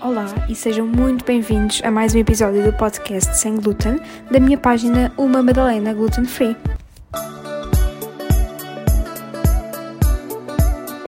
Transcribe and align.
Olá 0.00 0.26
e 0.48 0.54
sejam 0.54 0.86
muito 0.86 1.24
bem-vindos 1.24 1.80
a 1.82 1.90
mais 1.90 2.14
um 2.14 2.18
episódio 2.18 2.62
do 2.62 2.72
podcast 2.76 3.34
Sem 3.36 3.56
Glúten 3.56 3.98
da 4.30 4.38
minha 4.38 4.58
página 4.58 5.12
Uma 5.16 5.42
Madalena 5.42 5.94
Gluten 5.94 6.26
Free. 6.26 6.54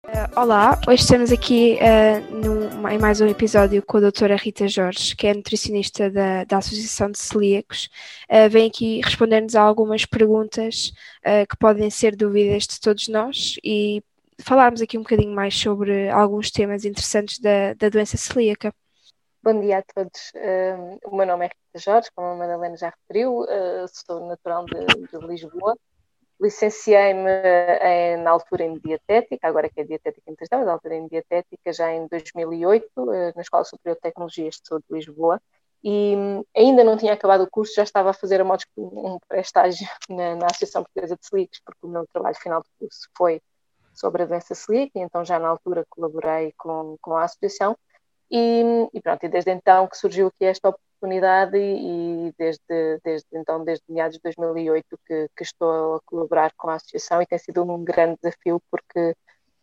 Uh, 0.05 0.41
olá, 0.41 0.81
hoje 0.87 1.03
estamos 1.03 1.33
aqui 1.33 1.79
uh, 1.81 2.37
num, 2.37 2.89
em 2.89 2.99
mais 2.99 3.21
um 3.21 3.27
episódio 3.27 3.83
com 3.83 3.97
a 3.97 4.01
doutora 4.01 4.37
Rita 4.37 4.69
Jorge, 4.69 5.17
que 5.17 5.27
é 5.27 5.35
nutricionista 5.35 6.09
da, 6.09 6.45
da 6.45 6.59
Associação 6.59 7.11
de 7.11 7.19
Celíacos. 7.19 7.91
Uh, 8.31 8.49
vem 8.49 8.69
aqui 8.69 9.01
responder-nos 9.05 9.57
a 9.57 9.63
algumas 9.63 10.07
perguntas 10.07 10.93
uh, 11.27 11.47
que 11.49 11.57
podem 11.59 11.91
ser 11.91 12.15
dúvidas 12.15 12.69
de 12.69 12.81
todos 12.81 13.09
nós 13.09 13.57
e 13.65 14.03
falarmos 14.43 14.81
aqui 14.83 14.99
um 14.99 15.03
bocadinho 15.03 15.35
mais 15.35 15.55
sobre 15.59 16.09
alguns 16.11 16.51
temas 16.51 16.85
interessantes 16.85 17.39
da, 17.39 17.75
da 17.75 17.89
doença 17.89 18.17
celíaca. 18.17 18.73
Bom 19.43 19.61
dia 19.61 19.79
a 19.79 19.83
todos. 19.83 20.33
Uh, 20.35 20.99
o 21.05 21.17
meu 21.17 21.25
nome 21.25 21.47
é 21.47 21.49
Rita 21.49 21.79
Jorge, 21.79 22.11
como 22.15 22.27
a 22.29 22.35
Madalena 22.35 22.77
já 22.77 22.91
referiu, 22.91 23.43
uh, 23.43 23.87
sou 23.89 24.27
natural 24.27 24.65
de, 24.65 24.85
de 24.85 25.27
Lisboa. 25.27 25.77
Licenciei-me 26.41 27.31
uh, 27.31 28.23
na 28.23 28.31
altura 28.31 28.65
em 28.65 28.79
dietética, 28.79 29.47
agora 29.47 29.71
que 29.71 29.81
é 29.81 29.85
dietética 29.85 30.35
mas 30.39 30.49
na 30.51 30.73
altura 30.73 30.97
em 30.97 31.07
dietética 31.07 31.73
já 31.73 31.93
em 31.93 32.09
2008, 32.09 32.91
na 33.37 33.41
Escola 33.41 33.63
Superior 33.63 33.95
de 33.95 34.03
Tecnologias 34.03 34.57
de 34.57 34.67
Saúde 34.67 34.85
de 34.91 34.97
Lisboa. 34.97 35.41
E 35.85 36.17
ainda 36.57 36.83
não 36.83 36.97
tinha 36.97 37.13
acabado 37.13 37.45
o 37.45 37.51
curso, 37.51 37.75
já 37.77 37.85
estava 37.85 38.11
a 38.11 38.13
fazer 38.13 38.41
a 38.41 38.45
modo 38.45 38.65
um 38.77 39.21
pré-estágio 39.29 39.87
na, 40.11 40.35
na, 40.35 40.47
Associação 40.47 40.83
Portuguesa 40.83 41.17
de 41.17 41.25
Celíacos, 41.25 41.61
porque 41.65 41.87
o 41.87 41.89
meu 41.89 42.05
trabalho 42.13 42.35
final 42.35 42.61
de 42.61 42.69
curso 42.81 43.09
foi 43.17 43.41
sobre 43.97 44.23
a 44.23 44.27
doença 44.27 44.55
celíaca, 44.55 44.93
então 44.97 45.25
já 45.25 45.39
na 45.39 45.49
altura 45.49 45.87
colaborei 45.89 46.53
com, 46.57 46.97
com 47.01 47.17
a 47.17 47.25
associação. 47.25 47.77
E, 48.31 48.63
e, 48.93 49.01
pronto, 49.01 49.25
e 49.25 49.29
desde 49.29 49.51
então 49.53 49.87
que 49.87 49.97
surgiu 49.97 50.27
aqui 50.29 50.45
esta 50.45 50.69
oportunidade 50.69 51.57
e, 51.57 52.35
desde, 52.37 53.01
desde 53.05 53.27
então, 53.33 53.65
desde 53.65 53.85
meados 53.89 54.17
de 54.17 54.23
2008 54.23 54.99
que, 55.07 55.29
que, 55.37 55.43
estou 55.43 55.97
a 55.97 56.01
colaborar 56.05 56.53
com 56.57 56.69
a 56.69 56.75
associação 56.75 57.23
e 57.23 57.27
tem 57.27 57.39
sido 57.39 57.63
um 57.63 57.85
grande 57.85 58.19
desafio 58.21 58.61
porque 58.71 59.15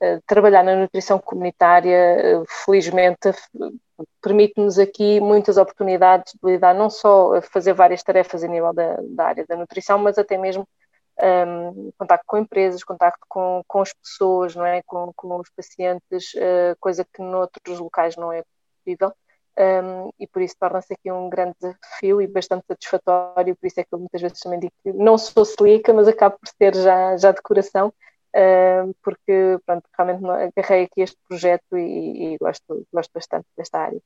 uh, 0.02 0.22
trabalhar 0.26 0.64
na 0.64 0.76
nutrição 0.76 1.20
comunitária, 1.20 2.40
uh, 2.40 2.46
felizmente, 2.66 3.32
permite-nos 4.22 4.80
aqui 4.80 5.20
muitas 5.20 5.58
oportunidades 5.58 6.34
de 6.34 6.52
lidar 6.52 6.74
não 6.74 6.90
só 6.90 7.36
a 7.36 7.42
fazer 7.42 7.74
várias 7.74 8.02
tarefas 8.02 8.44
a 8.44 8.48
nível 8.48 8.74
da, 8.74 8.98
da 9.02 9.26
área 9.26 9.46
da 9.46 9.58
nutrição, 9.58 10.00
mas 10.00 10.18
até 10.18 10.38
mesmo 10.38 10.66
um, 11.22 11.92
contacto 11.98 12.26
com 12.26 12.38
empresas, 12.38 12.84
contacto 12.84 13.26
com, 13.30 13.64
com 13.68 13.82
as 13.82 13.94
pessoas, 13.94 14.56
não 14.56 14.66
é? 14.66 14.82
com, 14.84 15.12
com 15.16 15.40
os 15.40 15.50
pacientes, 15.50 16.34
uh, 16.36 16.76
coisa 16.80 17.06
que 17.06 17.22
noutros 17.22 17.80
locais 17.80 18.16
não 18.16 18.32
é 18.32 18.44
possível. 18.84 19.14
Um, 19.56 20.12
e 20.20 20.26
por 20.26 20.42
isso 20.42 20.56
torna-se 20.60 20.94
aqui 20.94 21.12
um 21.12 21.30
grande 21.30 21.54
desafio 21.62 22.20
e 22.20 22.26
bastante 22.28 22.66
satisfatório, 22.66 23.56
por 23.56 23.68
isso 23.68 23.80
é 23.80 23.84
que 23.84 23.94
eu 23.94 24.00
muitas 24.00 24.20
vezes 24.20 24.40
também 24.40 24.60
digo 24.60 24.74
que 24.84 24.92
não 24.94 25.16
sou 25.16 25.46
celíaca, 25.46 25.94
mas 25.94 26.08
acabo 26.08 26.40
por 26.40 26.50
ser 26.50 26.74
já, 26.76 27.16
já 27.18 27.32
de 27.32 27.42
coração, 27.42 27.94
uh, 28.36 28.96
porque 29.04 29.60
pronto, 29.64 29.88
realmente 29.96 30.26
agarrei 30.58 30.86
aqui 30.86 31.02
este 31.02 31.18
projeto 31.28 31.78
e, 31.78 32.34
e 32.34 32.38
gosto, 32.40 32.88
gosto 32.92 33.12
bastante 33.14 33.46
desta 33.56 33.78
área. 33.78 34.02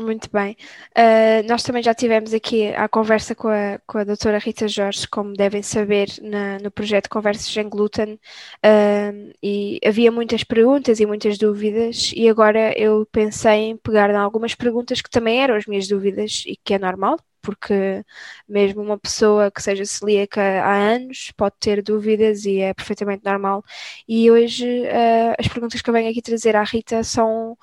Muito 0.00 0.30
bem. 0.32 0.56
Uh, 0.96 1.42
nós 1.48 1.64
também 1.64 1.82
já 1.82 1.92
tivemos 1.92 2.32
aqui 2.32 2.68
a 2.72 2.88
conversa 2.88 3.34
com 3.34 3.48
a, 3.48 3.80
com 3.84 3.98
a 3.98 4.04
doutora 4.04 4.38
Rita 4.38 4.68
Jorge, 4.68 5.08
como 5.08 5.32
devem 5.34 5.60
saber, 5.60 6.08
na, 6.22 6.56
no 6.60 6.70
projeto 6.70 7.08
Conversas 7.10 7.56
em 7.56 7.68
Glúten, 7.68 8.14
uh, 8.14 9.32
e 9.42 9.80
havia 9.84 10.12
muitas 10.12 10.44
perguntas 10.44 11.00
e 11.00 11.06
muitas 11.06 11.36
dúvidas, 11.36 12.12
e 12.14 12.28
agora 12.28 12.72
eu 12.78 13.06
pensei 13.10 13.70
em 13.70 13.76
pegar 13.76 14.08
em 14.08 14.16
algumas 14.16 14.54
perguntas 14.54 15.00
que 15.02 15.10
também 15.10 15.42
eram 15.42 15.56
as 15.56 15.66
minhas 15.66 15.88
dúvidas, 15.88 16.44
e 16.46 16.56
que 16.56 16.74
é 16.74 16.78
normal, 16.78 17.18
porque 17.42 18.04
mesmo 18.48 18.82
uma 18.82 18.98
pessoa 18.98 19.50
que 19.50 19.62
seja 19.62 19.84
celíaca 19.84 20.40
há 20.62 20.76
anos 20.76 21.32
pode 21.36 21.54
ter 21.58 21.82
dúvidas 21.82 22.44
e 22.44 22.60
é 22.60 22.72
perfeitamente 22.74 23.24
normal. 23.24 23.64
E 24.06 24.30
hoje 24.30 24.64
uh, 24.82 25.34
as 25.38 25.48
perguntas 25.48 25.80
que 25.80 25.90
eu 25.90 25.94
venho 25.94 26.10
aqui 26.10 26.22
trazer 26.22 26.54
à 26.56 26.62
Rita 26.62 27.02
são 27.02 27.56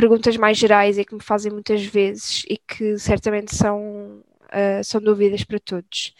perguntas 0.00 0.34
mais 0.38 0.56
gerais 0.56 0.96
e 0.96 1.04
que 1.04 1.14
me 1.14 1.22
fazem 1.22 1.52
muitas 1.52 1.84
vezes 1.84 2.42
e 2.48 2.56
que 2.56 2.98
certamente 2.98 3.54
são, 3.54 4.22
uh, 4.46 4.82
são 4.82 4.98
dúvidas 4.98 5.44
para 5.44 5.58
todos. 5.58 6.14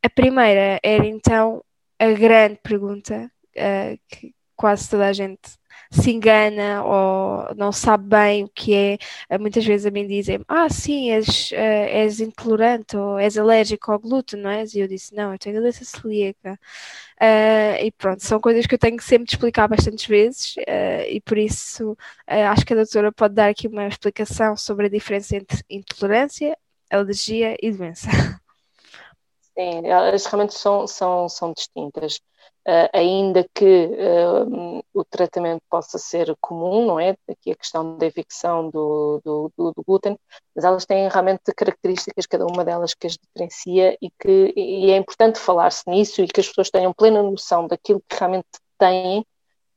A 0.00 0.08
primeira 0.08 0.78
era 0.80 1.04
então 1.04 1.60
a 1.98 2.12
grande 2.12 2.60
pergunta 2.62 3.28
uh, 3.56 3.98
que 4.08 4.32
quase 4.54 4.88
toda 4.88 5.08
a 5.08 5.12
gente 5.12 5.58
se 5.96 6.10
engana 6.10 6.84
ou 6.84 7.54
não 7.56 7.72
sabe 7.72 8.08
bem 8.08 8.44
o 8.44 8.48
que 8.48 8.74
é. 8.74 8.98
Eh, 9.28 9.38
muitas 9.38 9.64
vezes 9.64 9.86
a 9.86 9.90
mim 9.90 10.06
dizem: 10.06 10.40
Ah, 10.48 10.68
sim, 10.68 11.10
és, 11.10 11.50
uh, 11.52 11.56
és 11.56 12.20
intolerante 12.20 12.96
ou 12.96 13.18
és 13.18 13.36
alérgico 13.38 13.92
ao 13.92 13.98
glúten, 13.98 14.40
não 14.40 14.50
és? 14.50 14.74
E 14.74 14.80
eu 14.80 14.88
disse: 14.88 15.14
Não, 15.14 15.32
eu 15.32 15.38
tenho 15.38 15.60
doença 15.60 15.84
celíaca. 15.84 16.58
Uh, 17.20 17.84
e 17.84 17.92
pronto, 17.92 18.22
são 18.24 18.40
coisas 18.40 18.66
que 18.66 18.74
eu 18.74 18.78
tenho 18.78 18.96
que 18.96 19.04
sempre 19.04 19.32
explicar 19.32 19.68
bastantes 19.68 20.06
vezes 20.06 20.56
uh, 20.58 21.08
e 21.08 21.20
por 21.22 21.38
isso 21.38 21.96
acho 22.26 22.66
que 22.66 22.72
a 22.74 22.76
doutora 22.76 23.12
pode 23.12 23.34
dar 23.34 23.48
aqui 23.48 23.68
uma 23.68 23.86
explicação 23.88 24.56
sobre 24.56 24.86
a 24.86 24.90
diferença 24.90 25.36
entre 25.36 25.62
intolerância, 25.70 26.56
alergia 26.90 27.56
e 27.62 27.72
doença. 27.72 28.08
Sim, 29.58 29.86
elas 29.86 30.26
realmente 30.26 30.54
são, 30.54 30.86
são, 30.86 31.28
são 31.30 31.52
distintas 31.52 32.20
uh, 32.66 32.90
ainda 32.92 33.48
que 33.54 33.86
uh, 33.86 34.84
o 34.92 35.04
tratamento 35.04 35.62
possa 35.70 35.98
ser 35.98 36.36
comum, 36.40 36.84
não 36.86 37.00
é? 37.00 37.16
Aqui 37.26 37.52
a 37.52 37.56
questão 37.56 37.96
da 37.96 38.06
evicção 38.06 38.68
do, 38.68 39.20
do, 39.24 39.52
do, 39.56 39.72
do, 39.72 39.82
glúten, 39.82 40.18
mas 40.54 40.64
elas 40.64 40.84
têm 40.84 41.08
realmente 41.08 41.54
características, 41.56 42.26
cada 42.26 42.44
uma 42.44 42.64
delas 42.64 42.92
que 42.92 43.06
as 43.06 43.16
diferencia 43.16 43.96
e 44.02 44.10
que 44.10 44.52
e 44.54 44.90
é 44.90 44.96
importante 44.98 45.38
falar-se 45.38 45.88
nisso 45.88 46.20
e 46.22 46.28
que 46.28 46.40
as 46.40 46.48
pessoas 46.48 46.70
tenham 46.70 46.92
plena 46.92 47.22
noção 47.22 47.66
daquilo 47.66 48.02
que 48.06 48.16
realmente 48.16 48.48
têm, 48.78 49.24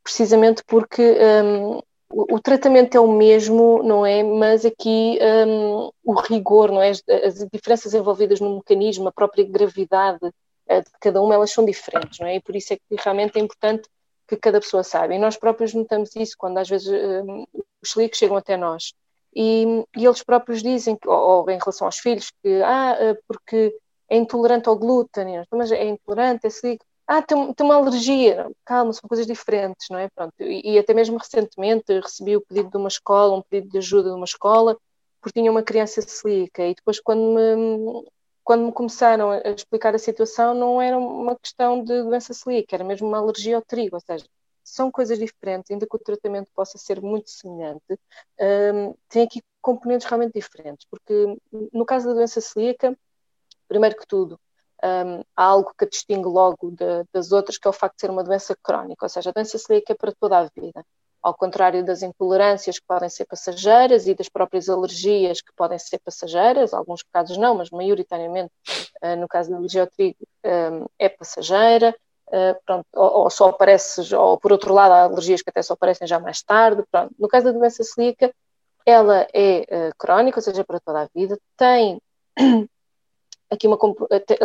precisamente 0.04 0.62
porque 0.66 1.02
um, 1.02 1.82
o, 2.12 2.36
o, 2.36 2.40
tratamento 2.40 2.96
é 2.96 3.00
o 3.00 3.12
mesmo, 3.12 3.84
não 3.84 4.06
é? 4.06 4.24
Mas 4.24 4.66
aqui 4.66 5.20
um, 5.48 5.92
o 6.04 6.14
rigor, 6.14 6.72
não 6.72 6.82
é? 6.82 6.90
As, 6.90 7.04
as 7.08 7.48
diferenças 7.52 7.94
envolvidas 7.94 8.40
no 8.40 8.56
mecanismo, 8.56 9.08
a 9.08 9.12
própria 9.12 9.46
gravidade 9.46 10.20
de 10.22 10.92
cada 11.00 11.22
uma, 11.22 11.34
elas 11.34 11.52
são 11.52 11.66
diferentes, 11.66 12.20
não 12.20 12.28
é? 12.28 12.36
E 12.36 12.42
por 12.42 12.56
isso 12.56 12.74
é 12.74 12.78
que 12.78 12.96
realmente 13.04 13.38
é 13.38 13.42
importante 13.42 13.90
que 14.28 14.38
cada 14.38 14.60
pessoa 14.60 14.84
saiba. 14.84 15.16
E 15.16 15.20
nós 15.20 15.36
próprios 15.36 15.74
notamos 15.74 16.16
isso 16.16 16.36
quando 16.38 16.60
às 16.60 16.70
vezes 16.70 16.88
um, 16.88 17.46
os 17.82 17.92
celíacos 17.92 18.20
chegam 18.20 18.38
até 18.38 18.56
nós. 18.56 18.94
E, 19.36 19.66
e, 19.98 20.06
eles 20.06 20.24
próprios 20.24 20.62
dizem, 20.62 20.96
que, 20.96 21.08
ou, 21.08 21.44
ou, 21.44 21.50
em 21.50 21.58
relação 21.58 21.88
aos 21.88 22.00
filhos, 22.00 22.32
que 22.44 22.62
ah, 22.64 22.98
eh, 23.00 23.18
porque 23.28 23.76
é 24.10 24.18
intolerante 24.18 24.68
ao 24.68 24.78
glúten, 24.78 25.44
mas 25.52 25.72
é 25.72 25.86
intolerante, 25.86 26.48
é 26.48 26.50
celíaco. 26.50 26.86
Ah, 27.12 27.22
tem, 27.24 27.54
tem 27.54 27.66
uma 27.66 27.76
alergia. 27.76 28.48
Calma, 28.66 28.94
são 28.94 29.08
coisas 29.10 29.26
diferentes, 29.26 29.88
não 29.90 29.98
é? 29.98 30.10
Pronto. 30.10 30.34
E, 30.40 30.74
e 30.76 30.78
até 30.80 30.94
mesmo 30.94 31.18
recentemente 31.18 31.92
recebi 32.00 32.36
o 32.38 32.42
pedido 32.42 32.70
de 32.70 32.78
uma 32.78 32.88
escola, 32.88 33.36
um 33.36 33.42
pedido 33.42 33.72
de 33.72 33.78
ajuda 33.80 34.10
de 34.10 34.16
uma 34.16 34.26
escola, 34.26 34.78
porque 35.20 35.40
tinha 35.40 35.50
uma 35.52 35.64
criança 35.64 36.02
celíaca. 36.02 36.64
E 36.68 36.76
depois, 36.76 37.00
quando 37.00 37.22
me, 37.34 38.06
quando 38.44 38.66
me 38.66 38.72
começaram 38.72 39.32
a 39.32 39.40
explicar 39.50 39.96
a 39.96 40.00
situação, 40.00 40.54
não 40.54 40.80
era 40.82 40.98
uma 41.00 41.36
questão 41.38 41.84
de 41.84 42.04
doença 42.04 42.32
celíaca, 42.34 42.76
era 42.76 42.84
mesmo 42.84 43.08
uma 43.08 43.18
alergia 43.18 43.56
ao 43.56 43.62
trigo, 43.64 43.96
ou 43.96 44.02
seja, 44.02 44.26
são 44.64 44.92
coisas 44.92 45.18
diferentes, 45.18 45.72
ainda 45.72 45.88
que 45.88 45.96
o 45.96 46.00
tratamento 46.00 46.52
possa 46.54 46.78
ser 46.78 47.02
muito 47.02 47.32
semelhante, 47.32 47.82
um, 48.40 48.94
tem 49.10 49.24
aqui 49.24 49.42
componentes 49.62 50.06
realmente 50.08 50.34
diferentes, 50.34 50.86
porque 50.90 51.14
no 51.74 51.86
caso 51.86 52.08
da 52.08 52.14
doença 52.14 52.40
celíaca, 52.40 52.96
primeiro 53.68 53.98
que 53.98 54.08
tudo, 54.08 54.40
um, 54.84 55.24
há 55.36 55.44
algo 55.44 55.74
que 55.78 55.86
a 55.86 55.90
distingue 55.90 56.28
logo 56.28 56.72
de, 56.72 57.06
das 57.14 57.32
outras, 57.32 57.58
que 57.58 57.68
é 57.68 57.70
o 57.70 57.74
facto 57.74 57.96
de 57.96 58.02
ser 58.02 58.10
uma 58.10 58.24
doença 58.24 58.56
crónica, 58.62 59.06
ou 59.06 59.10
seja, 59.10 59.30
a 59.30 59.34
doença 59.34 59.58
celíaca 59.58 59.94
é 59.94 59.96
para 59.96 60.14
toda 60.20 60.38
a 60.38 60.44
vida 60.44 60.84
ao 61.22 61.34
contrário 61.34 61.84
das 61.84 62.02
intolerâncias 62.02 62.80
que 62.80 62.86
podem 62.88 63.10
ser 63.10 63.26
passageiras 63.26 64.08
e 64.08 64.14
das 64.14 64.30
próprias 64.30 64.70
alergias 64.70 65.42
que 65.42 65.52
podem 65.56 65.78
ser 65.78 66.00
passageiras, 66.00 66.74
alguns 66.74 67.04
casos 67.04 67.38
não, 67.38 67.56
mas 67.56 67.70
maioritariamente, 67.70 68.52
uh, 69.04 69.16
no 69.18 69.28
caso 69.28 69.50
da 69.50 69.58
alergia 69.58 69.82
ao 69.82 69.88
trigo, 69.88 70.18
é 70.98 71.10
passageira, 71.10 71.94
uh, 72.28 72.60
pronto, 72.66 72.86
ou, 72.96 73.24
ou, 73.24 73.30
só 73.30 73.50
aparece, 73.50 74.16
ou 74.16 74.40
por 74.40 74.52
outro 74.52 74.74
lado, 74.74 74.94
há 74.94 75.04
alergias 75.04 75.42
que 75.42 75.50
até 75.50 75.62
só 75.62 75.74
aparecem 75.74 76.08
já 76.08 76.20
mais 76.20 76.42
tarde. 76.42 76.84
Pronto. 76.90 77.14
No 77.20 77.28
caso 77.28 77.46
da 77.46 77.52
doença 77.52 77.84
celíaca, 77.84 78.34
ela 78.86 79.28
é 79.34 79.62
uh, 79.62 79.96
crónica, 79.98 80.40
ou 80.40 80.44
seja, 80.44 80.64
para 80.64 80.80
toda 80.80 81.02
a 81.02 81.10
vida, 81.14 81.38
tem 81.58 82.02
aqui 83.50 83.68
uma, 83.68 83.78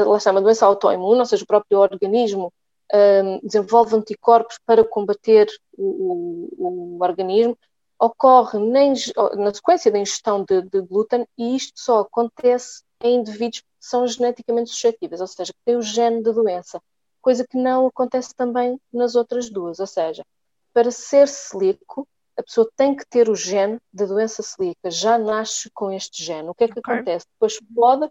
lá 0.07 0.17
está, 0.17 0.31
uma 0.31 0.41
doença 0.41 0.67
autoimune, 0.67 1.21
ou 1.21 1.27
seja, 1.27 1.45
o 1.45 1.47
próprio 1.47 1.79
organismo 1.79 2.53
um, 2.93 3.41
desenvolve 3.43 3.97
anticorpos 3.97 4.59
para 4.65 4.85
combater 4.85 5.49
o, 5.77 6.49
o, 6.59 6.97
o 6.99 7.03
organismo, 7.03 7.57
ocorre 7.99 8.59
nem, 8.59 8.95
na 9.37 9.53
sequência 9.55 9.91
da 9.91 9.99
ingestão 9.99 10.45
de, 10.45 10.63
de, 10.63 10.81
glúten 10.81 11.27
e 11.39 11.57
isto 11.57 11.73
só 11.77 12.01
acontece 12.01 12.83
em 13.03 13.17
indivíduos 13.17 13.61
que 13.61 13.69
são 13.81 14.07
geneticamente 14.07 14.71
suscetíveis, 14.71 15.21
ou 15.21 15.27
seja, 15.27 15.53
que 15.53 15.59
têm 15.65 15.77
o 15.77 15.83
gene 15.83 16.23
da 16.23 16.33
doença, 16.33 16.81
coisa 17.21 17.47
que 17.47 17.57
não 17.57 17.87
acontece 17.87 18.35
também 18.35 18.81
nas 18.93 19.15
outras 19.15 19.49
duas, 19.51 19.79
ou 19.81 19.87
seja, 19.87 20.25
para 20.73 20.91
ser 20.91 21.29
celíaco 21.29 22.07
a 22.37 22.43
pessoa 22.43 22.69
tem 22.77 22.97
que 22.97 23.07
ter 23.07 23.29
o 23.29 23.37
gene 23.37 23.79
da 23.93 24.07
doença 24.07 24.43
celíaca, 24.43 24.91
já 24.91 25.17
nasce 25.17 25.71
com 25.73 25.93
este 25.93 26.23
gene. 26.23 26.49
O 26.49 26.55
que 26.55 26.65
é 26.65 26.69
que 26.69 26.79
okay. 26.79 26.95
acontece? 26.95 27.27
Depois 27.33 27.59
pode 27.75 28.11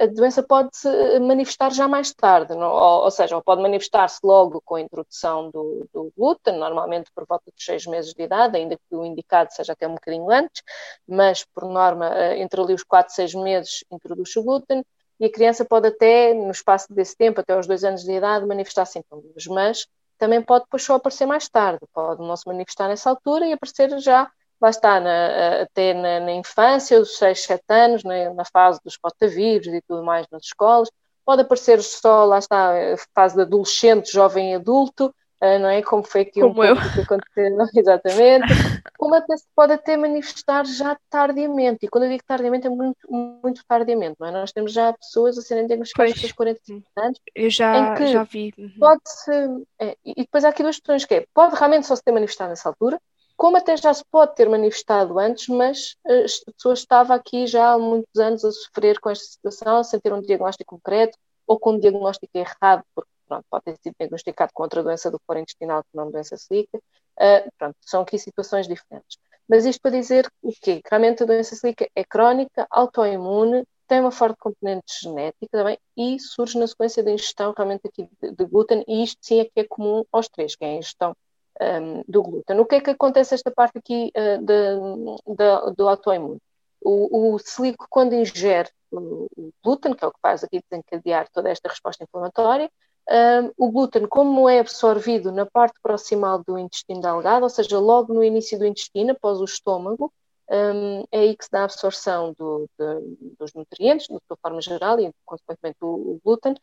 a 0.00 0.06
doença 0.06 0.42
pode 0.42 0.70
se 0.76 1.20
manifestar 1.20 1.70
já 1.70 1.86
mais 1.86 2.12
tarde, 2.12 2.54
não? 2.54 2.70
Ou, 2.70 3.04
ou, 3.04 3.10
seja, 3.10 3.40
pode 3.40 3.62
manifestar-se 3.62 4.18
logo 4.24 4.60
com 4.62 4.74
a 4.74 4.80
introdução 4.80 5.50
do, 5.50 5.88
do, 5.92 6.12
glúten, 6.16 6.56
normalmente 6.58 7.10
por 7.14 7.24
volta 7.26 7.50
dos 7.52 7.64
seis 7.64 7.86
meses 7.86 8.12
de 8.12 8.22
idade, 8.22 8.56
ainda 8.56 8.76
que 8.76 8.94
o 8.94 9.04
indicado 9.04 9.52
seja 9.52 9.72
até 9.72 9.86
um 9.86 9.94
bocadinho 9.94 10.28
antes, 10.30 10.62
mas 11.06 11.44
por 11.44 11.64
norma, 11.64 12.08
eh, 12.16 12.38
entre 12.40 12.60
ali 12.60 12.74
os 12.74 12.82
quatro, 12.82 13.14
seis 13.14 13.32
meses 13.32 13.84
introduz 13.90 14.34
o 14.36 14.42
glúten 14.42 14.84
e 15.20 15.26
a 15.26 15.32
criança 15.32 15.64
pode 15.64 15.86
até, 15.88 16.34
no 16.34 16.50
espaço 16.50 16.92
desse 16.92 17.16
tempo, 17.16 17.40
até 17.40 17.52
aos 17.52 17.66
dois 17.66 17.84
anos 17.84 18.02
de 18.02 18.12
idade, 18.12 18.46
manifestar 18.46 18.86
sintomas, 18.86 19.46
mas 19.46 19.86
também 20.18 20.42
pode 20.42 20.64
depois 20.64 20.82
só 20.82 20.94
aparecer 20.94 21.26
mais 21.26 21.48
tarde, 21.48 21.80
pode 21.92 22.20
não 22.20 22.36
se 22.36 22.46
manifestar 22.46 22.88
nessa 22.88 23.10
altura 23.10 23.46
e 23.46 23.52
aparecer 23.52 23.98
já 24.00 24.30
lá 24.60 24.70
está, 24.70 25.00
na, 25.00 25.62
até 25.62 25.94
na, 25.94 26.20
na, 26.20 26.32
infância, 26.32 27.00
os 27.00 27.16
6, 27.16 27.42
7 27.44 27.62
anos, 27.68 28.04
na, 28.04 28.34
na 28.34 28.44
fase 28.44 28.80
dos 28.84 28.96
potavírus 28.98 29.68
e 29.68 29.80
tudo 29.82 30.04
mais 30.04 30.26
nas 30.30 30.44
escolas. 30.44 30.90
Pode 31.24 31.42
aparecer 31.42 31.82
só, 31.82 32.24
lá 32.24 32.38
está, 32.38 32.72
a 32.72 32.96
fase 33.14 33.36
de 33.36 33.42
adolescente, 33.42 34.12
jovem 34.12 34.54
adulto, 34.54 35.14
uh, 35.40 35.58
não 35.58 35.68
é? 35.68 35.82
Como 35.82 36.02
foi 36.02 36.22
aqui 36.22 36.40
Como 36.40 36.60
um 36.60 36.64
eu. 36.64 36.76
que 36.76 37.00
aconteceu, 37.00 37.56
exatamente. 37.76 38.52
Como 38.98 39.14
até 39.14 39.36
se 39.36 39.46
pode 39.54 39.72
até 39.72 39.96
manifestar 39.96 40.64
já 40.66 40.96
tardiamente. 41.08 41.86
E 41.86 41.88
quando 41.88 42.04
eu 42.04 42.10
digo 42.10 42.24
tardiamente, 42.26 42.66
é 42.66 42.70
muito, 42.70 42.98
muito 43.10 43.62
tardiamente, 43.66 44.16
não 44.18 44.28
é? 44.28 44.30
Nós 44.30 44.52
temos 44.52 44.72
já 44.72 44.92
pessoas 44.92 45.38
a 45.38 45.42
serem 45.42 45.66
diagnosticadas 45.66 46.22
aos 46.22 46.32
45 46.32 46.86
anos. 46.98 47.20
Eu 47.34 47.48
já, 47.48 47.94
já 48.06 48.22
vi. 48.24 48.52
Uhum. 48.58 48.72
Pode-se. 48.78 49.66
É, 49.78 49.96
e 50.04 50.22
depois 50.22 50.44
há 50.44 50.48
aqui 50.50 50.62
duas 50.62 50.76
questões 50.76 51.04
que 51.04 51.14
é, 51.14 51.26
pode 51.32 51.54
realmente 51.54 51.86
só 51.86 51.96
se 51.96 52.02
ter 52.02 52.12
manifestado 52.12 52.50
nessa 52.50 52.68
altura, 52.68 53.00
como 53.40 53.56
até 53.56 53.74
já 53.74 53.94
se 53.94 54.04
pode 54.10 54.34
ter 54.34 54.50
manifestado 54.50 55.18
antes, 55.18 55.48
mas 55.48 55.96
eh, 56.06 56.26
a 56.46 56.52
pessoa 56.52 56.74
estava 56.74 57.14
aqui 57.14 57.46
já 57.46 57.72
há 57.72 57.78
muitos 57.78 58.14
anos 58.20 58.44
a 58.44 58.52
sofrer 58.52 59.00
com 59.00 59.08
esta 59.08 59.24
situação, 59.24 59.82
sem 59.82 59.98
ter 59.98 60.12
um 60.12 60.20
diagnóstico 60.20 60.76
concreto 60.76 61.16
ou 61.46 61.58
com 61.58 61.72
um 61.72 61.78
diagnóstico 61.78 62.36
errado, 62.36 62.84
porque 62.94 63.10
pronto, 63.26 63.46
pode 63.48 63.64
ter 63.64 63.78
sido 63.82 63.94
diagnosticado 63.98 64.52
com 64.52 64.62
outra 64.62 64.82
doença 64.82 65.10
do 65.10 65.18
foro 65.26 65.38
intestinal 65.38 65.82
que 65.82 65.88
não 65.94 66.10
doença 66.10 66.36
celíaca. 66.36 66.76
Uh, 67.18 67.50
pronto, 67.56 67.76
são 67.80 68.02
aqui 68.02 68.18
situações 68.18 68.68
diferentes. 68.68 69.16
Mas 69.48 69.64
isto 69.64 69.80
para 69.80 69.92
dizer 69.92 70.30
o 70.42 70.52
quê? 70.60 70.82
Que 70.82 70.90
realmente 70.90 71.22
a 71.22 71.26
doença 71.26 71.56
celíaca 71.56 71.88
é 71.94 72.04
crónica, 72.04 72.66
autoimune, 72.70 73.64
tem 73.88 74.00
uma 74.00 74.12
forte 74.12 74.36
componente 74.38 75.00
genética 75.00 75.48
também 75.50 75.78
e 75.96 76.20
surge 76.20 76.58
na 76.58 76.66
sequência 76.66 77.02
da 77.02 77.10
ingestão 77.10 77.54
realmente 77.56 77.86
aqui 77.86 78.06
de, 78.20 78.32
de 78.32 78.44
glúten, 78.44 78.84
e 78.86 79.02
isto 79.02 79.18
sim 79.22 79.40
é 79.40 79.46
que 79.46 79.60
é 79.60 79.64
comum 79.64 80.04
aos 80.12 80.28
três, 80.28 80.54
que 80.54 80.62
é 80.62 80.68
a 80.68 80.74
ingestão 80.74 81.16
um, 81.60 82.02
do 82.08 82.22
glúten. 82.22 82.58
O 82.58 82.66
que 82.66 82.76
é 82.76 82.80
que 82.80 82.90
acontece 82.90 83.34
esta 83.34 83.50
parte 83.50 83.78
aqui 83.78 84.10
uh, 84.16 84.38
de, 84.44 85.34
de, 85.36 85.74
do 85.76 85.88
autoimune? 85.88 86.40
O, 86.80 87.34
o 87.34 87.38
celíaco, 87.38 87.86
quando 87.90 88.14
ingere 88.14 88.70
o, 88.90 89.26
o, 89.36 89.50
glúten, 89.62 89.94
que 89.94 90.02
é 90.04 90.08
o 90.08 90.12
que 90.12 90.20
faz 90.22 90.42
aqui 90.42 90.62
desencadear 90.68 91.28
toda 91.30 91.50
esta 91.50 91.68
resposta 91.68 92.04
inflamatória, 92.04 92.70
um, 93.08 93.66
o 93.66 93.70
glúten, 93.70 94.06
como 94.06 94.48
é 94.48 94.60
absorvido 94.60 95.32
na 95.32 95.44
parte 95.44 95.78
proximal 95.82 96.42
do 96.42 96.58
intestino 96.58 97.00
delgado, 97.00 97.42
ou 97.42 97.50
seja, 97.50 97.78
logo 97.78 98.14
no 98.14 98.22
início 98.24 98.58
do 98.58 98.64
intestino, 98.64 99.12
após 99.12 99.40
o 99.40 99.44
estômago, 99.44 100.12
um, 100.48 101.04
é 101.12 101.20
aí 101.20 101.36
que 101.36 101.44
se 101.44 101.50
dá 101.50 101.60
a 101.60 101.64
absorção 101.64 102.34
do, 102.38 102.68
de, 102.78 103.34
dos 103.38 103.52
nutrientes, 103.52 104.06
de 104.06 104.12
uma 104.12 104.20
forma 104.40 104.60
geral, 104.60 104.98
e 105.00 105.10
consequentemente 105.24 105.78
o, 105.80 105.86
o 105.86 106.20
glúten, 106.24 106.54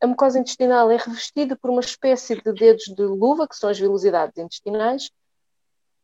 a 0.00 0.06
mucosa 0.06 0.38
intestinal 0.38 0.90
é 0.90 0.96
revestida 0.96 1.56
por 1.56 1.70
uma 1.70 1.80
espécie 1.80 2.40
de 2.40 2.52
dedos 2.52 2.84
de 2.84 3.02
luva, 3.02 3.48
que 3.48 3.56
são 3.56 3.70
as 3.70 3.78
vilosidades 3.78 4.36
intestinais, 4.36 5.10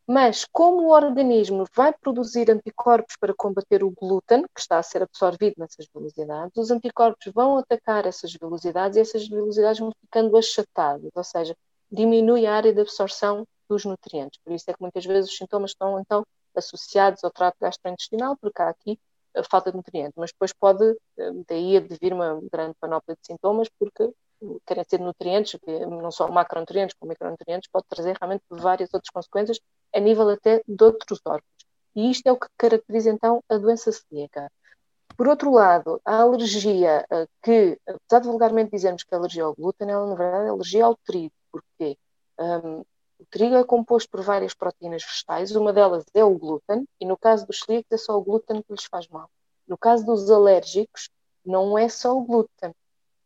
mas 0.07 0.47
como 0.51 0.83
o 0.83 0.91
organismo 0.91 1.65
vai 1.75 1.93
produzir 1.93 2.51
anticorpos 2.51 3.17
para 3.19 3.35
combater 3.35 3.83
o 3.83 3.91
glúten, 3.91 4.43
que 4.55 4.61
está 4.61 4.79
a 4.79 4.83
ser 4.83 5.03
absorvido 5.03 5.55
nessas 5.59 5.87
velocidades, 5.95 6.57
os 6.57 6.71
anticorpos 6.71 7.33
vão 7.33 7.59
atacar 7.59 8.07
essas 8.07 8.33
velocidades 8.35 8.97
e 8.97 9.01
essas 9.01 9.27
velocidades 9.27 9.81
vão 9.81 9.93
ficando 10.01 10.37
achatadas, 10.37 11.11
ou 11.15 11.25
seja, 11.25 11.57
diminui 11.91 12.47
a 12.47 12.55
área 12.55 12.73
de 12.73 12.81
absorção 12.81 13.47
dos 13.69 13.85
nutrientes. 13.85 14.39
Por 14.45 14.53
isso 14.53 14.71
é 14.71 14.75
que 14.75 14.81
muitas 14.81 15.05
vezes 15.07 15.31
os 15.31 15.37
sintomas 15.37 15.71
estão 15.71 15.99
então 15.99 16.27
associados 16.55 17.25
ao 17.25 17.31
trato 17.31 17.57
gastrointestinal, 17.61 18.37
porque 18.37 18.61
há 18.61 18.69
aqui 18.69 18.99
a 19.37 19.43
falta 19.43 19.71
de 19.71 19.77
nutrientes, 19.77 20.15
mas 20.17 20.31
depois 20.31 20.53
pode 20.53 20.85
eh, 21.19 21.33
daí 21.49 21.77
advir 21.77 22.13
uma 22.13 22.41
grande 22.53 22.75
panóplia 22.81 23.17
de 23.17 23.27
sintomas, 23.27 23.69
porque 23.79 24.11
carência 24.65 24.99
de 24.99 25.05
nutrientes, 25.05 25.59
não 25.89 26.11
só 26.11 26.29
macronutrientes 26.29 26.97
como 26.99 27.11
micronutrientes, 27.11 27.69
pode 27.71 27.87
trazer 27.89 28.17
realmente 28.21 28.45
várias 28.51 28.93
outras 28.93 29.11
consequências 29.11 29.59
a 29.95 30.01
nível 30.01 30.29
até 30.29 30.63
de 30.67 30.85
outros 30.85 31.21
órgãos. 31.25 31.45
E 31.95 32.11
isto 32.11 32.27
é 32.27 32.33
o 32.33 32.39
que 32.39 32.49
caracteriza 32.59 33.11
então 33.11 33.43
a 33.49 33.57
doença 33.57 33.91
celíaca. 33.93 34.51
Por 35.17 35.29
outro 35.29 35.53
lado, 35.53 36.01
a 36.05 36.17
alergia, 36.23 37.07
eh, 37.11 37.27
que, 37.43 37.79
apesar 37.87 38.21
de 38.21 38.27
vulgarmente 38.29 38.73
dizermos 38.73 39.05
que 39.05 39.15
é 39.15 39.19
alergia 39.19 39.45
ao 39.45 39.55
glúten, 39.55 39.89
ela 39.89 40.07
na 40.09 40.15
verdade 40.17 40.47
é 40.47 40.51
alergia 40.51 40.85
ao 40.85 40.97
trigo. 40.97 41.33
Porquê? 41.53 41.97
Um, 42.39 42.85
trigo 43.35 43.57
é 43.57 43.65
composto 43.65 44.09
por 44.09 44.23
várias 44.23 44.55
proteínas 44.55 45.03
vegetais, 45.03 45.57
uma 45.57 45.73
delas 45.73 46.05
é 46.15 46.25
o 46.25 46.39
glúten, 46.39 46.87
e 47.01 47.05
no 47.05 47.17
caso 47.17 47.45
dos 47.45 47.59
celíacos 47.59 47.91
é 47.91 47.97
só 47.97 48.17
o 48.17 48.23
glúten 48.23 48.63
que 48.63 48.73
lhes 48.73 48.85
faz 48.85 49.09
mal. 49.09 49.29
No 49.67 49.77
caso 49.77 50.07
dos 50.07 50.31
alérgicos, 50.31 51.11
não 51.45 51.77
é 51.77 51.89
só 51.89 52.17
o 52.17 52.23
glúten, 52.23 52.73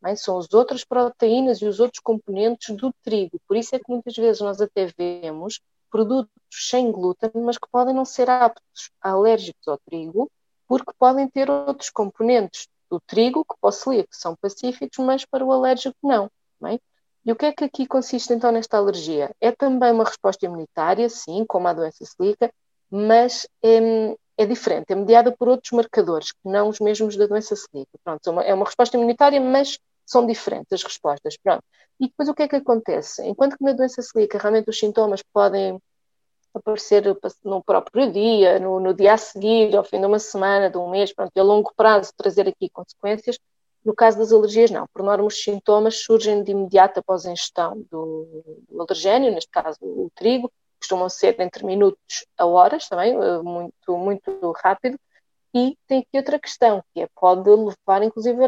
é? 0.06 0.16
são 0.16 0.38
as 0.38 0.50
outras 0.55 0.82
proteínas 0.82 1.58
e 1.58 1.66
os 1.66 1.78
outros 1.78 2.00
componentes 2.00 2.75
do 2.75 2.90
trigo. 3.05 3.38
Por 3.46 3.55
isso 3.55 3.76
é 3.76 3.78
que 3.78 3.90
muitas 3.90 4.16
vezes 4.16 4.40
nós 4.40 4.62
até 4.62 4.87
vemos 4.96 5.60
produtos 5.90 6.31
sem 6.52 6.90
glúten, 6.90 7.31
mas 7.34 7.58
que 7.58 7.69
podem 7.70 7.94
não 7.94 8.06
ser 8.06 8.31
aptos 8.31 8.90
a 9.02 9.10
alérgicos 9.10 9.69
ao 9.69 9.76
trigo, 9.76 10.31
porque 10.66 10.90
podem 10.99 11.28
ter 11.28 11.50
outros 11.50 11.90
componentes 11.90 12.66
do 12.90 12.99
trigo 12.99 13.44
que 13.44 13.60
para 13.60 13.69
o 13.69 13.72
celíaco 13.72 14.08
são 14.12 14.34
pacíficos, 14.34 15.05
mas 15.05 15.26
para 15.26 15.44
o 15.44 15.52
alérgico 15.52 15.99
não. 16.02 16.31
é? 16.64 16.78
E 17.28 17.32
o 17.32 17.36
que 17.36 17.44
é 17.44 17.52
que 17.52 17.64
aqui 17.64 17.86
consiste 17.86 18.32
então 18.32 18.50
nesta 18.50 18.78
alergia? 18.78 19.30
É 19.38 19.52
também 19.52 19.92
uma 19.92 20.04
resposta 20.04 20.46
imunitária, 20.46 21.10
sim, 21.10 21.44
como 21.46 21.69
a 21.69 21.75
doença 21.75 22.02
celíaca, 22.02 22.50
mas 22.90 23.46
é, 23.62 24.16
é, 24.38 24.46
diferente, 24.46 24.90
é 24.92 24.94
mediada 24.94 25.30
por 25.36 25.46
outros 25.46 25.72
marcadores, 25.72 26.32
que 26.32 26.38
não 26.46 26.70
os 26.70 26.80
mesmos 26.80 27.16
da 27.19 27.26
doença 27.26 27.54
celíaca. 27.54 27.90
Pronto, 28.02 28.40
é 28.40 28.54
uma, 28.54 28.64
resposta 28.64 28.96
imunitária, 28.96 29.38
mas 29.42 29.78
são 30.06 30.26
diferentes 30.26 30.72
as 30.72 30.82
respostas. 30.82 31.36
Pronto. 31.36 31.62
E 32.00 32.08
depois 32.08 32.30
o 32.30 32.34
que 32.34 32.44
é 32.44 32.48
que 32.48 32.56
acontece? 32.56 33.22
Enquanto 33.26 33.58
que 33.58 33.64
na 33.64 33.72
doença 33.72 34.00
celíaca 34.00 34.38
realmente 34.38 34.70
os 34.70 34.78
sintomas 34.78 35.22
podem 35.31 35.79
aparecer 36.55 37.05
no 37.44 37.62
próprio 37.62 38.10
dia, 38.10 38.58
no, 38.58 38.81
no, 38.81 38.94
dia 38.94 39.12
a 39.12 39.19
seguir, 39.19 39.76
ao 39.76 39.84
fim 39.84 40.00
de 40.00 40.06
uma 40.06 40.19
semana, 40.19 40.70
de 40.70 40.79
um 40.79 40.88
mês, 40.88 41.12
pronto, 41.12 41.31
e 41.36 41.41
a 41.41 41.43
longo 41.43 41.74
prazo 41.76 42.10
trazer 42.17 42.48
aqui 42.48 42.70
consequências, 42.70 43.38
no 43.88 43.94
caso 43.94 44.18
das 44.18 44.30
alergias, 44.30 44.70
não. 44.70 44.86
Por 44.92 45.02
norma, 45.02 45.24
os 45.24 45.42
sintomas 45.42 46.02
surgem 46.02 46.42
de 46.42 46.52
imediato 46.52 47.00
após 47.00 47.24
a 47.24 47.32
ingestão 47.32 47.82
do, 47.90 48.44
do 48.68 48.82
alergénio, 48.82 49.32
neste 49.32 49.50
caso 49.50 49.78
o 49.80 50.10
trigo, 50.14 50.52
costumam 50.78 51.08
ser 51.08 51.40
entre 51.40 51.64
minutos 51.64 52.26
a 52.36 52.44
horas 52.44 52.86
também, 52.86 53.14
eh, 53.14 53.38
muito, 53.42 53.96
muito 53.96 54.52
rápido. 54.62 54.98
E 55.54 55.74
tem 55.86 56.00
aqui 56.00 56.18
outra 56.18 56.38
questão, 56.38 56.84
que 56.92 57.00
é, 57.00 57.08
pode 57.18 57.48
levar 57.48 58.02
inclusive 58.02 58.38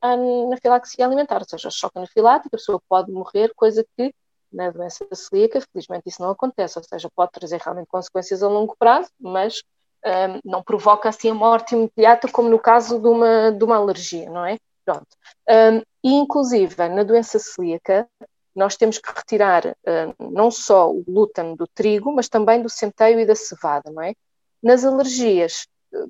a 0.00 0.12
anafilaxia 0.12 1.04
alimentar, 1.04 1.40
ou 1.40 1.48
seja, 1.48 1.68
choque 1.68 1.98
anafilático, 1.98 2.54
a 2.54 2.58
pessoa 2.58 2.80
pode 2.88 3.10
morrer, 3.10 3.52
coisa 3.56 3.84
que 3.96 4.14
na 4.52 4.70
doença 4.70 5.04
celíaca, 5.12 5.60
felizmente 5.72 6.08
isso 6.08 6.22
não 6.22 6.30
acontece, 6.30 6.78
ou 6.78 6.84
seja, 6.84 7.10
pode 7.12 7.32
trazer 7.32 7.60
realmente 7.60 7.88
consequências 7.88 8.40
a 8.40 8.48
longo 8.48 8.76
prazo, 8.78 9.10
mas 9.18 9.62
um, 10.04 10.40
não 10.44 10.62
provoca 10.62 11.08
assim 11.08 11.30
a 11.30 11.34
morte 11.34 11.74
imediata, 11.74 12.28
como 12.30 12.48
no 12.48 12.58
caso 12.58 12.98
de 12.98 13.08
uma, 13.08 13.52
de 13.52 13.64
uma 13.64 13.76
alergia, 13.76 14.28
não 14.30 14.44
é? 14.44 14.58
Pronto. 14.84 15.06
Um, 15.48 15.78
e, 16.02 16.14
inclusive, 16.14 16.88
na 16.88 17.02
doença 17.02 17.38
celíaca, 17.38 18.08
nós 18.54 18.76
temos 18.76 18.98
que 18.98 19.12
retirar 19.12 19.76
não 20.18 20.50
só 20.50 20.90
o 20.90 21.04
glúten 21.04 21.54
do 21.54 21.66
trigo, 21.68 22.12
mas 22.12 22.28
também 22.28 22.60
do 22.60 22.68
centeio 22.68 23.20
e 23.20 23.26
da 23.26 23.34
cevada, 23.34 23.90
não 23.90 24.02
é? 24.02 24.14
Nas 24.62 24.84
alergias, 24.84 25.66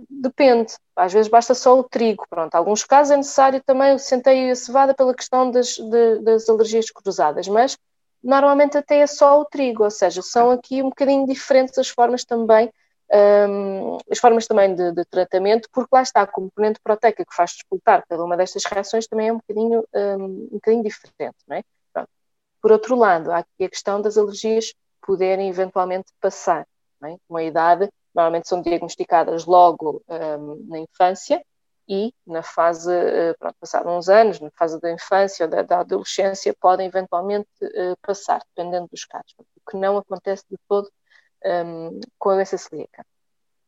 depende, 0.09 0.75
às 0.95 1.13
vezes 1.13 1.31
basta 1.31 1.55
só 1.55 1.79
o 1.79 1.85
trigo, 1.85 2.25
pronto. 2.29 2.55
Em 2.55 2.59
alguns 2.59 2.85
casos 2.85 3.13
é 3.13 3.17
necessário 3.17 3.63
também 3.65 3.95
o 3.95 3.99
centeio 3.99 4.49
e 4.49 4.51
a 4.51 4.57
cevada 4.57 4.95
pela 4.95 5.15
questão 5.15 5.51
das, 5.51 5.77
de, 5.77 6.19
das 6.21 6.49
alergias 6.49 6.91
cruzadas, 6.91 7.49
mas 7.49 7.77
normalmente 8.23 8.77
até 8.77 8.99
é 9.01 9.07
só 9.07 9.41
o 9.41 9.45
trigo, 9.45 9.85
ou 9.85 9.91
seja, 9.91 10.21
são 10.23 10.51
aqui 10.51 10.83
um 10.83 10.91
bocadinho 10.91 11.27
diferentes 11.27 11.79
as 11.79 11.89
formas 11.89 12.25
também 12.25 12.71
um, 13.13 13.99
as 14.11 14.19
formas 14.19 14.47
também 14.47 14.75
de, 14.75 14.93
de, 14.93 15.05
tratamento, 15.05 15.69
porque 15.73 15.89
lá 15.93 16.03
está 16.03 16.23
a 16.23 16.27
componente 16.27 16.81
proteica 16.83 17.25
que 17.25 17.35
faz 17.35 17.51
disputar 17.53 18.05
cada 18.09 18.25
uma 18.25 18.37
destas 18.37 18.65
reações 18.65 19.07
também 19.07 19.29
é 19.29 19.33
um 19.33 19.39
bocadinho, 19.39 19.85
um, 19.93 20.25
um 20.25 20.49
bocadinho 20.53 20.85
diferente, 20.85 21.37
não 21.49 21.57
é? 21.57 21.65
Pronto. 21.93 22.09
Por 22.63 22.73
outro 22.73 22.95
lado, 22.97 23.33
há 23.33 23.39
aqui 23.39 23.65
a 23.65 23.69
questão 23.69 24.01
das 24.01 24.17
alergias 24.17 24.73
poderem 25.03 25.49
eventualmente 25.49 26.13
passar, 26.21 26.67
não 27.01 27.11
é? 27.11 27.17
Uma 27.29 27.43
idade, 27.43 27.89
normalmente 28.15 28.49
são 28.49 28.63
diagnosticadas 28.63 29.45
logo 29.45 30.03
um, 30.09 30.67
na 30.69 30.79
infância 30.79 31.45
e 31.89 32.15
na 32.25 32.43
fase, 32.45 32.89
uh, 32.93 33.37
pronto, 33.37 33.57
uns 33.89 34.09
anos, 34.09 34.39
na 34.39 34.51
fase 34.53 34.81
da 34.81 34.93
infância 34.93 35.47
ou 35.47 35.51
da, 35.51 35.63
da 35.63 35.81
adolescência, 35.81 36.55
podem 36.61 36.87
eventualmente 36.87 37.49
uh, 37.63 37.97
passar, 38.01 38.41
dependendo 38.55 38.87
dos 38.89 39.05
casos. 39.05 39.35
O 39.39 39.71
que 39.71 39.77
não 39.77 39.99
acontece 39.99 40.45
de 40.49 40.57
todo 40.69 40.89
um, 41.45 42.01
com 42.19 42.31
a 42.31 42.35
doença 42.35 42.59
celíaca. 42.59 43.05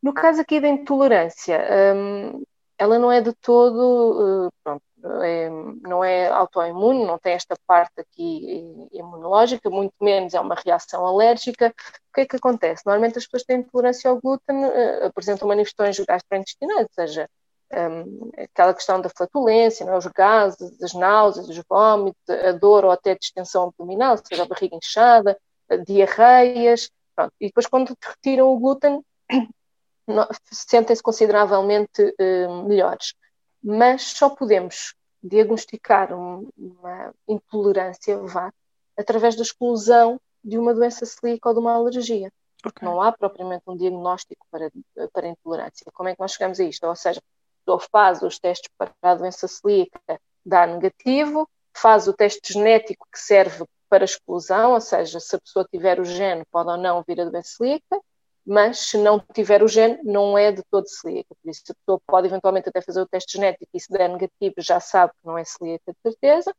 No 0.03 0.13
caso 0.13 0.41
aqui 0.41 0.61
da 0.61 0.69
intolerância, 0.69 1.61
um, 1.95 2.43
ela 2.77 2.99
não 2.99 3.13
é 3.13 3.21
de 3.21 3.33
todo, 3.35 4.47
uh, 4.47 4.53
pronto, 4.65 4.83
é, 5.23 5.49
não 5.83 6.03
é 6.03 6.29
autoimune, 6.29 7.05
não 7.05 7.19
tem 7.19 7.35
esta 7.35 7.57
parte 7.67 8.01
aqui 8.01 8.89
imunológica, 8.93 9.71
muito 9.71 9.95
menos 10.01 10.35
é 10.35 10.41
uma 10.41 10.55
reação 10.55 11.05
alérgica. 11.07 11.73
O 12.11 12.15
que 12.15 12.21
é 12.23 12.27
que 12.27 12.37
acontece? 12.37 12.85
Normalmente 12.85 13.19
as 13.19 13.25
pessoas 13.25 13.45
têm 13.45 13.61
intolerância 13.61 14.11
ao 14.11 14.21
glúten, 14.21 14.65
uh, 14.65 15.07
apresentam 15.07 15.49
manifestações 15.49 15.99
gastrointestinais, 16.01 16.87
ou 16.87 16.95
seja, 16.95 17.29
um, 17.73 18.31
aquela 18.37 18.75
questão 18.75 19.01
da 19.01 19.09
flatulência, 19.09 19.85
é? 19.85 19.97
os 19.97 20.07
gases, 20.07 20.83
as 20.83 20.93
náuseas, 20.93 21.49
os 21.49 21.63
vômitos, 21.69 22.21
a 22.29 22.53
dor 22.53 22.85
ou 22.85 22.91
até 22.91 23.13
a 23.13 23.19
distensão 23.19 23.65
abdominal, 23.69 24.13
ou 24.13 24.23
seja, 24.25 24.43
a 24.43 24.47
barriga 24.47 24.77
inchada, 24.77 25.39
diarreias. 25.87 26.91
Pronto. 27.15 27.33
E 27.41 27.47
depois, 27.47 27.67
quando 27.67 27.97
retiram 28.03 28.49
o 28.49 28.59
glúten, 28.59 29.03
sentem-se 30.51 31.03
consideravelmente 31.03 32.03
uh, 32.03 32.65
melhores. 32.65 33.15
Mas 33.63 34.03
só 34.03 34.31
podemos 34.31 34.95
diagnosticar 35.23 36.13
um, 36.13 36.49
uma 36.57 37.15
intolerância 37.29 38.19
vá 38.19 38.53
através 38.97 39.37
da 39.37 39.43
exclusão 39.43 40.21
de 40.43 40.59
uma 40.59 40.75
doença 40.75 41.07
celíaca 41.07 41.49
ou 41.49 41.55
de 41.55 41.61
uma 41.61 41.75
alergia. 41.75 42.33
Porque 42.63 42.85
não 42.85 43.01
há 43.01 43.13
propriamente 43.13 43.65
um 43.67 43.77
diagnóstico 43.77 44.47
para, 44.51 44.71
para 45.13 45.29
intolerância. 45.29 45.87
Como 45.93 46.09
é 46.09 46.15
que 46.15 46.21
nós 46.21 46.33
chegamos 46.33 46.61
a 46.61 46.65
isto? 46.65 46.87
Ou 46.87 46.97
seja, 46.97 47.21
ou 47.67 47.79
faz 47.79 48.23
os 48.23 48.39
testes 48.39 48.71
para 48.77 48.93
a 49.03 49.15
doença 49.15 49.47
celíaca, 49.47 50.21
dá 50.45 50.67
negativo, 50.67 51.49
faz 51.73 52.09
o 52.09 52.13
teste 52.13 52.53
genético 52.53 53.07
que 53.11 53.19
serve 53.19 53.65
para 53.93 54.07
exclusão, 54.07 54.73
ou 54.73 54.81
seja, 54.81 55.21
se 55.21 55.37
a 55.37 55.39
pessoa 55.39 55.69
tiver 55.71 56.01
o 56.01 56.05
gene, 56.05 56.47
pode 56.51 56.71
ou 56.71 56.79
não 56.79 57.05
vir 57.07 57.21
a 57.21 57.27
doença 57.27 57.57
celíaca, 57.59 58.01
mas 58.45 58.79
se 58.89 58.97
não 58.97 59.23
tiver 59.35 59.63
o 59.63 59.69
gene, 59.69 59.99
não 60.03 60.39
é 60.39 60.51
de 60.51 60.63
todo 60.71 60.89
celíaca. 60.89 61.35
Por 61.43 61.51
isso, 61.51 61.61
a 61.69 61.75
pessoa 61.75 62.01
pode 62.07 62.27
eventualmente 62.27 62.71
até 62.71 62.81
fazer 62.81 63.03
o 63.03 63.07
teste 63.07 63.35
genético 63.35 63.69
e 63.75 63.79
se 63.79 63.93
der 63.93 64.09
negativo, 64.09 64.55
já 64.57 64.81
sabe 64.81 65.13
que 65.13 65.27
não 65.27 65.37
é 65.37 65.45
celíaca 65.45 65.93
de 65.93 65.99
certeza. 66.01 66.55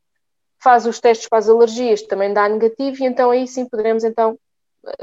Faz 0.61 0.85
os 0.85 0.99
testes 0.99 1.27
para 1.27 1.39
as 1.39 1.49
alergias, 1.49 2.03
também 2.03 2.31
dá 2.31 2.47
negativo, 2.47 3.01
e 3.01 3.07
então 3.07 3.31
aí 3.31 3.47
sim 3.47 3.67
poderemos 3.67 4.03
então 4.03 4.37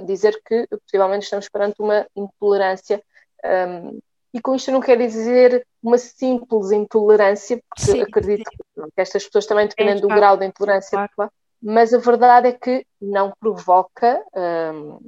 dizer 0.04 0.40
que 0.46 0.68
possivelmente 0.68 1.24
estamos 1.24 1.48
perante 1.48 1.82
uma 1.82 2.06
intolerância 2.14 3.02
um, 3.44 3.98
e 4.32 4.40
com 4.40 4.54
isto 4.54 4.70
não 4.70 4.80
quer 4.80 4.96
dizer 4.96 5.66
uma 5.82 5.98
simples 5.98 6.70
intolerância, 6.70 7.60
porque 7.68 7.90
sim, 7.90 8.00
acredito 8.02 8.48
sim. 8.48 8.82
que 8.94 9.00
estas 9.00 9.24
pessoas 9.24 9.46
também, 9.46 9.66
dependendo 9.66 9.98
é, 9.98 10.02
do 10.02 10.08
grau 10.08 10.36
de 10.36 10.46
intolerância, 10.46 11.08
claro. 11.16 11.32
Mas 11.62 11.92
a 11.92 11.98
verdade 11.98 12.48
é 12.48 12.52
que 12.52 12.86
não 13.00 13.32
provoca 13.38 14.24
um, 14.34 14.98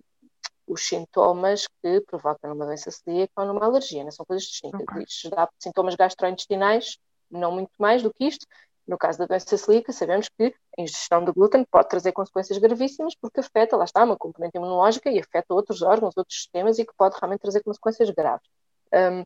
os 0.66 0.86
sintomas 0.86 1.66
que 1.82 2.00
provocam 2.02 2.50
numa 2.50 2.66
doença 2.66 2.90
celíaca 2.90 3.32
ou 3.36 3.46
numa 3.46 3.64
alergia, 3.64 4.04
não 4.04 4.10
são 4.10 4.24
coisas 4.24 4.46
distintas. 4.46 4.82
Okay. 4.82 5.04
Isto 5.04 5.30
dá 5.30 5.48
sintomas 5.58 5.94
gastrointestinais, 5.94 6.98
não 7.30 7.52
muito 7.52 7.72
mais 7.78 8.02
do 8.02 8.12
que 8.12 8.24
isto. 8.24 8.46
No 8.86 8.98
caso 8.98 9.18
da 9.18 9.26
doença 9.26 9.56
celíaca, 9.56 9.92
sabemos 9.92 10.28
que 10.28 10.54
a 10.76 10.82
ingestão 10.82 11.24
de 11.24 11.32
glúten 11.32 11.64
pode 11.64 11.88
trazer 11.88 12.12
consequências 12.12 12.58
gravíssimas 12.58 13.14
porque 13.14 13.40
afeta, 13.40 13.76
lá 13.76 13.84
está, 13.84 14.04
uma 14.04 14.16
componente 14.16 14.56
imunológica 14.56 15.10
e 15.10 15.20
afeta 15.20 15.54
outros 15.54 15.82
órgãos, 15.82 16.16
outros 16.16 16.36
sistemas 16.36 16.78
e 16.78 16.84
que 16.84 16.92
pode 16.96 17.16
realmente 17.18 17.40
trazer 17.40 17.62
consequências 17.62 18.10
graves. 18.10 18.46
Um, 18.92 19.24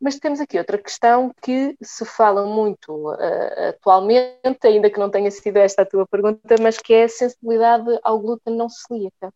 mas 0.00 0.18
temos 0.18 0.40
aqui 0.40 0.58
outra 0.58 0.78
questão 0.78 1.32
que 1.42 1.76
se 1.82 2.04
fala 2.04 2.46
muito 2.46 2.92
uh, 2.92 3.68
atualmente, 3.70 4.64
ainda 4.64 4.88
que 4.88 4.98
não 4.98 5.10
tenha 5.10 5.30
sido 5.30 5.56
esta 5.56 5.82
a 5.82 5.86
tua 5.86 6.06
pergunta, 6.06 6.54
mas 6.60 6.78
que 6.78 6.94
é 6.94 7.04
a 7.04 7.08
sensibilidade 7.08 7.98
ao 8.02 8.18
glúten 8.20 8.54
não 8.54 8.68
celíaca. 8.68 9.32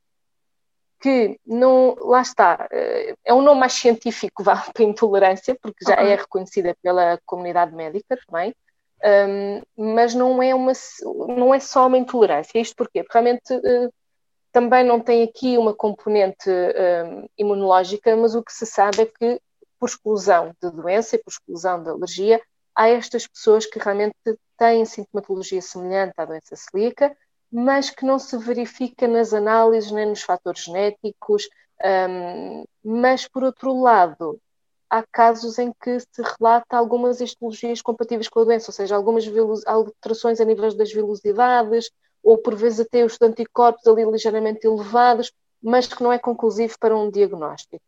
Que 1.00 1.36
não, 1.44 1.96
lá 1.98 2.22
está, 2.22 2.68
uh, 2.72 3.16
é 3.24 3.34
um 3.34 3.42
nome 3.42 3.60
mais 3.60 3.72
científico 3.72 4.44
vá, 4.44 4.56
para 4.72 4.84
intolerância, 4.84 5.56
porque 5.60 5.84
já 5.84 5.94
é 5.94 6.14
reconhecida 6.14 6.76
pela 6.80 7.18
comunidade 7.26 7.74
médica 7.74 8.16
também, 8.26 8.54
um, 9.04 9.62
mas 9.76 10.14
não 10.14 10.40
é, 10.40 10.54
uma, 10.54 10.72
não 11.36 11.52
é 11.52 11.58
só 11.58 11.88
uma 11.88 11.98
intolerância. 11.98 12.60
Isto 12.60 12.76
porquê? 12.76 13.02
Porque 13.02 13.18
realmente 13.18 13.52
uh, 13.52 13.92
também 14.52 14.84
não 14.84 15.00
tem 15.00 15.24
aqui 15.24 15.58
uma 15.58 15.74
componente 15.74 16.48
um, 16.48 17.26
imunológica, 17.36 18.14
mas 18.16 18.36
o 18.36 18.44
que 18.44 18.52
se 18.52 18.64
sabe 18.64 19.02
é 19.02 19.06
que 19.06 19.40
por 19.82 19.88
exclusão 19.88 20.54
de 20.62 20.70
doença 20.70 21.16
e 21.16 21.18
por 21.18 21.30
exclusão 21.32 21.82
de 21.82 21.90
alergia, 21.90 22.40
há 22.72 22.88
estas 22.88 23.26
pessoas 23.26 23.66
que 23.66 23.80
realmente 23.80 24.14
têm 24.56 24.84
sintomatologia 24.84 25.60
semelhante 25.60 26.14
à 26.18 26.24
doença 26.24 26.54
celíaca, 26.54 27.12
mas 27.50 27.90
que 27.90 28.06
não 28.06 28.16
se 28.16 28.38
verifica 28.38 29.08
nas 29.08 29.34
análises 29.34 29.90
nem 29.90 30.06
nos 30.06 30.22
fatores 30.22 30.62
genéticos. 30.62 31.48
Um, 31.84 32.62
mas, 32.84 33.26
por 33.26 33.42
outro 33.42 33.76
lado, 33.82 34.38
há 34.88 35.02
casos 35.02 35.58
em 35.58 35.72
que 35.72 35.98
se 35.98 36.22
relata 36.38 36.76
algumas 36.76 37.20
histologias 37.20 37.82
compatíveis 37.82 38.28
com 38.28 38.38
a 38.38 38.44
doença, 38.44 38.70
ou 38.70 38.74
seja, 38.74 38.94
algumas 38.94 39.24
alterações 39.66 40.40
a 40.40 40.44
nível 40.44 40.72
das 40.76 40.92
velocidades, 40.92 41.90
ou 42.22 42.38
por 42.38 42.54
vezes 42.54 42.86
até 42.86 43.04
os 43.04 43.20
anticorpos 43.20 43.84
ali 43.88 44.04
ligeiramente 44.04 44.64
elevados, 44.64 45.32
mas 45.60 45.88
que 45.88 46.04
não 46.04 46.12
é 46.12 46.20
conclusivo 46.20 46.76
para 46.78 46.96
um 46.96 47.10
diagnóstico. 47.10 47.82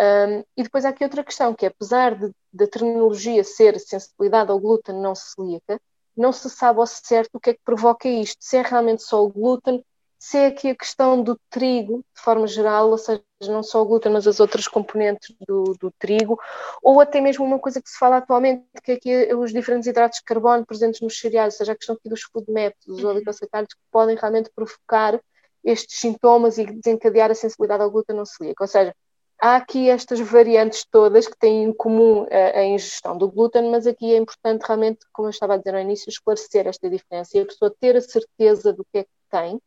Um, 0.00 0.42
e 0.56 0.62
depois 0.62 0.86
há 0.86 0.88
aqui 0.88 1.04
outra 1.04 1.22
questão, 1.22 1.54
que 1.54 1.66
é, 1.66 1.68
apesar 1.68 2.16
da 2.50 2.66
terminologia 2.66 3.44
ser 3.44 3.78
sensibilidade 3.78 4.50
ao 4.50 4.58
glúten 4.58 4.94
não 4.94 5.14
celíaca, 5.14 5.78
não 6.16 6.32
se 6.32 6.48
sabe 6.48 6.80
ao 6.80 6.86
certo 6.86 7.34
o 7.34 7.40
que 7.40 7.50
é 7.50 7.54
que 7.54 7.60
provoca 7.62 8.08
isto, 8.08 8.38
se 8.40 8.56
é 8.56 8.62
realmente 8.62 9.02
só 9.02 9.22
o 9.22 9.28
glúten, 9.28 9.84
se 10.18 10.38
é 10.38 10.46
aqui 10.46 10.70
a 10.70 10.74
questão 10.74 11.22
do 11.22 11.38
trigo, 11.50 12.04
de 12.14 12.22
forma 12.22 12.46
geral, 12.46 12.90
ou 12.90 12.98
seja, 12.98 13.22
não 13.42 13.62
só 13.62 13.82
o 13.82 13.84
glúten, 13.84 14.12
mas 14.12 14.26
as 14.26 14.40
outras 14.40 14.66
componentes 14.66 15.34
do, 15.46 15.74
do 15.78 15.90
trigo, 15.98 16.38
ou 16.82 16.98
até 17.00 17.20
mesmo 17.20 17.44
uma 17.44 17.58
coisa 17.58 17.80
que 17.80 17.88
se 17.88 17.98
fala 17.98 18.18
atualmente, 18.18 18.64
que 18.82 18.92
é 18.92 18.94
aqui 18.94 19.34
os 19.34 19.52
diferentes 19.52 19.86
hidratos 19.86 20.18
de 20.18 20.24
carbono 20.24 20.64
presentes 20.64 21.00
nos 21.02 21.18
cereais, 21.18 21.54
ou 21.54 21.58
seja, 21.58 21.72
a 21.72 21.76
questão 21.76 21.94
aqui 21.94 22.08
dos 22.08 22.22
food 22.22 22.50
maps, 22.50 22.86
dos 22.86 23.02
uhum. 23.02 23.10
oligosacáridos, 23.10 23.74
que 23.74 23.80
podem 23.90 24.16
realmente 24.16 24.50
provocar 24.54 25.20
estes 25.62 26.00
sintomas 26.00 26.56
e 26.58 26.64
desencadear 26.64 27.30
a 27.30 27.34
sensibilidade 27.34 27.82
ao 27.82 27.90
glúten 27.90 28.16
não 28.16 28.24
celíaco. 28.24 28.62
Ou 28.62 28.68
seja, 28.68 28.94
há 29.40 29.56
aqui 29.56 29.88
estas 29.88 30.20
variantes 30.20 30.84
todas 30.84 31.26
que 31.26 31.36
têm 31.36 31.64
em 31.64 31.72
comum 31.72 32.26
a, 32.30 32.62
ingestão 32.64 33.16
do 33.16 33.28
glúten, 33.28 33.70
mas 33.70 33.86
aqui 33.86 34.12
é 34.12 34.18
importante 34.18 34.62
realmente, 34.62 35.00
como 35.12 35.28
eu 35.28 35.30
estava 35.30 35.54
a 35.54 35.56
dizer 35.56 35.72
no 35.72 35.80
início, 35.80 36.10
esclarecer 36.10 36.66
esta 36.66 36.88
diferença 36.90 37.36
e 37.36 37.40
a 37.40 37.46
pessoa 37.46 37.74
ter 37.80 37.96
a 37.96 38.00
certeza 38.00 38.72
do 38.72 38.84
que 38.84 38.98
é 38.98 39.04
que 39.04 39.10
tem, 39.30 39.60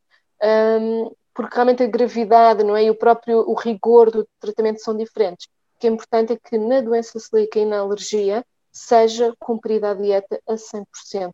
um, 0.82 1.12
porque 1.34 1.56
realmente 1.56 1.84
a 1.84 1.88
gravidade 1.88 2.64
não 2.64 2.78
é, 2.78 2.84
e 2.84 2.90
o 2.92 2.96
próprio 2.96 3.40
o 3.50 3.54
rigor 3.56 4.12
do 4.12 4.28
tratamento 4.40 4.82
são 4.82 4.96
diferentes. 4.96 5.48
O 5.76 5.80
que 5.80 5.88
é 5.88 5.90
importante 5.90 6.34
é 6.34 6.38
que 6.38 6.58
na 6.58 6.80
doença 6.82 7.20
celíaca 7.20 7.60
e 7.60 7.66
na 7.66 7.80
alergia 7.80 8.46
seja 8.72 9.36
cumprida 9.40 9.92
a 9.92 9.94
dieta 9.94 10.40
a 10.48 10.54
100%, 10.54 11.34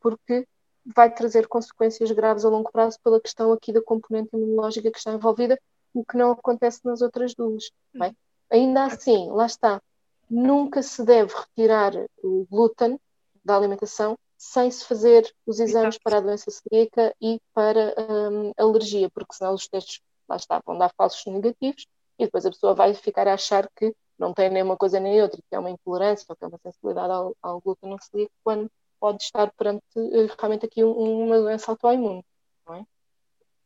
porque 0.00 0.46
vai 0.94 1.12
trazer 1.12 1.46
consequências 1.46 2.10
graves 2.10 2.44
a 2.44 2.48
longo 2.48 2.70
prazo 2.70 2.98
pela 3.02 3.20
questão 3.20 3.52
aqui 3.52 3.72
da 3.72 3.82
componente 3.82 4.30
imunológica 4.34 4.90
que 4.90 4.98
está 4.98 5.12
envolvida 5.12 5.58
o 5.98 6.04
que 6.04 6.16
não 6.16 6.32
acontece 6.32 6.80
nas 6.84 7.02
outras 7.02 7.34
duas. 7.34 7.70
É? 8.02 8.12
Ainda 8.50 8.84
assim, 8.84 9.28
lá 9.30 9.46
está, 9.46 9.82
nunca 10.30 10.82
se 10.82 11.04
deve 11.04 11.34
retirar 11.34 11.92
o 12.22 12.46
glúten 12.50 12.98
da 13.44 13.56
alimentação 13.56 14.16
sem 14.36 14.70
se 14.70 14.84
fazer 14.84 15.34
os 15.44 15.58
exames 15.58 15.98
para 15.98 16.18
a 16.18 16.20
doença 16.20 16.50
celíaca 16.50 17.12
e 17.20 17.40
para 17.52 17.94
um, 17.98 18.52
alergia, 18.56 19.10
porque 19.10 19.34
senão 19.34 19.54
os 19.54 19.66
testes, 19.66 20.00
lá 20.28 20.36
está, 20.36 20.62
vão 20.64 20.78
dar 20.78 20.92
falsos 20.96 21.24
negativos 21.26 21.86
e 22.18 22.24
depois 22.24 22.46
a 22.46 22.50
pessoa 22.50 22.74
vai 22.74 22.94
ficar 22.94 23.26
a 23.26 23.34
achar 23.34 23.68
que 23.74 23.92
não 24.16 24.32
tem 24.32 24.48
nem 24.50 24.62
uma 24.62 24.76
coisa 24.76 25.00
nem 25.00 25.20
outra, 25.20 25.40
que 25.48 25.54
é 25.54 25.58
uma 25.58 25.70
intolerância 25.70 26.26
ou 26.28 26.36
que 26.36 26.44
é 26.44 26.48
uma 26.48 26.58
sensibilidade 26.58 27.12
ao, 27.12 27.36
ao 27.42 27.60
glúten 27.60 27.90
não 27.90 27.98
celíaco, 27.98 28.32
quando 28.44 28.70
pode 29.00 29.22
estar 29.22 29.52
perante 29.52 29.82
eh, 29.96 30.28
realmente 30.38 30.66
aqui 30.66 30.84
uma 30.84 31.38
doença 31.38 31.70
autoimune, 31.70 32.24
não 32.66 32.74
é? 32.74 32.86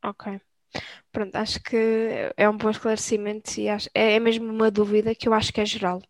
Ok. 0.05 0.41
Pronto, 1.11 1.35
acho 1.37 1.62
que 1.62 1.76
é 2.37 2.49
um 2.49 2.57
bom 2.57 2.71
esclarecimento 2.71 3.61
e 3.61 3.69
acho, 3.69 3.88
é, 3.95 4.14
é 4.14 4.21
mesmo 4.21 4.50
uma 4.50 4.71
dúvida 4.71 5.14
que 5.14 5.29
eu 5.29 5.35
acho 5.35 5.52
que 5.52 5.61
é 5.61 5.67
geral. 5.67 6.00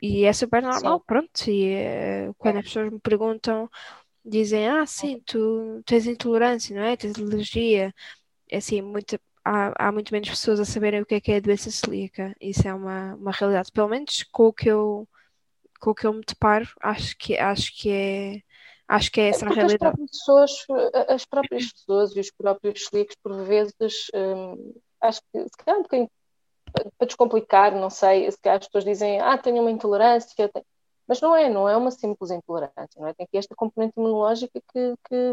E 0.00 0.24
é 0.24 0.32
super 0.32 0.62
normal, 0.62 0.98
sim. 0.98 1.04
pronto. 1.06 1.50
E 1.50 2.32
quando 2.38 2.56
é. 2.56 2.58
as 2.60 2.64
pessoas 2.64 2.90
me 2.90 2.98
perguntam, 3.00 3.68
dizem, 4.24 4.68
ah, 4.68 4.86
sim, 4.86 5.20
tu 5.26 5.82
tens 5.84 6.06
intolerância, 6.06 6.74
não 6.74 6.82
é? 6.82 6.96
Tens 6.96 7.18
alergia. 7.18 7.94
É 8.50 8.56
assim, 8.58 8.80
muito, 8.82 9.18
há, 9.44 9.88
há 9.88 9.92
muito 9.92 10.12
menos 10.12 10.28
pessoas 10.30 10.60
a 10.60 10.64
saberem 10.64 11.02
o 11.02 11.06
que 11.06 11.16
é 11.16 11.20
que 11.20 11.32
é 11.32 11.36
a 11.36 11.40
doença 11.40 11.70
celíaca. 11.70 12.34
Isso 12.40 12.66
é 12.66 12.74
uma, 12.74 13.14
uma 13.16 13.32
realidade. 13.32 13.70
Pelo 13.72 13.88
menos 13.88 14.22
com 14.32 14.46
o 14.46 14.52
que 14.52 14.70
eu, 14.70 15.08
com 15.80 15.90
o 15.90 15.94
que 15.94 16.06
eu 16.06 16.12
me 16.14 16.22
deparo, 16.26 16.68
acho 16.80 17.16
que, 17.18 17.36
acho 17.38 17.76
que 17.76 17.90
é 17.90 18.42
Acho 18.90 19.12
que 19.12 19.20
é 19.20 19.28
essa 19.28 19.46
é 19.46 19.48
a 19.48 19.52
realidade. 19.52 20.02
As 20.02 20.08
próprias, 20.08 20.10
pessoas, 20.10 20.66
as 21.08 21.24
próprias 21.24 21.72
pessoas 21.72 22.16
e 22.16 22.20
os 22.20 22.30
próprios 22.32 22.84
celíacos, 22.86 23.16
por 23.22 23.44
vezes, 23.44 24.10
hum, 24.12 24.74
acho 25.00 25.20
que 25.32 25.42
se 25.44 25.56
calhar 25.58 25.78
um 25.78 25.82
bocadinho 25.82 26.10
para 26.98 27.06
descomplicar, 27.06 27.72
não 27.72 27.88
sei, 27.88 28.28
se 28.28 28.38
calhar 28.40 28.58
as 28.58 28.66
pessoas 28.66 28.84
dizem, 28.84 29.20
ah, 29.20 29.38
tenho 29.38 29.60
uma 29.60 29.70
intolerância, 29.70 30.50
mas 31.06 31.20
não 31.20 31.36
é, 31.36 31.48
não 31.48 31.68
é 31.68 31.76
uma 31.76 31.92
simples 31.92 32.32
intolerância, 32.32 32.98
não 32.98 33.06
é? 33.06 33.14
Tem 33.14 33.26
aqui 33.26 33.38
esta 33.38 33.54
componente 33.54 33.94
imunológica 33.96 34.60
que, 34.72 34.94
que, 35.08 35.32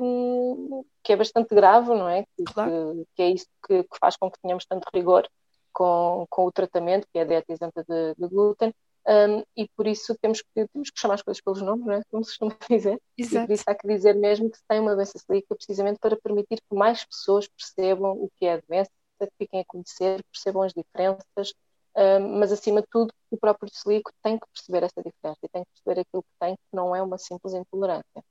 que 1.03 1.13
é 1.13 1.15
bastante 1.15 1.55
grave, 1.55 1.89
não 1.89 2.07
é? 2.07 2.25
Que, 2.35 2.43
claro. 2.43 2.71
que, 2.71 3.05
que 3.15 3.21
é 3.23 3.29
isso 3.31 3.47
que, 3.67 3.83
que, 3.83 3.97
faz 3.99 4.15
com 4.17 4.29
que 4.29 4.39
tenhamos 4.39 4.65
tanto 4.67 4.87
rigor 4.93 5.27
com, 5.73 6.27
com 6.29 6.45
o 6.45 6.51
tratamento, 6.51 7.07
que 7.11 7.17
é 7.17 7.23
a 7.23 7.25
dieta 7.25 7.51
isenta 7.51 7.83
de, 7.87 8.13
de 8.15 8.27
glúten, 8.27 8.71
um, 9.07 9.41
e 9.55 9.69
por 9.69 9.87
isso 9.87 10.13
temos 10.21 10.41
que, 10.41 10.67
temos 10.67 10.89
que 10.89 10.99
chamar 10.99 11.13
as 11.13 11.21
coisas 11.21 11.41
pelos 11.41 11.61
nomes, 11.61 11.85
não 11.85 11.93
é? 11.93 12.01
como 12.11 12.23
se 12.25 12.31
costuma 12.31 12.57
dizer. 12.69 13.01
Exato. 13.17 13.45
E 13.45 13.47
por 13.47 13.53
isso 13.53 13.63
há 13.65 13.75
que 13.75 13.87
dizer 13.87 14.15
mesmo 14.15 14.49
que 14.51 14.57
se 14.57 14.63
tem 14.67 14.79
uma 14.81 14.95
doença 14.95 15.17
celíaca 15.17 15.55
precisamente 15.55 15.97
para 15.99 16.17
permitir 16.17 16.57
que 16.57 16.75
mais 16.75 17.05
pessoas 17.05 17.47
percebam 17.47 18.11
o 18.11 18.29
que 18.35 18.45
é 18.45 18.53
a 18.55 18.61
doença, 18.67 18.91
que 19.19 19.29
fiquem 19.37 19.61
a 19.61 19.65
conhecer, 19.65 20.21
percebam 20.31 20.61
as 20.61 20.73
diferenças, 20.73 21.53
um, 21.95 22.37
mas 22.37 22.51
acima 22.51 22.81
de 22.81 22.87
tudo 22.91 23.13
o 23.31 23.37
próprio 23.37 23.73
celíaco 23.73 24.11
tem 24.21 24.37
que 24.37 24.45
perceber 24.53 24.83
essa 24.83 25.01
diferença 25.01 25.39
e 25.41 25.49
tem 25.49 25.63
que 25.63 25.71
perceber 25.71 26.01
aquilo 26.01 26.23
que 26.23 26.39
tem, 26.39 26.55
que 26.55 26.75
não 26.75 26.95
é 26.95 27.01
uma 27.01 27.17
simples 27.17 27.53
intolerância. 27.53 28.23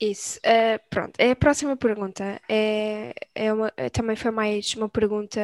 Isso, 0.00 0.38
uh, 0.40 0.80
pronto. 0.90 1.12
É 1.18 1.30
a 1.30 1.36
próxima 1.36 1.76
pergunta. 1.76 2.40
É, 2.48 3.14
é 3.34 3.52
uma, 3.52 3.70
também 3.92 4.16
foi 4.16 4.30
mais 4.30 4.74
uma 4.74 4.88
pergunta 4.88 5.40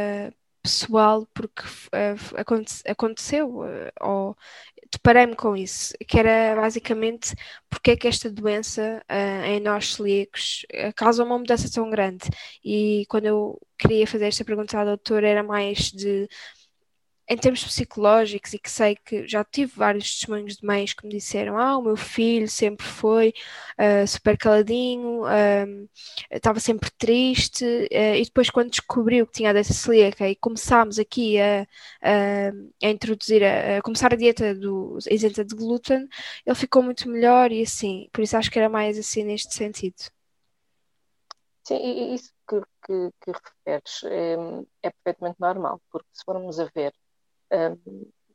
pessoal 0.63 1.27
porque 1.35 1.63
uh, 1.63 2.39
aconte, 2.41 2.83
aconteceu 2.87 3.49
uh, 3.61 3.91
ou 4.01 4.37
deparei-me 4.93 5.35
com 5.35 5.57
isso, 5.57 5.95
que 6.07 6.19
era 6.19 6.55
basicamente 6.61 7.35
porque 7.69 7.93
é 7.93 7.97
que 7.97 8.07
esta 8.09 8.31
doença 8.31 9.03
uh, 9.11 9.45
em 9.47 9.61
nós 9.61 9.95
celíacos 9.95 10.67
causa 10.97 11.25
uma 11.25 11.39
mudança 11.39 11.71
tão 11.73 11.91
grande. 11.91 12.29
E 12.65 13.05
quando 13.09 13.27
eu 13.27 13.61
queria 13.79 14.07
fazer 14.07 14.27
esta 14.27 14.45
pergunta 14.45 14.79
à 14.79 14.85
doutora 14.85 15.29
era 15.29 15.43
mais 15.43 15.91
de 15.91 16.29
em 17.29 17.37
termos 17.37 17.65
psicológicos, 17.65 18.53
e 18.53 18.59
que 18.59 18.71
sei 18.71 18.97
que 18.97 19.27
já 19.27 19.45
tive 19.45 19.73
vários 19.77 20.11
testemunhos 20.11 20.57
de 20.57 20.67
mães 20.67 20.93
que 20.93 21.07
me 21.07 21.13
disseram: 21.13 21.57
Ah, 21.59 21.79
o 21.79 21.83
meu 21.83 21.97
filho 21.97 22.49
sempre 22.49 22.85
foi 22.85 23.33
uh, 23.79 24.07
super 24.07 24.37
caladinho, 24.37 25.23
uh, 25.23 25.89
estava 26.31 26.61
sempre 26.61 26.91
triste, 26.99 27.65
uh, 27.65 28.15
e 28.17 28.25
depois, 28.25 28.51
quando 28.51 28.71
descobriu 28.71 29.27
que 29.27 29.33
tinha 29.33 29.55
dessa 29.55 29.73
celíaca 29.73 30.29
e 30.29 30.37
começámos 30.37 30.99
aqui 30.99 31.41
a, 31.41 31.67
a 32.03 32.89
introduzir, 32.89 33.43
a, 33.45 33.79
a, 33.79 33.83
começar 33.83 34.13
a 34.13 34.17
dieta 34.17 34.55
do, 34.55 34.99
isenta 35.11 35.45
de 35.45 35.55
glúten, 35.55 36.09
ele 36.45 36.57
ficou 36.57 36.83
muito 36.83 37.09
melhor 37.09 37.53
e 37.53 37.63
assim, 37.63 38.09
por 38.13 38.23
isso 38.23 38.37
acho 38.37 38.51
que 38.51 38.59
era 38.59 38.69
mais 38.69 38.99
assim 38.99 39.25
neste 39.25 39.55
sentido. 39.55 39.97
Sim, 41.65 41.77
e 41.77 42.15
isso 42.15 42.33
que, 42.49 42.61
que, 42.85 43.11
que 43.21 43.33
referes 43.33 44.03
é, 44.05 44.35
é 44.83 44.91
perfeitamente 44.91 45.41
normal, 45.41 45.81
porque 45.91 46.09
se 46.13 46.25
formos 46.25 46.59
a 46.59 46.65
ver 46.75 46.93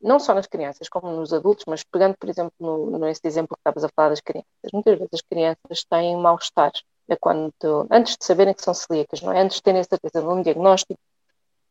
não 0.02 0.20
só 0.20 0.34
nas 0.34 0.48
crianças, 0.48 0.90
como 0.90 1.12
nos 1.12 1.34
adultos, 1.34 1.66
mas 1.68 1.84
pegando, 1.84 2.16
por 2.18 2.30
exemplo, 2.30 2.54
no, 2.60 2.98
nesse 3.00 3.22
exemplo 3.26 3.56
que 3.56 3.60
estavas 3.60 3.84
a 3.84 3.90
falar 3.96 4.10
das 4.10 4.22
crianças, 4.22 4.72
muitas 4.74 4.98
vezes 4.98 5.14
as 5.14 5.22
crianças 5.22 5.84
têm 5.90 6.16
mal-estar 6.18 6.72
é 7.10 7.16
quando, 7.16 7.54
antes 7.90 8.18
de 8.18 8.26
saberem 8.26 8.54
que 8.54 8.62
são 8.62 8.74
celíacas, 8.74 9.22
não 9.22 9.32
é? 9.32 9.42
antes 9.42 9.58
de 9.58 9.64
terem 9.64 9.80
a 9.80 9.84
certeza 9.84 10.22
de 10.22 10.28
um 10.28 10.42
diagnóstico, 10.42 11.00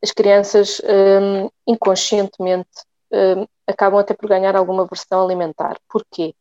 as 0.03 0.11
crianças 0.11 0.81
um, 0.83 1.51
inconscientemente 1.67 2.85
um, 3.13 3.47
acabam 3.67 4.01
até 4.01 4.15
por 4.15 4.29
ganhar 4.29 4.57
alguma 4.57 4.87
versão 4.87 5.23
alimentar. 5.23 5.77
Porquê? 5.89 6.35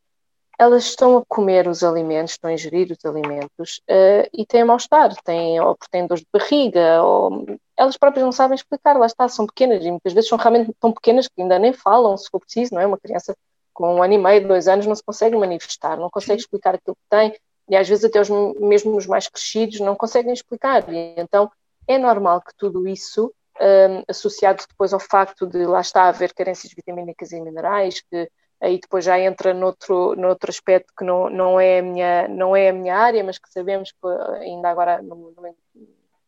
elas 0.58 0.86
estão 0.86 1.18
a 1.18 1.26
comer 1.26 1.68
os 1.68 1.84
alimentos, 1.84 2.32
estão 2.32 2.50
a 2.50 2.54
ingerir 2.54 2.92
os 2.92 3.04
alimentos 3.06 3.82
uh, 3.90 4.30
e 4.34 4.46
têm 4.46 4.64
mal-estar, 4.64 5.14
têm, 5.24 5.60
ou 5.60 5.78
têm 5.92 6.08
dor 6.08 6.18
de 6.18 6.28
barriga, 6.32 7.04
ou 7.04 7.46
elas 7.78 7.98
próprias 7.98 8.24
não 8.24 8.32
sabem 8.32 8.56
explicar, 8.56 8.98
lá 8.98 9.06
está, 9.06 9.28
são 9.28 9.46
pequenas 9.46 9.84
e 9.84 9.92
muitas 9.92 10.14
vezes 10.14 10.30
são 10.30 10.38
realmente 10.38 10.74
tão 10.80 10.92
pequenas 10.92 11.28
que 11.28 11.42
ainda 11.42 11.60
nem 11.60 11.74
falam, 11.74 12.16
se 12.18 12.30
for 12.30 12.40
preciso, 12.40 12.74
não 12.74 12.82
é? 12.82 12.86
Uma 12.86 12.98
criança 12.98 13.36
com 13.74 13.96
um 13.96 14.02
ano 14.02 14.14
e 14.14 14.18
meio, 14.18 14.48
dois 14.48 14.68
anos 14.68 14.86
não 14.86 14.96
se 14.96 15.04
consegue 15.04 15.36
manifestar, 15.36 15.98
não 15.98 16.10
consegue 16.10 16.42
explicar 16.42 16.76
aquilo 16.76 16.96
que 16.96 17.10
tem 17.10 17.36
e 17.68 17.76
às 17.76 17.88
vezes 17.88 18.06
até 18.06 18.22
os, 18.22 18.30
mesmo 18.30 18.96
os 18.96 19.06
mais 19.06 19.28
crescidos 19.28 19.80
não 19.80 19.96
conseguem 19.96 20.32
explicar 20.32 20.88
e 20.92 21.16
então 21.18 21.52
é 21.88 21.98
normal 21.98 22.42
que 22.42 22.56
tudo 22.56 22.88
isso 22.88 23.34
um, 23.60 24.04
associado 24.08 24.64
depois 24.68 24.94
ao 24.94 25.00
facto 25.00 25.48
de 25.48 25.66
lá 25.66 25.82
está 25.82 26.04
haver 26.04 26.34
carências 26.34 26.74
vitamínicas 26.74 27.32
e 27.32 27.42
minerais, 27.42 28.02
que 28.02 28.30
aí 28.62 28.80
depois 28.80 29.06
já 29.06 29.20
entra 29.20 29.54
noutro, 29.54 30.16
noutro 30.16 30.50
aspecto 30.50 30.94
que 30.98 31.04
não, 31.04 31.30
não, 31.30 31.60
é 31.60 31.80
a 31.80 31.82
minha, 31.82 32.28
não 32.28 32.56
é 32.56 32.70
a 32.70 32.74
minha 32.74 32.96
área, 32.96 33.24
mas 33.24 33.38
que 33.38 33.50
sabemos 33.50 33.92
que 33.92 34.08
ainda 34.40 34.70
agora 34.70 35.02
no, 35.02 35.16
no, 35.16 35.56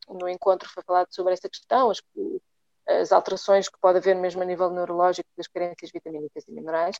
no 0.08 0.30
encontro 0.30 0.70
foi 0.70 0.84
falado 0.84 1.08
sobre 1.12 1.34
essa 1.34 1.50
questão, 1.50 1.90
as, 1.90 2.02
as, 2.88 3.12
alterações 3.12 3.68
que 3.68 3.78
pode 3.80 3.98
haver 3.98 4.16
mesmo 4.16 4.42
a 4.42 4.46
nível 4.46 4.70
neurológico 4.70 5.30
das 5.38 5.48
carências 5.48 5.92
vitamínicas 5.92 6.44
e 6.48 6.52
minerais, 6.52 6.98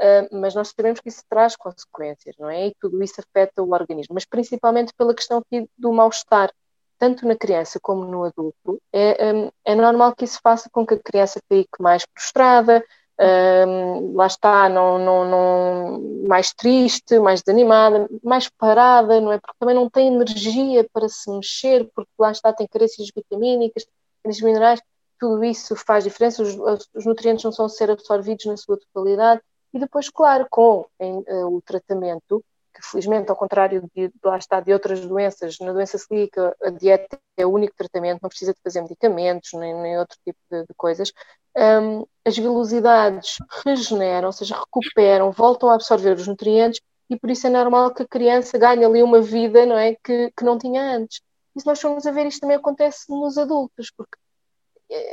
uh, 0.00 0.36
mas 0.36 0.54
nós 0.54 0.72
sabemos 0.76 1.00
que 1.00 1.08
isso 1.08 1.22
traz 1.28 1.56
consequências, 1.56 2.36
não 2.38 2.50
é? 2.50 2.68
E 2.68 2.74
tudo 2.80 3.02
isso 3.02 3.20
afeta 3.20 3.62
o 3.62 3.72
organismo, 3.72 4.14
mas 4.14 4.24
principalmente 4.24 4.92
pela 4.94 5.14
questão 5.14 5.38
aqui 5.38 5.68
do 5.76 5.92
mal-estar, 5.92 6.52
tanto 6.98 7.26
na 7.26 7.34
criança 7.34 7.80
como 7.80 8.04
no 8.04 8.24
adulto, 8.24 8.80
é, 8.92 9.32
um, 9.32 9.50
é 9.64 9.74
normal 9.74 10.14
que 10.14 10.24
isso 10.24 10.38
faça 10.42 10.68
com 10.70 10.86
que 10.86 10.94
a 10.94 11.02
criança 11.02 11.40
fique 11.48 11.80
mais 11.80 12.04
prostrada, 12.04 12.84
um, 13.20 14.14
lá 14.14 14.26
está, 14.26 14.68
não, 14.68 14.98
não, 14.98 15.24
não, 15.28 16.26
mais 16.26 16.54
triste, 16.54 17.18
mais 17.18 17.42
desanimada, 17.42 18.08
mais 18.24 18.48
parada, 18.48 19.20
não 19.20 19.30
é? 19.30 19.38
Porque 19.38 19.56
também 19.58 19.74
não 19.74 19.90
tem 19.90 20.08
energia 20.08 20.88
para 20.90 21.08
se 21.08 21.30
mexer, 21.30 21.90
porque 21.94 22.10
lá 22.18 22.32
está, 22.32 22.52
tem 22.52 22.66
carências 22.66 23.08
vitamínicas, 23.14 23.86
carências 24.22 24.44
minerais, 24.44 24.80
tudo 25.18 25.44
isso 25.44 25.76
faz 25.76 26.04
diferença, 26.04 26.42
os, 26.42 26.56
os, 26.94 27.04
nutrientes 27.04 27.44
não 27.44 27.52
são 27.52 27.68
ser 27.68 27.90
absorvidos 27.90 28.46
na 28.46 28.56
sua 28.56 28.78
totalidade, 28.78 29.42
e 29.74 29.78
depois, 29.78 30.08
claro, 30.08 30.46
com 30.50 30.86
em, 30.98 31.18
uh, 31.18 31.54
o 31.54 31.60
tratamento, 31.60 32.42
que 32.72 32.82
felizmente, 32.82 33.30
ao 33.30 33.36
contrário 33.36 33.88
de, 33.94 34.10
lá 34.24 34.38
está, 34.38 34.60
de 34.60 34.72
outras 34.72 35.00
doenças, 35.00 35.58
na 35.60 35.72
doença 35.72 35.98
celíaca 35.98 36.56
a 36.62 36.70
dieta 36.70 37.18
é 37.36 37.44
o 37.44 37.50
único 37.50 37.74
tratamento, 37.76 38.20
não 38.22 38.28
precisa 38.28 38.52
de 38.52 38.60
fazer 38.62 38.82
medicamentos, 38.82 39.50
nem, 39.54 39.74
nem 39.74 39.98
outro 39.98 40.16
tipo 40.24 40.38
de, 40.50 40.62
de 40.62 40.74
coisas, 40.76 41.12
um, 41.56 42.06
as 42.24 42.36
velocidades 42.36 43.36
regeneram, 43.64 44.28
ou 44.28 44.32
seja, 44.32 44.56
recuperam, 44.56 45.32
voltam 45.32 45.70
a 45.70 45.74
absorver 45.74 46.16
os 46.16 46.26
nutrientes 46.26 46.80
e 47.08 47.18
por 47.18 47.30
isso 47.30 47.46
é 47.46 47.50
normal 47.50 47.92
que 47.92 48.02
a 48.02 48.08
criança 48.08 48.56
ganhe 48.56 48.84
ali 48.84 49.02
uma 49.02 49.20
vida 49.20 49.66
não 49.66 49.76
é, 49.76 49.96
que, 49.96 50.30
que 50.36 50.44
não 50.44 50.56
tinha 50.58 50.96
antes. 50.96 51.20
E 51.56 51.60
se 51.60 51.66
nós 51.66 51.80
formos 51.80 52.06
a 52.06 52.12
ver, 52.12 52.26
isto 52.26 52.40
também 52.40 52.56
acontece 52.56 53.10
nos 53.10 53.36
adultos, 53.36 53.90
porque 53.96 54.16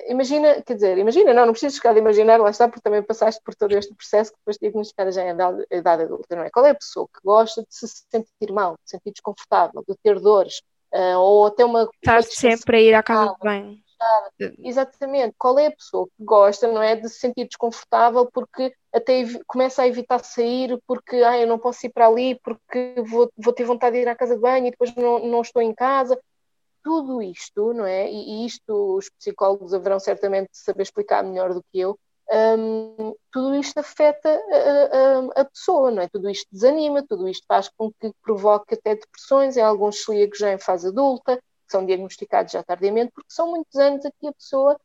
imagina, 0.07 0.61
quer 0.61 0.75
dizer, 0.75 0.97
imagina, 0.97 1.33
não, 1.33 1.45
não 1.45 1.53
precisas 1.53 1.75
ficar 1.75 1.93
de 1.93 1.99
imaginar, 1.99 2.39
lá 2.39 2.49
está, 2.49 2.67
porque 2.67 2.81
também 2.81 3.03
passaste 3.03 3.41
por 3.43 3.55
todo 3.55 3.73
este 3.73 3.93
processo 3.93 4.31
que 4.31 4.37
depois 4.39 4.57
diagnosticada 4.57 5.11
já 5.11 5.23
em 5.23 5.29
idade, 5.29 6.03
adulta, 6.03 6.35
não 6.35 6.43
é? 6.43 6.49
Qual 6.49 6.65
é 6.65 6.71
a 6.71 6.75
pessoa 6.75 7.07
que 7.07 7.19
gosta 7.23 7.61
de 7.61 7.67
se 7.69 7.87
sentir 7.87 8.51
mal, 8.51 8.73
de 8.73 8.89
se 8.89 8.97
sentir 8.97 9.11
desconfortável, 9.11 9.83
de 9.87 9.95
ter 10.03 10.19
dores, 10.19 10.61
uh, 10.93 11.17
ou 11.17 11.47
até 11.47 11.63
uma... 11.63 11.89
Estar 12.01 12.23
sempre 12.23 12.77
a 12.77 12.81
ir 12.81 12.93
à 12.93 13.03
casa 13.03 13.33
de 13.33 13.39
banho 13.39 13.77
Exatamente. 14.59 15.35
Qual 15.37 15.57
é 15.57 15.67
a 15.67 15.71
pessoa 15.71 16.07
que 16.07 16.23
gosta, 16.23 16.67
não 16.67 16.81
é, 16.81 16.95
de 16.95 17.09
se 17.09 17.19
sentir 17.19 17.45
desconfortável 17.45 18.29
porque 18.31 18.73
até 18.93 19.23
começa 19.45 19.81
a 19.81 19.87
evitar 19.87 20.23
sair 20.23 20.79
porque 20.85 21.17
ah, 21.17 21.37
eu 21.37 21.47
não 21.47 21.57
posso 21.57 21.85
ir 21.85 21.89
para 21.89 22.07
ali 22.07 22.39
porque 22.43 22.95
vou, 23.05 23.31
vou 23.37 23.53
ter 23.53 23.63
vontade 23.63 23.95
de 23.95 24.03
ir 24.03 24.07
à 24.07 24.15
casa 24.15 24.35
de 24.35 24.41
banho 24.41 24.67
e 24.67 24.71
depois 24.71 24.93
não, 24.95 25.19
não 25.25 25.41
estou 25.41 25.61
em 25.61 25.73
casa. 25.73 26.19
Tudo 26.87 27.21
isto, 27.21 27.73
não 27.73 27.85
é? 27.85 28.09
E, 28.09 28.15
e 28.15 28.45
isto 28.45 28.95
os 28.95 29.09
psicólogos 29.09 29.73
haverão 29.73 29.99
certamente 29.99 30.51
saber 30.53 30.83
explicar 30.83 31.21
melhor 31.21 31.53
do 31.53 31.61
que 31.61 31.81
eu. 31.81 31.99
Um, 32.31 33.13
tudo 33.29 33.55
isto 33.55 33.77
afeta 33.77 34.29
a, 34.29 35.39
a, 35.39 35.41
a, 35.41 35.45
pessoa, 35.45 35.91
não 35.91 36.01
é? 36.01 36.07
Tudo 36.07 36.29
isto 36.29 36.47
desanima, 36.49 37.05
tudo 37.05 37.27
isto 37.27 37.45
faz 37.45 37.67
com 37.67 37.91
que 37.91 38.13
provoque 38.21 38.75
até 38.75 38.95
depressões 38.95 39.57
em 39.57 39.61
alguns 39.61 40.05
celíacos 40.05 40.39
já 40.39 40.53
em 40.53 40.57
fase 40.57 40.87
adulta, 40.87 41.35
que 41.35 41.71
são 41.71 41.85
diagnosticados 41.85 42.53
já 42.53 42.63
tardiamente, 42.63 43.11
porque 43.13 43.33
são 43.33 43.49
muitos 43.49 43.75
anos 43.75 44.05
aqui 44.05 44.29
a 44.29 44.31
pessoa, 44.31 44.79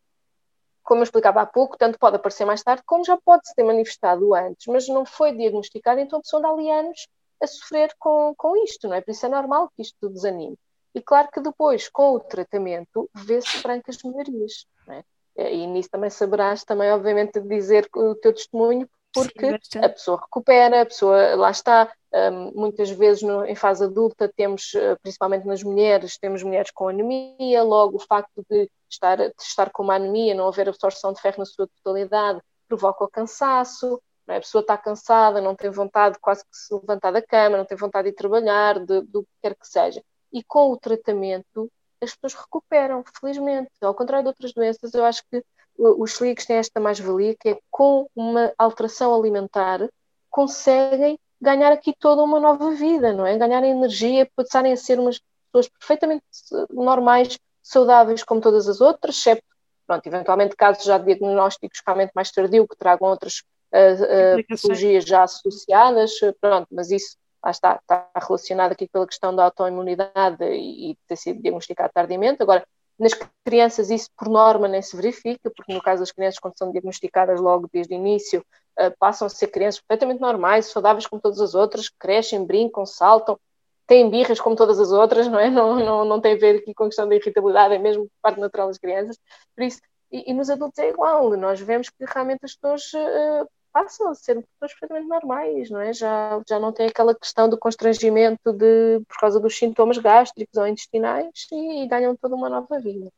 como 0.83 1.03
eu 1.03 1.05
explicava 1.05 1.43
há 1.43 1.47
pouco, 1.47 1.79
tanto 1.79 2.01
pode 2.01 2.17
aparecer 2.17 2.45
mais 2.45 2.65
tarde, 2.65 2.83
como 2.85 3.05
já 3.05 3.17
pode 3.17 3.47
se 3.47 3.55
ter 3.55 3.63
manifestado 3.63 4.35
antes, 4.35 4.67
mas 4.67 4.89
não 4.89 5.07
foi 5.07 5.31
diagnosticado, 5.37 6.01
então 6.01 6.19
a 6.19 6.23
pessoa 6.23 6.43
dá 6.43 6.49
ali 6.49 6.69
anos 6.69 7.07
a 7.41 7.47
sofrer 7.47 7.95
com, 7.97 8.35
com 8.37 8.57
isto, 8.65 8.89
não 8.89 8.97
é? 8.97 9.01
Por 9.01 9.13
isso 9.13 9.25
é 9.25 9.29
normal 9.29 9.71
que 9.77 9.83
isto 9.83 10.09
desanime. 10.09 10.59
E 10.95 11.01
claro 11.01 11.29
que 11.33 11.41
depois, 11.41 11.89
com 11.89 12.13
o 12.13 12.21
tratamento, 12.21 13.09
vê-se 13.15 13.59
francas 13.59 13.99
melhorias, 14.03 14.67
não 14.87 14.95
é? 14.95 15.05
E 15.37 15.67
nisso 15.67 15.89
também 15.91 16.11
saberás, 16.11 16.63
também, 16.63 16.91
obviamente, 16.91 17.41
dizer 17.41 17.89
o 17.95 18.15
teu 18.15 18.35
testemunho, 18.35 18.89
porque 19.15 19.59
Sim, 19.63 19.79
a 19.79 19.89
pessoa 19.89 20.21
recupera, 20.21 20.83
a 20.83 20.87
pessoa 20.87 21.35
lá 21.37 21.51
está. 21.51 21.93
Um, 22.15 22.53
muitas 22.55 22.91
vezes 22.91 23.23
no, 23.23 23.45
em 23.47 23.55
fase 23.55 23.85
adulta 23.85 24.31
temos, 24.37 24.75
uh, 24.75 24.99
principalmente 25.03 25.47
nas 25.47 25.63
mulheres, 25.63 26.19
temos 26.19 26.43
mulheres 26.43 26.71
com 26.71 26.89
anemia, 26.89 27.63
logo 27.63 27.97
o 27.97 28.01
facto 28.01 28.45
de 28.51 28.71
estar, 28.89 29.17
de 29.17 29.33
estar 29.41 29.71
com 29.71 29.83
uma 29.83 29.95
anemia, 29.95 30.35
não 30.35 30.47
haver 30.47 30.69
absorção 30.69 31.15
de 31.15 31.23
ferro 31.23 31.37
na 31.39 31.47
sua 31.47 31.67
totalidade, 31.67 32.41
provoca 32.69 33.05
o 33.05 33.09
cansaço, 33.09 33.99
é? 34.29 34.37
a 34.37 34.41
pessoa 34.41 34.61
está 34.61 34.77
cansada, 34.77 35.41
não 35.41 35.55
tem 35.55 35.71
vontade 35.71 36.19
quase 36.21 36.43
que 36.43 36.57
se 36.57 36.75
levantar 36.75 37.11
da 37.11 37.23
cama, 37.23 37.57
não 37.57 37.65
tem 37.65 37.77
vontade 37.77 38.11
de 38.11 38.15
trabalhar, 38.15 38.79
de, 38.79 39.01
do 39.03 39.23
que 39.23 39.31
quer 39.43 39.55
que 39.55 39.67
seja. 39.67 40.03
E 40.33 40.43
com 40.43 40.71
o 40.71 40.77
tratamento 40.77 41.71
as 42.01 42.15
pessoas 42.15 42.43
recuperam, 42.43 43.05
felizmente. 43.21 43.71
Ao 43.81 43.95
contrário 43.95 44.25
de 44.25 44.29
outras 44.29 44.53
doenças, 44.53 44.93
eu 44.93 45.05
acho 45.05 45.23
que 45.31 45.43
os 45.79 46.13
celíacos 46.15 46.45
têm 46.47 46.57
esta 46.57 46.81
mais-valia, 46.81 47.37
que 47.39 47.51
é 47.51 47.59
com 47.71 48.09
uma 48.15 48.53
alteração 48.59 49.15
alimentar 49.15 49.89
conseguem 50.29 51.19
ganhar 51.41 51.73
aqui 51.73 51.95
toda 51.99 52.23
uma 52.23 52.41
nova 52.41 52.71
vida, 52.71 53.13
não 53.13 53.27
é? 53.27 53.37
Ganhar 53.37 53.63
energia, 53.63 54.29
passarem 54.35 54.73
a 54.73 54.77
ser 54.77 54.99
umas 54.99 55.21
pessoas 55.53 55.69
perfeitamente 55.69 56.25
normais, 56.71 57.39
saudáveis 57.63 58.25
como 58.25 58.41
todas 58.41 58.67
as 58.67 58.81
outras, 58.81 59.17
excepto 59.17 59.45
pronto, 59.87 60.07
eventualmente 60.07 60.57
casos 60.57 60.85
já 60.85 60.97
de 60.97 61.05
diagnósticos 61.07 61.83
realmente 61.87 62.13
mais 62.15 62.31
tardio 62.31 62.67
que 62.67 62.77
tragam 62.77 63.09
outras 63.09 63.43
uh, 63.73 64.39
uh, 64.39 64.47
patologias 64.49 65.05
já 65.05 65.25
associadas, 65.25 66.13
pronto, 66.41 66.69
mas 66.71 66.91
isso 66.91 67.17
lá 67.45 67.51
está, 67.51 67.77
está 67.77 68.11
relacionado 68.15 68.73
aqui 68.73 68.89
pela 68.89 69.07
questão 69.07 69.35
da 69.35 69.45
autoimunidade 69.45 70.45
e, 70.45 70.97
ter 71.07 71.17
sido 71.17 71.43
diagnosticado 71.43 71.93
tardiamente. 71.93 72.43
Agora, 72.43 72.65
nas 72.99 73.13
crianças 73.45 73.91
isso 73.91 74.09
por 74.17 74.29
norma 74.29 74.69
nem 74.69 74.81
se 74.81 74.97
verifica, 74.97 75.51
porque 75.55 75.75
no 75.75 75.83
caso 75.83 76.03
das 76.03 76.13
crianças 76.13 76.39
quando 76.39 76.57
são 76.57 76.71
diagnosticadas 76.71 77.41
logo 77.41 77.69
desde 77.73 77.95
o 77.95 77.97
início, 77.97 78.45
uh, 78.79 78.97
passam 78.99 79.27
a 79.27 79.31
ser 79.31 79.49
crianças 79.49 79.81
perfeitamente 79.81 80.21
normais, 80.21 80.67
saudáveis 80.67 81.07
como 81.07 81.21
todas 81.21 81.41
as 81.41 81.55
outras, 81.55 81.89
crescem, 81.89 82.45
brincam, 82.45 82.87
saltam, 82.87 83.39
têm 83.87 84.09
birras 84.09 84.41
como 84.41 84.55
todas 84.55 84.79
as 84.79 84.93
outras, 84.93 85.27
não 85.27 85.39
é? 85.41 85.51
Não, 85.51 85.77
não, 85.79 86.05
não 86.05 86.21
tem 86.21 86.35
a 86.35 86.39
ver 86.39 86.57
aqui 86.61 86.73
com 86.75 86.85
a 86.85 86.87
questão 86.87 87.09
da 87.09 87.17
irritabilidade, 87.17 87.75
é 87.75 87.79
mesmo 87.79 88.09
parte 88.23 88.39
natural 88.39 88.69
das 88.69 88.79
crianças. 88.79 89.19
Por 89.55 89.65
isso, 89.65 89.81
e, 90.11 90.31
e 90.31 90.35
nos 90.35 90.49
adultos 90.51 90.79
é 90.79 90.91
igual, 90.91 91.31
nós 91.37 91.61
vemos 91.61 91.89
que 91.91 92.05
realmente 92.05 92.45
as 92.45 92.55
pessoas 92.55 92.83
uh, 92.95 93.49
passam 93.73 94.11
a 94.11 94.15
ser 94.15 94.35
pessoas 94.35 94.73
perfeitamente 94.79 95.09
normais, 95.09 95.71
não 95.71 95.81
é? 95.81 95.93
Já, 95.93 96.43
já 96.49 96.59
não 96.59 96.73
tem 96.73 96.87
aquela 96.87 97.15
questão 97.15 97.49
do 97.49 97.59
constrangimento 97.59 98.53
de, 98.53 99.01
por 99.09 99.19
causa 99.19 99.41
dos 99.41 99.57
sintomas 99.57 99.99
gástricos 99.99 100.57
ou 100.57 100.67
intestinais 100.67 101.47
e, 101.51 101.85
e 101.85 101.89
ganham 101.89 102.17
toda 102.17 102.35
uma 102.35 102.49
nova 102.49 102.79
vida. 102.81 103.11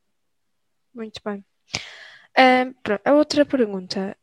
Muito 0.95 1.21
bem. 1.25 1.45
Um, 2.37 2.75
a 3.05 3.15
outra 3.15 3.47
pergunta, 3.47 4.17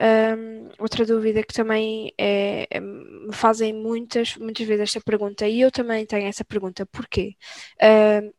outra 0.78 1.06
dúvida 1.06 1.44
que 1.44 1.54
também 1.54 2.13
é, 2.17 2.67
é, 2.70 2.80
me 2.82 3.34
fazem 3.34 3.74
muitas, 3.74 4.36
muitas 4.36 4.67
vezes 4.67 4.84
esta 4.84 5.00
pergunta, 5.00 5.48
e 5.48 5.62
eu 5.62 5.72
também 5.72 6.06
tenho 6.06 6.28
essa 6.28 6.44
pergunta, 6.44 6.86
porquê? 6.86 7.36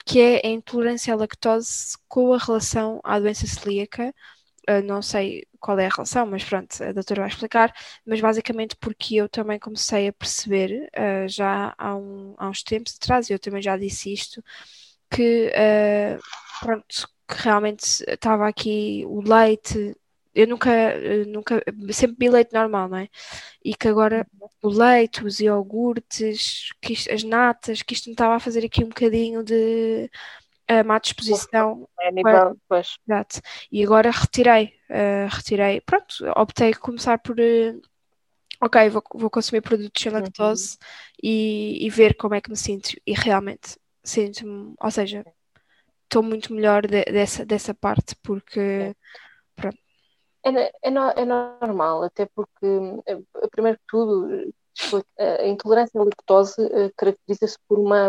Que 0.05 0.21
é 0.21 0.47
a 0.47 0.51
intolerância 0.51 1.15
à 1.15 1.17
lactose 1.17 1.97
com 2.07 2.35
a 2.35 2.39
relação 2.39 3.01
à 3.03 3.19
doença 3.19 3.47
celíaca. 3.47 4.15
Uh, 4.69 4.81
não 4.85 5.03
sei 5.03 5.45
qual 5.62 5.79
é 5.79 5.87
a 5.87 5.88
relação, 5.88 6.27
mas 6.27 6.44
pronto, 6.44 6.83
a 6.83 6.92
doutora 6.92 7.22
vai 7.22 7.31
explicar, 7.31 7.72
mas 8.05 8.20
basicamente 8.20 8.77
porque 8.77 9.16
eu 9.16 9.29
também 9.29 9.59
comecei 9.59 10.09
a 10.09 10.12
perceber 10.12 10.90
uh, 10.98 11.29
já 11.29 11.75
há, 11.79 11.96
um, 11.96 12.35
há 12.37 12.48
uns 12.48 12.62
tempos 12.62 12.96
atrás, 12.96 13.31
e 13.31 13.33
eu 13.33 13.38
também 13.38 13.62
já 13.62 13.77
disse 13.77 14.12
isto, 14.12 14.42
que 15.11 15.53
uh, 15.55 16.18
pronto, 16.61 17.09
que 17.29 17.42
realmente 17.42 18.05
estava 18.09 18.48
aqui 18.48 19.05
o 19.07 19.22
leite. 19.22 19.96
Eu 20.35 20.46
nunca, 20.48 20.70
nunca, 21.29 21.62
sempre 21.92 22.16
vi 22.18 22.31
leite 22.31 22.55
normal, 22.55 22.88
não 22.88 22.98
é? 22.98 23.09
E 23.64 23.75
que 23.75 23.87
agora 23.88 24.27
o 24.62 24.68
leite, 24.70 25.25
os 25.25 25.40
iogurtes, 25.40 26.70
isto, 26.83 27.12
as 27.12 27.22
natas, 27.22 27.83
que 27.83 27.94
isto 27.94 28.07
me 28.07 28.14
estava 28.14 28.37
a 28.37 28.40
fazer 28.40 28.64
aqui 28.64 28.83
um 28.83 28.88
bocadinho 28.88 29.44
de 29.44 30.11
uh, 30.81 30.85
má 30.85 30.99
disposição. 30.99 31.89
É 32.01 32.11
nível, 32.11 32.57
pois. 32.69 32.97
Exato. 33.07 33.41
E 33.71 33.83
agora 33.85 34.11
retirei, 34.11 34.75
uh, 34.91 35.29
retirei. 35.31 35.81
Pronto, 35.81 36.13
optei 36.37 36.75
começar 36.75 37.19
por. 37.19 37.39
Uh, 37.39 37.81
ok, 38.61 38.89
vou, 38.89 39.03
vou 39.15 39.31
consumir 39.31 39.61
produtos 39.61 40.03
sem 40.03 40.13
lactose 40.13 40.73
uhum. 40.81 40.87
e, 41.23 41.87
e 41.87 41.91
ver 41.91 42.15
como 42.15 42.35
é 42.35 42.41
que 42.41 42.51
me 42.51 42.57
sinto. 42.57 42.91
E 43.07 43.13
realmente 43.13 43.77
sinto-me, 44.05 44.75
ou 44.81 44.91
seja, 44.91 45.25
estou 46.05 46.23
muito 46.23 46.53
melhor 46.53 46.87
de, 46.87 47.05
dessa, 47.05 47.45
dessa 47.45 47.75
parte, 47.75 48.15
porque 48.23 48.95
pronto. 49.57 49.79
É, 50.45 50.51
é, 50.51 50.73
é, 50.83 51.25
normal, 51.25 52.03
até 52.03 52.27
porque, 52.27 52.67
eh, 53.07 53.19
primeiro 53.51 53.79
que 53.79 53.85
tudo, 53.87 54.53
a 55.19 55.47
intolerância 55.47 56.01
à 56.01 56.05
lactose 56.05 56.61
eh, 56.61 56.91
caracteriza-se 56.97 57.57
por 57.69 57.79
uma, 57.79 58.09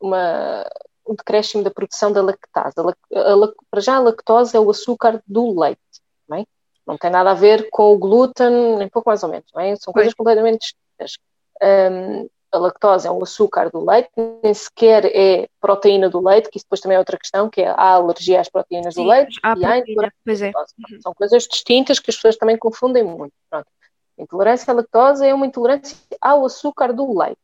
uma, 0.00 0.66
um 1.10 1.14
decréscimo 1.14 1.64
da 1.64 1.70
produção 1.70 2.12
da 2.12 2.22
lactase. 2.22 2.74
A, 2.78 2.82
a, 2.82 3.52
para 3.70 3.80
já, 3.80 3.96
a 3.96 4.00
lactose 4.00 4.56
é 4.56 4.60
o 4.60 4.70
açúcar 4.70 5.20
do 5.26 5.58
leite, 5.58 5.80
não, 6.28 6.38
é? 6.38 6.44
não 6.86 6.96
tem 6.96 7.10
nada 7.10 7.32
a 7.32 7.34
ver 7.34 7.68
com 7.70 7.92
o 7.92 7.98
glúten, 7.98 8.76
nem 8.78 8.88
pouco 8.88 9.10
mais 9.10 9.22
ou 9.22 9.28
menos, 9.28 9.46
não 9.54 9.60
é? 9.60 9.74
são 9.76 9.92
coisas 9.92 10.14
completamente 10.14 10.60
distintas. 10.60 11.18
Um, 11.62 12.28
a 12.52 12.58
lactose 12.58 13.06
é 13.06 13.10
um 13.10 13.22
açúcar 13.22 13.70
do 13.70 13.84
leite, 13.84 14.10
nem 14.42 14.52
sequer 14.52 15.04
é 15.04 15.48
proteína 15.60 16.08
do 16.08 16.20
leite, 16.20 16.48
que 16.48 16.58
isso 16.58 16.66
depois 16.66 16.80
também 16.80 16.96
é 16.96 16.98
outra 16.98 17.16
questão, 17.16 17.48
que 17.48 17.60
é 17.60 17.68
há 17.68 17.92
alergia 17.92 18.40
às 18.40 18.48
proteínas 18.48 18.94
Sim, 18.94 19.04
do 19.04 19.08
leite 19.08 19.38
e 19.38 19.64
há 19.64 19.78
intolerância 19.78 20.46
é. 20.46 20.48
Uhum. 20.48 21.00
São 21.00 21.14
coisas 21.14 21.44
distintas 21.44 22.00
que 22.00 22.10
as 22.10 22.16
pessoas 22.16 22.36
também 22.36 22.58
confundem 22.58 23.04
muito. 23.04 23.32
Pronto. 23.48 23.66
Intolerância 24.18 24.72
à 24.72 24.74
lactose 24.74 25.24
é 25.24 25.32
uma 25.32 25.46
intolerância 25.46 25.96
ao 26.20 26.44
açúcar 26.44 26.92
do 26.92 27.16
leite. 27.16 27.38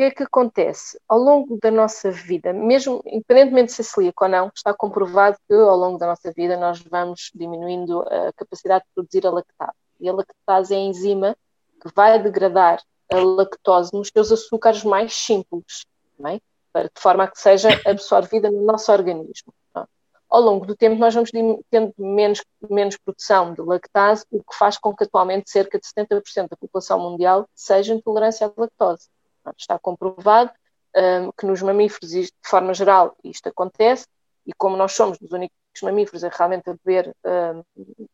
Que 0.00 0.04
é 0.04 0.10
que 0.10 0.22
acontece? 0.22 0.98
Ao 1.06 1.18
longo 1.18 1.58
da 1.60 1.70
nossa 1.70 2.10
vida, 2.10 2.54
mesmo 2.54 3.02
independentemente 3.04 3.66
de 3.66 3.72
ser 3.74 3.82
celíaco 3.82 4.24
ou 4.24 4.30
não, 4.30 4.50
está 4.54 4.72
comprovado 4.72 5.36
que 5.46 5.52
ao 5.52 5.76
longo 5.76 5.98
da 5.98 6.06
nossa 6.06 6.32
vida 6.32 6.56
nós 6.56 6.80
vamos 6.80 7.30
diminuindo 7.34 8.00
a 8.08 8.32
capacidade 8.32 8.82
de 8.86 8.94
produzir 8.94 9.26
a 9.26 9.30
lactase. 9.30 9.76
E 10.00 10.08
a 10.08 10.14
lactase 10.14 10.72
é 10.72 10.78
a 10.78 10.80
enzima 10.80 11.36
que 11.82 11.94
vai 11.94 12.18
degradar 12.18 12.82
a 13.12 13.16
lactose 13.16 13.92
nos 13.92 14.08
seus 14.08 14.32
açúcares 14.32 14.82
mais 14.84 15.12
simples, 15.12 15.84
é? 16.24 16.36
de 16.82 16.90
forma 16.94 17.24
a 17.24 17.28
que 17.28 17.38
seja 17.38 17.68
absorvida 17.84 18.50
no 18.50 18.62
nosso 18.62 18.90
organismo. 18.90 19.52
Tá? 19.70 19.86
Ao 20.30 20.40
longo 20.40 20.64
do 20.64 20.74
tempo, 20.74 20.96
nós 20.96 21.12
vamos 21.12 21.30
tendo 21.70 21.92
menos, 21.98 22.42
menos 22.70 22.96
produção 22.96 23.52
de 23.52 23.60
lactase, 23.60 24.24
o 24.30 24.38
que 24.38 24.56
faz 24.56 24.78
com 24.78 24.96
que 24.96 25.04
atualmente 25.04 25.50
cerca 25.50 25.78
de 25.78 25.86
70% 25.86 26.48
da 26.48 26.56
população 26.56 26.98
mundial 26.98 27.46
seja 27.54 27.92
intolerância 27.92 28.46
à 28.46 28.52
lactose. 28.58 29.10
Está 29.56 29.78
comprovado 29.78 30.50
um, 30.96 31.32
que 31.32 31.46
nos 31.46 31.62
mamíferos, 31.62 32.10
de 32.10 32.30
forma 32.42 32.74
geral, 32.74 33.16
isto 33.24 33.48
acontece, 33.48 34.06
e 34.46 34.52
como 34.52 34.76
nós 34.76 34.92
somos 34.92 35.18
dos 35.18 35.30
únicos 35.32 35.56
mamíferos 35.82 36.24
a 36.24 36.28
realmente 36.28 36.70
a 36.70 36.74
beber, 36.84 37.14
um, 37.24 37.62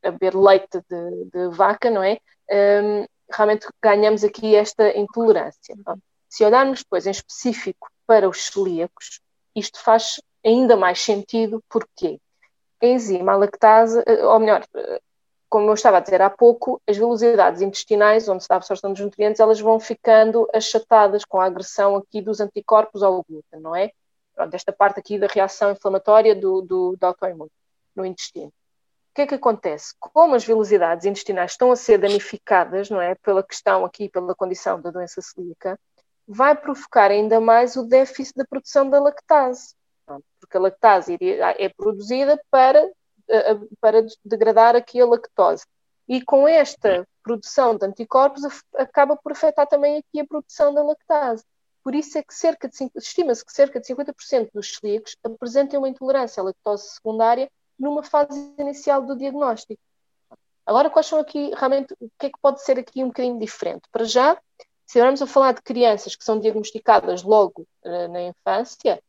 a 0.02 0.10
beber 0.10 0.34
leite 0.34 0.80
de, 0.88 1.24
de, 1.32 1.48
vaca, 1.56 1.90
não 1.90 2.02
é? 2.02 2.18
Um, 2.50 3.06
realmente 3.32 3.66
ganhamos 3.82 4.22
aqui 4.24 4.54
esta 4.54 4.96
intolerância. 4.96 5.74
Se 6.28 6.44
olharmos 6.44 6.80
depois 6.80 7.06
em 7.06 7.10
específico 7.10 7.88
para 8.06 8.28
os 8.28 8.46
celíacos, 8.46 9.20
isto 9.54 9.80
faz 9.80 10.20
ainda 10.44 10.76
mais 10.76 11.00
sentido, 11.00 11.62
porque 11.68 12.20
a 12.82 12.86
enzima 12.86 13.32
a 13.32 13.36
lactase, 13.36 14.02
eh, 14.06 14.24
ou 14.24 14.38
melhor, 14.38 14.64
como 15.48 15.68
eu 15.68 15.74
estava 15.74 15.98
a 15.98 16.00
dizer 16.00 16.20
há 16.22 16.30
pouco, 16.30 16.80
as 16.86 16.96
velocidades 16.96 17.62
intestinais, 17.62 18.28
onde 18.28 18.46
dá 18.48 18.56
a 18.56 18.58
absorção 18.58 18.92
dos 18.92 19.00
nutrientes, 19.00 19.40
elas 19.40 19.60
vão 19.60 19.78
ficando 19.78 20.48
achatadas 20.52 21.24
com 21.24 21.40
a 21.40 21.44
agressão 21.44 21.96
aqui 21.96 22.20
dos 22.20 22.40
anticorpos 22.40 23.02
ao 23.02 23.22
glúten, 23.22 23.60
não 23.60 23.74
é? 23.74 23.90
Pronto, 24.34 24.54
esta 24.54 24.72
parte 24.72 25.00
aqui 25.00 25.18
da 25.18 25.26
reação 25.26 25.70
inflamatória 25.72 26.34
do, 26.34 26.60
do, 26.62 26.96
do 26.96 27.04
autoimune 27.04 27.50
no 27.94 28.04
intestino 28.04 28.52
que 29.16 29.22
é 29.22 29.26
que 29.26 29.34
acontece? 29.34 29.94
Como 29.98 30.34
as 30.34 30.44
velocidades 30.44 31.06
intestinais 31.06 31.52
estão 31.52 31.72
a 31.72 31.76
ser 31.76 31.96
danificadas, 31.96 32.90
não 32.90 33.00
é, 33.00 33.14
pela 33.14 33.42
questão 33.42 33.82
aqui, 33.82 34.10
pela 34.10 34.34
condição 34.34 34.78
da 34.78 34.90
doença 34.90 35.22
celíaca, 35.22 35.80
vai 36.28 36.54
provocar 36.54 37.10
ainda 37.10 37.40
mais 37.40 37.76
o 37.76 37.84
déficit 37.84 38.36
da 38.36 38.44
produção 38.44 38.90
da 38.90 39.00
lactase, 39.00 39.74
porque 40.38 40.58
a 40.58 40.60
lactase 40.60 41.16
é 41.18 41.68
produzida 41.70 42.38
para, 42.50 42.86
para 43.80 44.06
degradar 44.24 44.76
aqui 44.76 45.00
a 45.00 45.06
lactose. 45.06 45.64
E 46.08 46.22
com 46.22 46.46
esta 46.46 47.06
produção 47.22 47.76
de 47.76 47.84
anticorpos 47.84 48.42
acaba 48.76 49.16
por 49.16 49.32
afetar 49.32 49.66
também 49.66 49.98
aqui 49.98 50.20
a 50.20 50.26
produção 50.26 50.72
da 50.72 50.82
lactase. 50.82 51.44
Por 51.82 51.94
isso 51.94 52.18
é 52.18 52.22
que 52.22 52.34
cerca 52.34 52.68
de 52.68 52.76
estima-se 52.96 53.44
que 53.44 53.52
cerca 53.52 53.80
de 53.80 53.86
50% 53.86 54.50
dos 54.52 54.76
celíacos 54.76 55.16
apresentem 55.22 55.78
uma 55.78 55.88
intolerância 55.88 56.40
à 56.40 56.44
lactose 56.44 56.88
secundária 56.94 57.50
numa 57.78 58.02
fase 58.02 58.54
inicial 58.58 59.02
do 59.02 59.16
diagnóstico. 59.16 59.80
Agora, 60.64 60.90
quais 60.90 61.06
são 61.06 61.20
aqui, 61.20 61.52
realmente, 61.54 61.94
o 62.00 62.10
que 62.18 62.26
é 62.26 62.30
que 62.30 62.38
pode 62.42 62.60
ser 62.62 62.78
aqui 62.78 63.04
um 63.04 63.08
bocadinho 63.08 63.38
diferente? 63.38 63.82
Para 63.92 64.04
já, 64.04 64.34
se 64.34 64.98
estivermos 64.98 65.22
a 65.22 65.26
falar 65.26 65.52
de 65.52 65.62
crianças 65.62 66.16
que 66.16 66.24
são 66.24 66.40
diagnosticadas 66.40 67.22
logo 67.22 67.66
uh, 67.84 68.08
na 68.08 68.22
infância, 68.22 69.00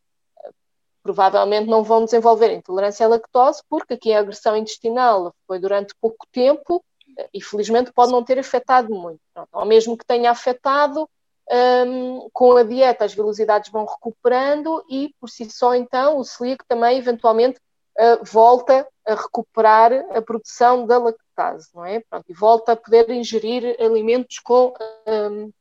provavelmente 1.08 1.70
não 1.70 1.84
vão 1.84 2.04
desenvolver 2.04 2.52
intolerância 2.52 3.06
à 3.06 3.10
lactose, 3.10 3.64
porque 3.70 3.94
aqui 3.94 4.12
a 4.12 4.20
agressão 4.20 4.58
intestinal 4.58 5.34
foi 5.48 5.58
durante 5.58 5.96
pouco 6.02 6.28
tempo 6.34 6.78
uh, 7.18 7.30
e 7.34 7.42
felizmente 7.42 7.94
pode 7.94 8.12
não 8.12 8.22
ter 8.22 8.38
afetado 8.38 8.94
muito. 8.94 9.22
Pronto, 9.34 9.50
ou 9.54 9.66
mesmo 9.66 9.98
que 9.98 10.06
tenha 10.06 10.30
afetado, 10.30 11.10
um, 11.50 12.30
com 12.34 12.58
a 12.58 12.64
dieta 12.64 13.06
as 13.06 13.14
velocidades 13.14 13.72
vão 13.72 13.86
recuperando 13.86 14.84
e 14.90 15.16
por 15.18 15.30
si 15.30 15.50
só 15.50 15.74
então 15.74 16.18
o 16.18 16.26
celíaco 16.26 16.66
também 16.68 16.98
eventualmente 16.98 17.58
uh, 17.98 18.22
volta 18.26 18.86
a 19.06 19.16
recuperar 19.16 19.94
a 20.14 20.22
produção 20.22 20.86
da 20.86 20.98
lactase, 20.98 21.70
não 21.74 21.86
é? 21.86 22.02
Pronto, 22.02 22.26
e 22.28 22.34
volta 22.34 22.74
a 22.74 22.76
poder 22.76 23.10
ingerir 23.12 23.78
alimentos 23.80 24.40
com, 24.40 24.74
um, 25.08 25.52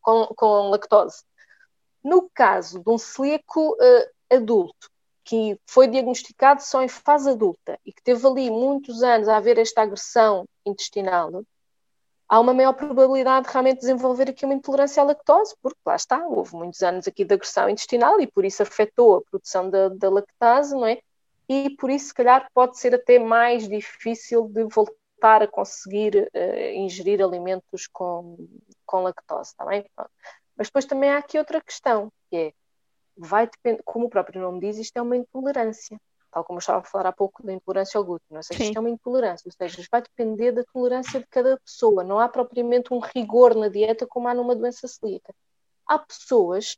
com, 0.00 0.26
com, 0.34 0.70
lactose. 0.70 1.22
No 2.02 2.28
caso 2.34 2.82
de 2.82 2.90
um 2.90 2.98
celíaco 2.98 3.74
uh, 3.74 4.34
adulto, 4.34 4.90
que 5.26 5.60
foi 5.66 5.88
diagnosticado 5.88 6.62
só 6.62 6.82
em 6.82 6.88
fase 6.88 7.28
adulta 7.28 7.78
e 7.84 7.92
que 7.92 8.02
teve 8.02 8.24
ali 8.26 8.48
muitos 8.48 9.02
anos 9.02 9.28
a 9.28 9.36
haver 9.36 9.58
esta 9.58 9.82
agressão 9.82 10.46
intestinal, 10.64 11.44
há 12.28 12.40
uma 12.40 12.54
maior 12.54 12.72
probabilidade 12.74 13.46
de 13.46 13.52
realmente 13.52 13.80
desenvolver 13.80 14.30
aqui 14.30 14.44
uma 14.44 14.54
intolerância 14.54 15.02
à 15.02 15.06
lactose, 15.06 15.54
porque 15.60 15.80
lá 15.84 15.96
está, 15.96 16.24
houve 16.26 16.54
muitos 16.54 16.80
anos 16.82 17.08
aqui 17.08 17.24
de 17.24 17.34
agressão 17.34 17.68
intestinal 17.68 18.20
e 18.20 18.26
por 18.28 18.44
isso 18.44 18.62
afetou 18.62 19.16
a 19.16 19.22
produção 19.22 19.68
da, 19.68 19.88
da 19.88 20.08
lactase, 20.08 20.74
não 20.74 20.86
é? 20.86 21.00
e 21.48 21.70
por 21.70 21.90
isso, 21.90 22.08
se 22.08 22.14
calhar, 22.14 22.48
pode 22.52 22.78
ser 22.78 22.94
até 22.94 23.18
mais 23.18 23.68
difícil 23.68 24.48
de 24.48 24.64
voltar 24.64 25.42
a 25.42 25.48
conseguir 25.48 26.28
uh, 26.34 26.72
ingerir 26.74 27.22
alimentos 27.22 27.86
com, 27.86 28.36
com 28.84 29.02
lactose, 29.02 29.50
está 29.50 29.64
bem? 29.64 29.84
Mas 30.56 30.68
depois 30.68 30.84
também 30.84 31.10
há 31.10 31.18
aqui 31.18 31.38
outra 31.38 31.60
questão, 31.60 32.12
que 32.30 32.36
é, 32.36 32.52
vai 33.16 33.46
depender, 33.46 33.82
como 33.84 34.06
o 34.06 34.10
próprio 34.10 34.40
nome 34.40 34.60
diz, 34.60 34.78
isto 34.78 34.96
é 34.96 35.02
uma 35.02 35.16
intolerância 35.16 35.98
tal 36.36 36.44
como 36.44 36.58
eu 36.58 36.60
estava 36.60 36.80
a 36.80 36.82
falar 36.82 37.06
há 37.06 37.12
pouco 37.12 37.42
da 37.42 37.50
intolerância 37.50 37.96
ao 37.96 38.04
glúten, 38.04 38.36
ou 38.36 38.42
seja, 38.42 38.62
isto 38.62 38.76
é 38.76 38.80
uma 38.80 38.90
intolerância, 38.90 39.48
ou 39.48 39.52
seja, 39.52 39.82
vai 39.90 40.02
depender 40.02 40.52
da 40.52 40.62
tolerância 40.64 41.18
de 41.18 41.26
cada 41.28 41.58
pessoa, 41.60 42.04
não 42.04 42.20
há 42.20 42.28
propriamente 42.28 42.92
um 42.92 42.98
rigor 42.98 43.54
na 43.54 43.68
dieta 43.68 44.06
como 44.06 44.28
há 44.28 44.34
numa 44.34 44.54
doença 44.54 44.86
celíaca. 44.86 45.34
Há 45.86 45.98
pessoas 45.98 46.76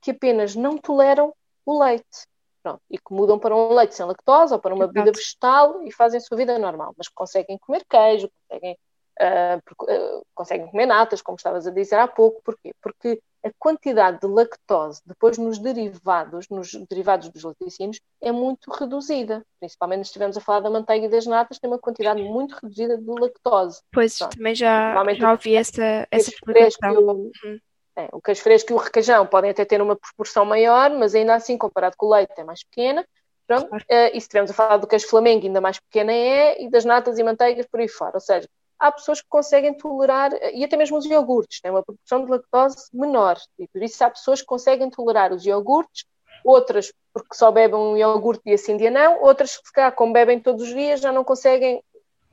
que 0.00 0.12
apenas 0.12 0.54
não 0.54 0.78
toleram 0.78 1.34
o 1.66 1.82
leite, 1.82 2.24
pronto, 2.62 2.80
e 2.88 2.98
que 2.98 3.12
mudam 3.12 3.36
para 3.36 3.56
um 3.56 3.74
leite 3.74 3.96
sem 3.96 4.06
lactose 4.06 4.54
ou 4.54 4.60
para 4.60 4.76
uma 4.76 4.86
bebida 4.86 5.10
vegetal 5.10 5.82
e 5.82 5.90
fazem 5.90 6.18
a 6.18 6.20
sua 6.20 6.36
vida 6.36 6.56
normal, 6.56 6.94
mas 6.96 7.08
conseguem 7.08 7.58
comer 7.58 7.84
queijo, 7.90 8.30
conseguem 8.48 8.78
uh, 9.20 10.26
conseguem 10.34 10.68
comer 10.70 10.86
natas, 10.86 11.20
como 11.20 11.34
estavas 11.34 11.66
a 11.66 11.70
dizer 11.72 11.96
há 11.96 12.06
pouco. 12.06 12.40
Porquê? 12.44 12.72
Porque 12.80 13.20
a 13.44 13.50
quantidade 13.58 14.20
de 14.20 14.26
lactose 14.26 15.00
depois 15.06 15.38
nos 15.38 15.58
derivados, 15.58 16.48
nos 16.48 16.74
derivados 16.88 17.28
dos 17.28 17.42
laticínios, 17.42 18.00
é 18.20 18.30
muito 18.30 18.70
reduzida. 18.70 19.44
Principalmente 19.58 20.04
se 20.04 20.08
estivermos 20.08 20.36
a 20.36 20.40
falar 20.40 20.60
da 20.60 20.70
manteiga 20.70 21.06
e 21.06 21.08
das 21.08 21.26
natas, 21.26 21.58
tem 21.58 21.70
uma 21.70 21.78
quantidade 21.78 22.22
muito 22.22 22.54
reduzida 22.54 22.98
de 22.98 23.20
lactose. 23.20 23.80
Pois, 23.92 24.18
Pronto. 24.18 24.36
também 24.36 24.54
já, 24.54 24.94
já 25.14 25.30
ouvi 25.32 25.56
essa, 25.56 26.06
essa 26.10 26.30
explicação. 26.30 26.94
O, 26.94 27.12
uhum. 27.12 27.58
é, 27.96 28.08
o 28.12 28.20
queijo 28.20 28.42
fresco 28.42 28.72
e 28.72 28.74
o 28.74 28.78
requeijão 28.78 29.26
podem 29.26 29.50
até 29.50 29.64
ter 29.64 29.80
uma 29.80 29.96
proporção 29.96 30.44
maior, 30.44 30.90
mas 30.90 31.14
ainda 31.14 31.34
assim, 31.34 31.56
comparado 31.56 31.96
com 31.96 32.06
o 32.06 32.10
leite, 32.10 32.32
é 32.36 32.44
mais 32.44 32.62
pequena. 32.62 33.06
Pronto, 33.46 33.68
claro. 33.68 33.84
uh, 33.90 34.08
e 34.08 34.12
se 34.12 34.18
estivermos 34.18 34.50
a 34.52 34.54
falar 34.54 34.76
do 34.76 34.86
queijo 34.86 35.08
flamengo, 35.08 35.44
ainda 35.44 35.60
mais 35.60 35.80
pequena 35.80 36.12
é, 36.12 36.62
e 36.62 36.70
das 36.70 36.84
natas 36.84 37.18
e 37.18 37.24
manteigas 37.24 37.66
por 37.66 37.80
aí 37.80 37.88
fora. 37.88 38.12
Ou 38.14 38.20
seja, 38.20 38.48
há 38.80 38.90
pessoas 38.90 39.20
que 39.20 39.28
conseguem 39.28 39.74
tolerar, 39.74 40.32
e 40.54 40.64
até 40.64 40.76
mesmo 40.76 40.96
os 40.96 41.04
iogurtes, 41.04 41.60
têm 41.60 41.70
uma 41.70 41.82
proporção 41.82 42.24
de 42.24 42.30
lactose 42.30 42.88
menor, 42.92 43.36
e 43.58 43.68
por 43.68 43.82
isso 43.82 44.02
há 44.02 44.10
pessoas 44.10 44.40
que 44.40 44.46
conseguem 44.46 44.88
tolerar 44.88 45.32
os 45.32 45.44
iogurtes, 45.44 46.04
outras 46.44 46.92
porque 47.12 47.34
só 47.34 47.50
bebem 47.50 47.78
um 47.78 47.96
iogurte 47.96 48.42
e 48.46 48.54
assim 48.54 48.76
dia 48.76 48.90
não, 48.90 49.22
outras 49.22 49.56
que 49.56 49.66
se 49.66 49.72
calhar 49.72 49.94
como 49.94 50.12
bebem 50.12 50.40
todos 50.40 50.62
os 50.62 50.74
dias 50.74 51.00
já 51.00 51.12
não 51.12 51.24
conseguem 51.24 51.82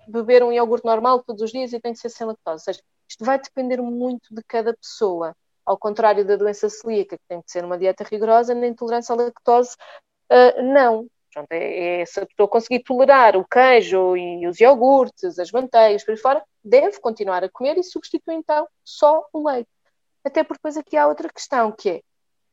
beber 0.07 0.43
um 0.43 0.51
iogurte 0.51 0.85
normal 0.85 1.23
todos 1.23 1.41
os 1.41 1.51
dias 1.51 1.73
e 1.73 1.79
tem 1.79 1.93
que 1.93 1.99
ser 1.99 2.09
sem 2.09 2.25
lactose. 2.25 2.61
Ou 2.61 2.73
seja, 2.73 2.81
isto 3.09 3.25
vai 3.25 3.39
depender 3.39 3.81
muito 3.81 4.33
de 4.33 4.41
cada 4.43 4.73
pessoa. 4.73 5.35
Ao 5.65 5.77
contrário 5.77 6.25
da 6.25 6.37
doença 6.37 6.69
celíaca, 6.69 7.17
que 7.17 7.23
tem 7.27 7.41
que 7.41 7.51
ser 7.51 7.65
uma 7.65 7.77
dieta 7.77 8.03
rigorosa, 8.03 8.55
na 8.55 8.67
intolerância 8.67 9.13
à 9.13 9.17
lactose, 9.17 9.75
uh, 10.31 10.63
não. 10.63 11.07
Pronto, 11.37 11.51
é, 11.51 12.01
é, 12.01 12.05
se 12.07 12.19
a 12.19 12.25
pessoa 12.25 12.47
conseguir 12.47 12.79
tolerar 12.79 13.37
o 13.37 13.45
queijo 13.45 14.17
e 14.17 14.47
os 14.47 14.59
iogurtes, 14.59 15.37
as 15.37 15.51
manteigas, 15.51 16.03
por 16.03 16.11
aí 16.11 16.17
fora, 16.17 16.43
deve 16.63 16.99
continuar 16.99 17.43
a 17.43 17.49
comer 17.49 17.77
e 17.77 17.83
substitui 17.83 18.33
então 18.33 18.67
só 18.83 19.23
o 19.31 19.47
leite. 19.47 19.69
Até 20.23 20.43
porque 20.43 20.57
depois 20.57 20.77
aqui 20.77 20.97
há 20.97 21.05
outra 21.07 21.29
questão, 21.29 21.71
que 21.71 21.89
é, 21.91 22.01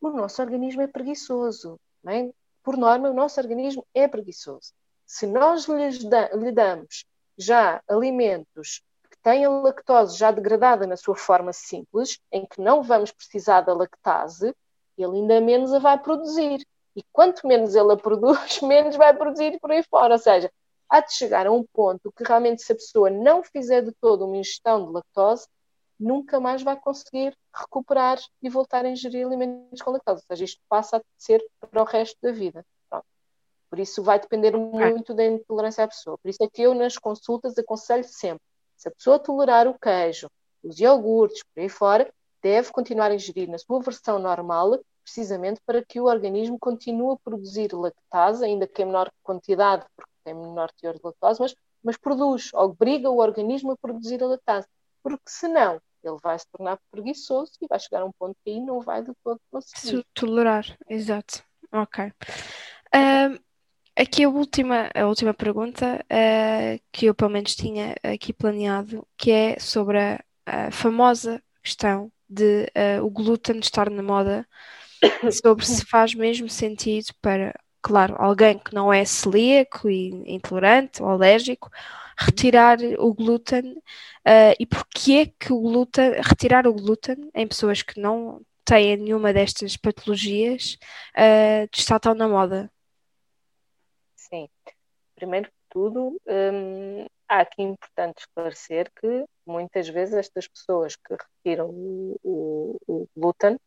o 0.03 0.11
nosso 0.11 0.43
organismo 0.43 0.83
é 0.83 0.87
preguiçoso. 0.87 1.81
É? 2.07 2.31
Por 2.63 2.77
norma, 2.77 3.09
o 3.09 3.15
nosso 3.15 3.41
organismo 3.41 3.87
é 3.95 4.07
preguiçoso. 4.07 4.75
Se 5.07 5.27
nós 5.27 5.65
lhe 5.65 6.53
damos 6.53 7.07
já 7.39 7.83
alimentos 7.89 8.83
que 9.11 9.17
têm 9.23 9.47
a 9.47 9.51
lactose 9.51 10.19
já 10.19 10.31
degradada 10.31 10.87
na 10.87 10.99
sua 10.99 11.17
forma 11.17 11.55
simples, 11.55 12.21
em 12.31 12.45
que 12.45 12.61
não 12.61 12.83
vamos 12.83 13.11
precisar 13.13 13.63
da 13.63 13.73
lactase, 13.73 14.55
ele 14.99 15.17
ainda 15.17 15.41
menos 15.41 15.73
a 15.73 15.79
vai 15.79 15.99
produzir. 15.99 16.67
E 16.97 17.03
quanto 17.13 17.47
menos 17.47 17.75
ela 17.75 17.97
produz, 17.97 18.61
menos 18.63 18.97
vai 18.97 19.15
produzir 19.15 19.59
por 19.61 19.71
aí 19.71 19.83
fora. 19.83 20.15
Ou 20.15 20.19
seja, 20.19 20.51
há 20.89 21.01
de 21.01 21.13
chegar 21.13 21.47
a 21.47 21.53
um 21.53 21.65
ponto 21.65 22.13
que 22.13 22.25
realmente, 22.25 22.63
se 22.63 22.73
a 22.73 22.77
pessoa 22.77 23.11
não 23.11 23.43
fizer 23.43 23.83
de 23.83 23.93
todo 23.93 24.25
uma 24.25 24.37
ingestão 24.37 24.87
de 24.87 24.93
lactose, 24.93 25.47
nunca 25.99 26.41
mais 26.41 26.63
vai 26.63 26.77
conseguir 26.79 27.37
recuperar 27.53 28.19
e 28.43 28.49
voltar 28.49 28.85
a 28.85 28.89
ingerir 28.89 29.27
alimentos 29.27 29.81
com 29.83 29.91
lactose. 29.91 30.23
Ou 30.23 30.27
seja, 30.27 30.45
isto 30.45 30.61
passa 30.69 30.99
a 30.99 31.03
ser 31.19 31.45
para 31.61 31.83
o 31.83 31.85
resto 31.85 32.17
da 32.23 32.33
vida. 32.33 32.65
Pronto. 32.89 33.07
Por 33.71 33.79
isso 33.79 34.03
vai 34.03 34.21
depender 34.21 34.57
muito 34.57 35.15
da 35.15 35.25
intolerância 35.25 35.85
à 35.85 35.89
pessoa. 35.89 36.19
Por 36.19 36.29
isso 36.29 36.43
é 36.43 36.49
que 36.49 36.63
eu 36.63 36.75
nas 36.75 36.97
consultas 36.97 37.59
aconselho 37.59 38.05
sempre, 38.05 38.43
se 38.77 38.89
a 38.89 38.91
pessoa 38.91 39.19
tolerar 39.19 39.67
o 39.67 39.79
queijo, 39.79 40.29
os 40.63 40.79
iogurtes, 40.79 41.43
por 41.43 41.61
aí 41.61 41.69
fora, 41.69 42.13
deve 42.43 42.71
continuar 42.71 43.11
a 43.11 43.15
ingerir 43.15 43.49
na 43.49 43.59
sua 43.59 43.81
versão 43.81 44.19
normal 44.19 44.79
precisamente 45.05 45.61
para 45.65 45.85
que 45.85 46.01
o 46.01 46.05
organismo 46.05 46.59
continue 46.59 47.15
a 47.15 47.19
produzir 47.23 47.73
lactase, 47.73 48.45
ainda 48.45 48.67
que 48.67 48.83
em 48.83 48.87
menor 48.87 49.13
quantidade, 49.23 49.85
porque 49.95 50.11
tem 50.25 50.35
menor 50.35 50.73
teor 50.73 50.95
de 50.95 51.01
lactose, 51.05 51.41
mas, 51.41 51.55
mas 51.83 51.97
produz, 51.99 52.51
obriga 52.55 53.11
o 53.11 53.19
organismo 53.19 53.73
a 53.73 53.77
produzir 53.77 54.23
a 54.23 54.27
lactase, 54.27 54.67
porque 55.03 55.25
senão 55.29 55.81
ele 56.03 56.19
vai 56.23 56.39
se 56.39 56.47
tornar 56.51 56.79
preguiçoso 56.91 57.53
e 57.61 57.67
vai 57.69 57.79
chegar 57.79 58.03
a 58.03 58.05
um 58.05 58.13
ponto 58.13 58.37
que 58.45 58.51
aí 58.51 58.61
não 58.61 58.81
vai 58.81 59.03
de 59.03 59.13
todo 59.23 59.41
conseguir. 59.51 60.05
Tolerar, 60.15 60.65
exato. 60.89 61.43
Ok. 61.73 62.13
Um, 62.95 63.39
aqui 63.97 64.25
a 64.25 64.29
última, 64.29 64.91
a 64.95 65.07
última 65.07 65.35
pergunta 65.35 66.05
uh, 66.05 66.81
que 66.93 67.07
eu 67.07 67.15
pelo 67.15 67.31
menos 67.31 67.55
tinha 67.55 67.95
aqui 68.03 68.33
planeado, 68.33 69.07
que 69.17 69.31
é 69.31 69.59
sobre 69.59 69.99
a, 69.99 70.25
a 70.47 70.71
famosa 70.71 71.43
questão 71.63 72.13
de 72.29 72.65
uh, 72.65 73.05
o 73.05 73.11
glúten 73.11 73.59
estar 73.59 73.91
na 73.91 74.03
moda 74.03 74.47
sobre 75.33 75.65
se 75.67 75.85
faz 75.85 76.15
mesmo 76.15 76.49
sentido 76.49 77.13
para, 77.21 77.55
claro, 77.83 78.17
alguém 78.19 78.59
que 78.59 78.75
não 78.75 78.93
é 78.93 79.05
celíaco 79.05 79.89
e 79.89 80.11
intolerante 80.27 81.03
ou 81.03 81.09
alérgico, 81.09 81.71
retirar 82.19 82.79
o 82.99 83.13
glúten 83.13 83.73
uh, 83.73 84.55
e 84.59 84.67
porque 84.67 85.13
é 85.13 85.27
que 85.27 85.53
o 85.53 85.61
glúten, 85.61 86.13
retirar 86.21 86.67
o 86.67 86.75
glúten 86.75 87.31
em 87.35 87.47
pessoas 87.47 87.83
que 87.83 88.01
não 88.01 88.41
têm 88.65 88.97
nenhuma 88.97 89.33
destas 89.33 89.77
patologias 89.77 90.79
uh, 91.17 91.69
está 91.73 91.99
tão 91.99 92.15
na 92.15 92.29
moda? 92.29 92.71
Sim, 94.17 94.49
primeiro 95.15 95.49
que 95.49 95.55
tudo, 95.71 96.21
um, 96.27 97.05
há 97.29 97.41
aqui 97.41 97.63
importante 97.63 98.21
esclarecer 98.21 98.91
que 99.01 99.25
muitas 99.47 99.89
vezes 99.89 100.15
estas 100.15 100.49
pessoas 100.49 100.97
que 100.97 101.15
retiram 101.15 101.69
o, 101.69 102.19
o, 102.23 102.77
o 102.87 103.09
glúten 103.15 103.59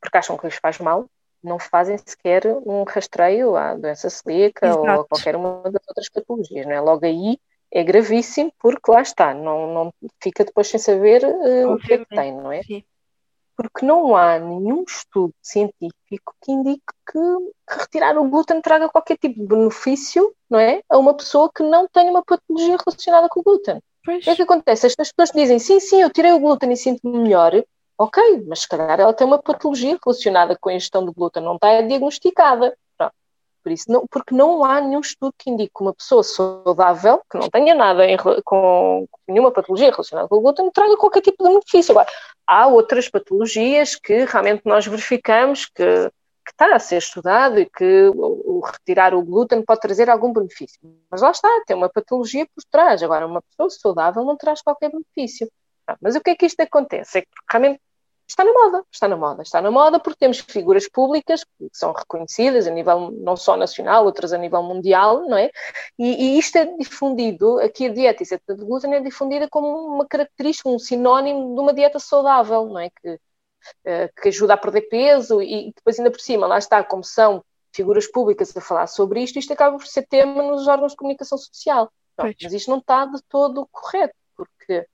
porque 0.00 0.18
acham 0.18 0.36
que 0.36 0.46
lhes 0.46 0.56
faz 0.56 0.78
mal, 0.78 1.06
não 1.42 1.58
fazem 1.58 1.96
sequer 1.98 2.46
um 2.46 2.84
rastreio 2.84 3.56
à 3.56 3.74
doença 3.74 4.10
celíaca 4.10 4.66
Exato. 4.66 4.80
ou 4.80 4.88
a 4.88 5.04
qualquer 5.04 5.36
uma 5.36 5.62
das 5.62 5.82
outras 5.88 6.08
patologias. 6.08 6.66
Não 6.66 6.72
é? 6.72 6.80
Logo 6.80 7.04
aí 7.04 7.38
é 7.70 7.84
gravíssimo, 7.84 8.52
porque 8.58 8.90
lá 8.90 9.02
está, 9.02 9.34
não, 9.34 9.72
não 9.72 9.94
fica 10.22 10.44
depois 10.44 10.68
sem 10.68 10.80
saber 10.80 11.22
uh, 11.24 11.72
o 11.72 11.78
que 11.78 11.94
é 11.94 11.98
que 11.98 12.06
tem, 12.06 12.32
não 12.32 12.50
é? 12.50 12.62
Sim. 12.62 12.82
Porque 13.56 13.84
não 13.84 14.16
há 14.16 14.38
nenhum 14.38 14.84
estudo 14.86 15.34
científico 15.42 16.34
que 16.40 16.52
indique 16.52 16.84
que, 17.10 17.18
que, 17.18 17.78
retirar 17.80 18.16
o 18.16 18.28
glúten 18.28 18.62
traga 18.62 18.88
qualquer 18.88 19.18
tipo 19.18 19.40
de 19.40 19.46
benefício, 19.46 20.32
não 20.48 20.60
é? 20.60 20.80
A 20.88 20.96
uma 20.96 21.12
pessoa 21.14 21.50
que 21.52 21.62
não 21.62 21.88
tem 21.88 22.08
uma 22.08 22.22
patologia 22.24 22.76
relacionada 22.84 23.28
com 23.28 23.40
o 23.40 23.42
glúten. 23.42 23.82
Pois. 24.04 24.20
O 24.20 24.24
que 24.24 24.30
é 24.30 24.36
que 24.36 24.42
acontece? 24.42 24.86
As 24.86 24.94
pessoas 24.94 25.30
dizem, 25.34 25.58
sim, 25.58 25.80
sim, 25.80 26.00
eu 26.00 26.10
tirei 26.10 26.32
o 26.32 26.38
glúten 26.38 26.72
e 26.72 26.76
sinto-me 26.76 27.18
melhor, 27.18 27.52
Ok, 27.98 28.44
mas 28.46 28.60
se 28.60 28.68
calhar 28.68 29.00
ela 29.00 29.12
tem 29.12 29.26
uma 29.26 29.42
patologia 29.42 29.98
relacionada 30.02 30.56
com 30.56 30.68
a 30.68 30.74
ingestão 30.74 31.04
de 31.04 31.12
glúten, 31.12 31.42
não 31.42 31.56
está 31.56 31.80
diagnosticada. 31.82 32.76
Por 33.62 33.72
isso, 33.72 33.90
não, 33.90 34.06
porque 34.06 34.34
não 34.34 34.64
há 34.64 34.80
nenhum 34.80 35.00
estudo 35.00 35.34
que 35.36 35.50
indique 35.50 35.72
que 35.76 35.82
uma 35.82 35.92
pessoa 35.92 36.22
saudável, 36.22 37.20
que 37.30 37.36
não 37.36 37.50
tenha 37.50 37.74
nada 37.74 38.06
em, 38.06 38.16
com 38.44 39.06
nenhuma 39.26 39.50
patologia 39.50 39.90
relacionada 39.90 40.28
com 40.28 40.36
o 40.36 40.40
glúten, 40.40 40.70
traga 40.70 40.96
qualquer 40.96 41.20
tipo 41.20 41.42
de 41.42 41.50
benefício. 41.50 41.92
Agora, 41.92 42.08
há 42.46 42.66
outras 42.68 43.08
patologias 43.08 43.96
que 43.96 44.24
realmente 44.24 44.62
nós 44.64 44.86
verificamos 44.86 45.66
que, 45.66 45.84
que 45.84 46.50
está 46.52 46.74
a 46.74 46.78
ser 46.78 46.98
estudado 46.98 47.58
e 47.58 47.66
que 47.66 48.08
o, 48.14 48.58
o, 48.58 48.60
retirar 48.60 49.12
o 49.12 49.22
glúten 49.22 49.62
pode 49.62 49.80
trazer 49.80 50.08
algum 50.08 50.32
benefício. 50.32 50.80
Mas 51.10 51.20
lá 51.20 51.32
está, 51.32 51.48
tem 51.66 51.76
uma 51.76 51.90
patologia 51.90 52.46
por 52.54 52.64
trás. 52.70 53.02
Agora, 53.02 53.26
uma 53.26 53.42
pessoa 53.42 53.68
saudável 53.68 54.24
não 54.24 54.36
traz 54.36 54.62
qualquer 54.62 54.90
benefício. 54.90 55.50
Mas 56.00 56.14
o 56.14 56.20
que 56.20 56.30
é 56.30 56.36
que 56.36 56.46
isto 56.46 56.60
acontece? 56.60 57.18
É 57.18 57.22
que 57.22 57.28
realmente 57.50 57.80
está 58.28 58.44
na 58.44 58.52
moda, 58.52 58.84
está 58.92 59.08
na 59.08 59.16
moda, 59.16 59.42
está 59.42 59.62
na 59.62 59.70
moda 59.70 59.98
porque 59.98 60.18
temos 60.18 60.38
figuras 60.38 60.86
públicas 60.88 61.44
que 61.44 61.68
são 61.72 61.92
reconhecidas 61.92 62.66
a 62.66 62.70
nível 62.70 63.10
não 63.10 63.36
só 63.36 63.56
nacional, 63.56 64.04
outras 64.04 64.32
a 64.32 64.38
nível 64.38 64.62
mundial, 64.62 65.26
não 65.26 65.36
é? 65.36 65.50
E, 65.98 66.34
e 66.36 66.38
isto 66.38 66.56
é 66.56 66.66
difundido, 66.76 67.58
aqui 67.60 67.86
a 67.86 67.92
dieta 67.92 68.22
isenta 68.22 68.54
de 68.54 68.64
glúten 68.64 68.94
é 68.94 69.00
difundida 69.00 69.48
como 69.48 69.66
uma 69.94 70.06
característica, 70.06 70.68
um 70.68 70.78
sinónimo 70.78 71.54
de 71.54 71.60
uma 71.60 71.72
dieta 71.72 71.98
saudável, 71.98 72.66
não 72.66 72.78
é? 72.78 72.90
Que, 72.90 73.14
uh, 73.14 74.20
que 74.20 74.28
ajuda 74.28 74.54
a 74.54 74.58
perder 74.58 74.82
peso 74.82 75.40
e, 75.42 75.68
e 75.68 75.72
depois 75.74 75.98
ainda 75.98 76.10
por 76.10 76.20
cima, 76.20 76.46
lá 76.46 76.58
está, 76.58 76.84
como 76.84 77.02
são 77.02 77.42
figuras 77.72 78.06
públicas 78.06 78.54
a 78.56 78.60
falar 78.60 78.86
sobre 78.88 79.22
isto, 79.22 79.38
isto 79.38 79.52
acaba 79.52 79.76
por 79.76 79.86
ser 79.86 80.06
tema 80.06 80.42
nos 80.42 80.68
órgãos 80.68 80.92
de 80.92 80.96
comunicação 80.96 81.38
social. 81.38 81.90
Não, 82.16 82.26
mas 82.42 82.52
isto 82.52 82.70
não 82.70 82.78
está 82.78 83.06
de 83.06 83.22
todo 83.28 83.66
correto, 83.70 84.14
porque 84.36 84.86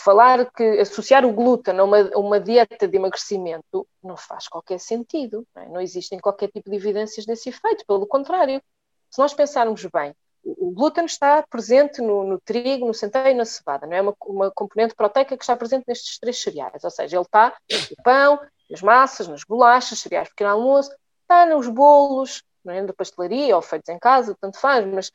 falar 0.00 0.50
que 0.52 0.80
associar 0.80 1.24
o 1.24 1.32
glúten 1.32 1.78
a 1.78 1.84
uma, 1.84 1.98
uma 2.16 2.40
dieta 2.40 2.88
de 2.88 2.96
emagrecimento 2.96 3.86
não 4.02 4.16
faz 4.16 4.48
qualquer 4.48 4.80
sentido. 4.80 5.46
Não, 5.54 5.62
é? 5.62 5.68
não, 5.68 5.80
existem 5.80 6.18
qualquer 6.18 6.48
tipo 6.50 6.70
de 6.70 6.76
evidências 6.76 7.24
desse 7.26 7.48
efeito. 7.48 7.84
Pelo 7.86 8.06
contrário, 8.06 8.62
se 9.10 9.18
nós 9.18 9.32
pensarmos 9.32 9.84
bem, 9.86 10.14
o, 10.42 10.68
o 10.68 10.70
glúten 10.72 11.04
está 11.04 11.42
presente 11.48 12.00
no, 12.00 12.24
no, 12.24 12.40
trigo, 12.40 12.86
no 12.86 12.94
centeio 12.94 13.28
e 13.28 13.34
na 13.34 13.44
cevada. 13.44 13.86
Não 13.86 13.96
é 13.96 14.02
uma, 14.02 14.14
uma 14.26 14.50
componente 14.50 14.94
proteica 14.94 15.36
que 15.36 15.42
está 15.42 15.56
presente 15.56 15.84
nestes 15.86 16.18
três 16.18 16.40
cereais. 16.40 16.82
Ou 16.82 16.90
seja, 16.90 17.16
ele 17.16 17.24
está 17.24 17.54
no 17.70 18.02
pão, 18.02 18.40
nas 18.68 18.82
massas, 18.82 19.28
nas 19.28 19.44
bolachas, 19.44 20.00
cereais 20.00 20.28
pequeno 20.28 20.50
almoço, 20.50 20.90
está 21.22 21.46
nos 21.46 21.68
bolos, 21.68 22.42
não 22.64 22.72
é? 22.72 22.82
da 22.82 22.92
pastelaria 22.92 23.54
ou 23.54 23.62
feitos 23.62 23.88
em 23.88 23.98
casa, 23.98 24.36
tanto 24.40 24.58
faz, 24.58 24.86
mas 24.86 25.10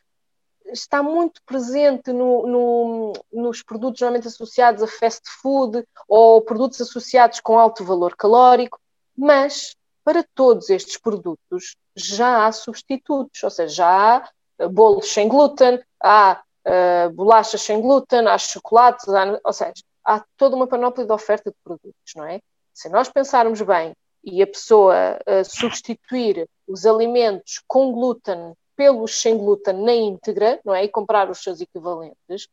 está 0.71 1.01
muito 1.01 1.41
presente 1.45 2.11
no, 2.11 2.47
no, 2.47 3.13
nos 3.31 3.61
produtos 3.63 4.01
normalmente 4.01 4.27
associados 4.27 4.83
a 4.83 4.87
fast 4.87 5.29
food 5.41 5.83
ou 6.07 6.41
produtos 6.41 6.81
associados 6.81 7.39
com 7.39 7.57
alto 7.57 7.83
valor 7.83 8.15
calórico, 8.15 8.79
mas 9.17 9.75
para 10.03 10.25
todos 10.33 10.69
estes 10.69 10.97
produtos 10.97 11.75
já 11.95 12.45
há 12.45 12.51
substitutos, 12.51 13.43
ou 13.43 13.49
seja, 13.49 13.75
já 13.75 13.87
há 14.17 14.29
eh, 14.59 14.67
bolos 14.67 15.11
sem 15.11 15.27
glúten, 15.27 15.79
há 16.01 16.41
uh, 16.65 17.09
bolachas 17.11 17.61
sem 17.61 17.81
glúten, 17.81 18.27
há 18.27 18.37
chocolates, 18.37 19.07
há, 19.09 19.39
ou 19.43 19.53
seja, 19.53 19.73
há 20.03 20.23
toda 20.37 20.55
uma 20.55 20.67
panóplia 20.67 21.05
de 21.05 21.11
oferta 21.11 21.51
de 21.51 21.57
produtos, 21.63 22.13
não 22.15 22.25
é? 22.25 22.39
Se 22.73 22.89
nós 22.89 23.09
pensarmos 23.09 23.61
bem 23.61 23.93
e 24.23 24.41
a 24.41 24.47
pessoa 24.47 25.19
uh, 25.27 25.45
substituir 25.45 26.47
os 26.67 26.85
alimentos 26.85 27.61
com 27.67 27.91
glúten 27.91 28.53
pelos 28.79 29.21
sem 29.21 29.37
glúten 29.37 29.73
na 29.73 29.93
íntegra, 29.93 30.57
não 30.63 30.73
é? 30.73 30.85
E 30.85 30.87
comprar 30.87 31.29
os 31.29 31.43
seus 31.43 31.59
equivalentes, 31.59 32.47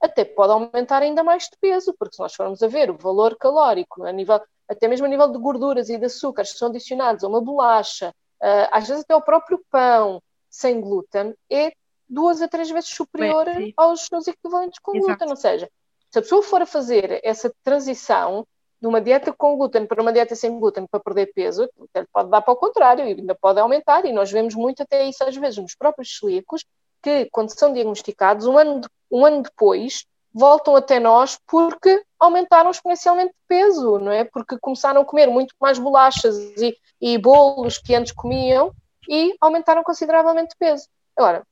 até 0.00 0.24
pode 0.24 0.52
aumentar 0.52 1.02
ainda 1.02 1.22
mais 1.22 1.44
de 1.44 1.56
peso, 1.60 1.94
porque 1.96 2.16
se 2.16 2.20
nós 2.20 2.34
formos 2.34 2.60
a 2.64 2.66
ver 2.66 2.90
o 2.90 2.98
valor 2.98 3.36
calórico, 3.36 4.02
a 4.04 4.10
nível, 4.10 4.40
até 4.68 4.88
mesmo 4.88 5.06
a 5.06 5.08
nível 5.08 5.30
de 5.30 5.38
gorduras 5.38 5.88
e 5.88 5.96
de 5.96 6.06
açúcares 6.06 6.50
que 6.50 6.58
são 6.58 6.66
adicionados 6.66 7.22
a 7.22 7.28
uma 7.28 7.40
bolacha, 7.40 8.08
uh, 8.42 8.68
às 8.72 8.88
vezes 8.88 9.04
até 9.04 9.14
ao 9.14 9.22
próprio 9.22 9.64
pão 9.70 10.20
sem 10.50 10.80
glúten, 10.80 11.32
é 11.48 11.70
duas 12.08 12.42
a 12.42 12.48
três 12.48 12.68
vezes 12.68 12.90
superior 12.90 13.44
Bem, 13.44 13.72
aos 13.76 14.00
seus 14.06 14.26
equivalentes 14.26 14.80
com 14.80 14.96
Exato. 14.96 15.06
glúten. 15.06 15.30
Ou 15.30 15.36
seja, 15.36 15.70
se 16.10 16.18
a 16.18 16.22
pessoa 16.22 16.42
for 16.42 16.60
a 16.60 16.66
fazer 16.66 17.20
essa 17.22 17.54
transição, 17.62 18.44
de 18.80 18.86
uma 18.86 19.00
dieta 19.00 19.32
com 19.32 19.56
glúten 19.56 19.86
para 19.86 20.00
uma 20.00 20.12
dieta 20.12 20.34
sem 20.34 20.58
glúten 20.58 20.86
para 20.86 21.00
perder 21.00 21.32
peso, 21.34 21.68
pode 22.12 22.30
dar 22.30 22.42
para 22.42 22.52
o 22.52 22.56
contrário 22.56 23.04
e 23.04 23.12
ainda 23.12 23.34
pode 23.34 23.58
aumentar. 23.58 24.04
E 24.04 24.12
nós 24.12 24.30
vemos 24.30 24.54
muito 24.54 24.82
até 24.82 25.04
isso 25.04 25.24
às 25.24 25.36
vezes 25.36 25.58
nos 25.58 25.74
próprios 25.74 26.16
celíacos, 26.18 26.64
que 27.02 27.26
quando 27.30 27.50
são 27.50 27.72
diagnosticados, 27.72 28.46
um 28.46 28.56
ano, 28.56 28.80
de, 28.80 28.88
um 29.10 29.24
ano 29.24 29.42
depois, 29.42 30.04
voltam 30.32 30.76
até 30.76 31.00
nós 31.00 31.38
porque 31.46 32.02
aumentaram 32.18 32.70
exponencialmente 32.70 33.30
de 33.30 33.40
peso, 33.48 33.98
não 33.98 34.12
é? 34.12 34.24
Porque 34.24 34.58
começaram 34.58 35.00
a 35.00 35.04
comer 35.04 35.26
muito 35.26 35.54
mais 35.60 35.78
bolachas 35.78 36.36
e, 36.36 36.76
e 37.00 37.18
bolos 37.18 37.78
que 37.78 37.94
antes 37.94 38.12
comiam 38.12 38.72
e 39.08 39.34
aumentaram 39.40 39.82
consideravelmente 39.82 40.50
de 40.50 40.56
peso. 40.56 40.86
Agora, 41.16 41.42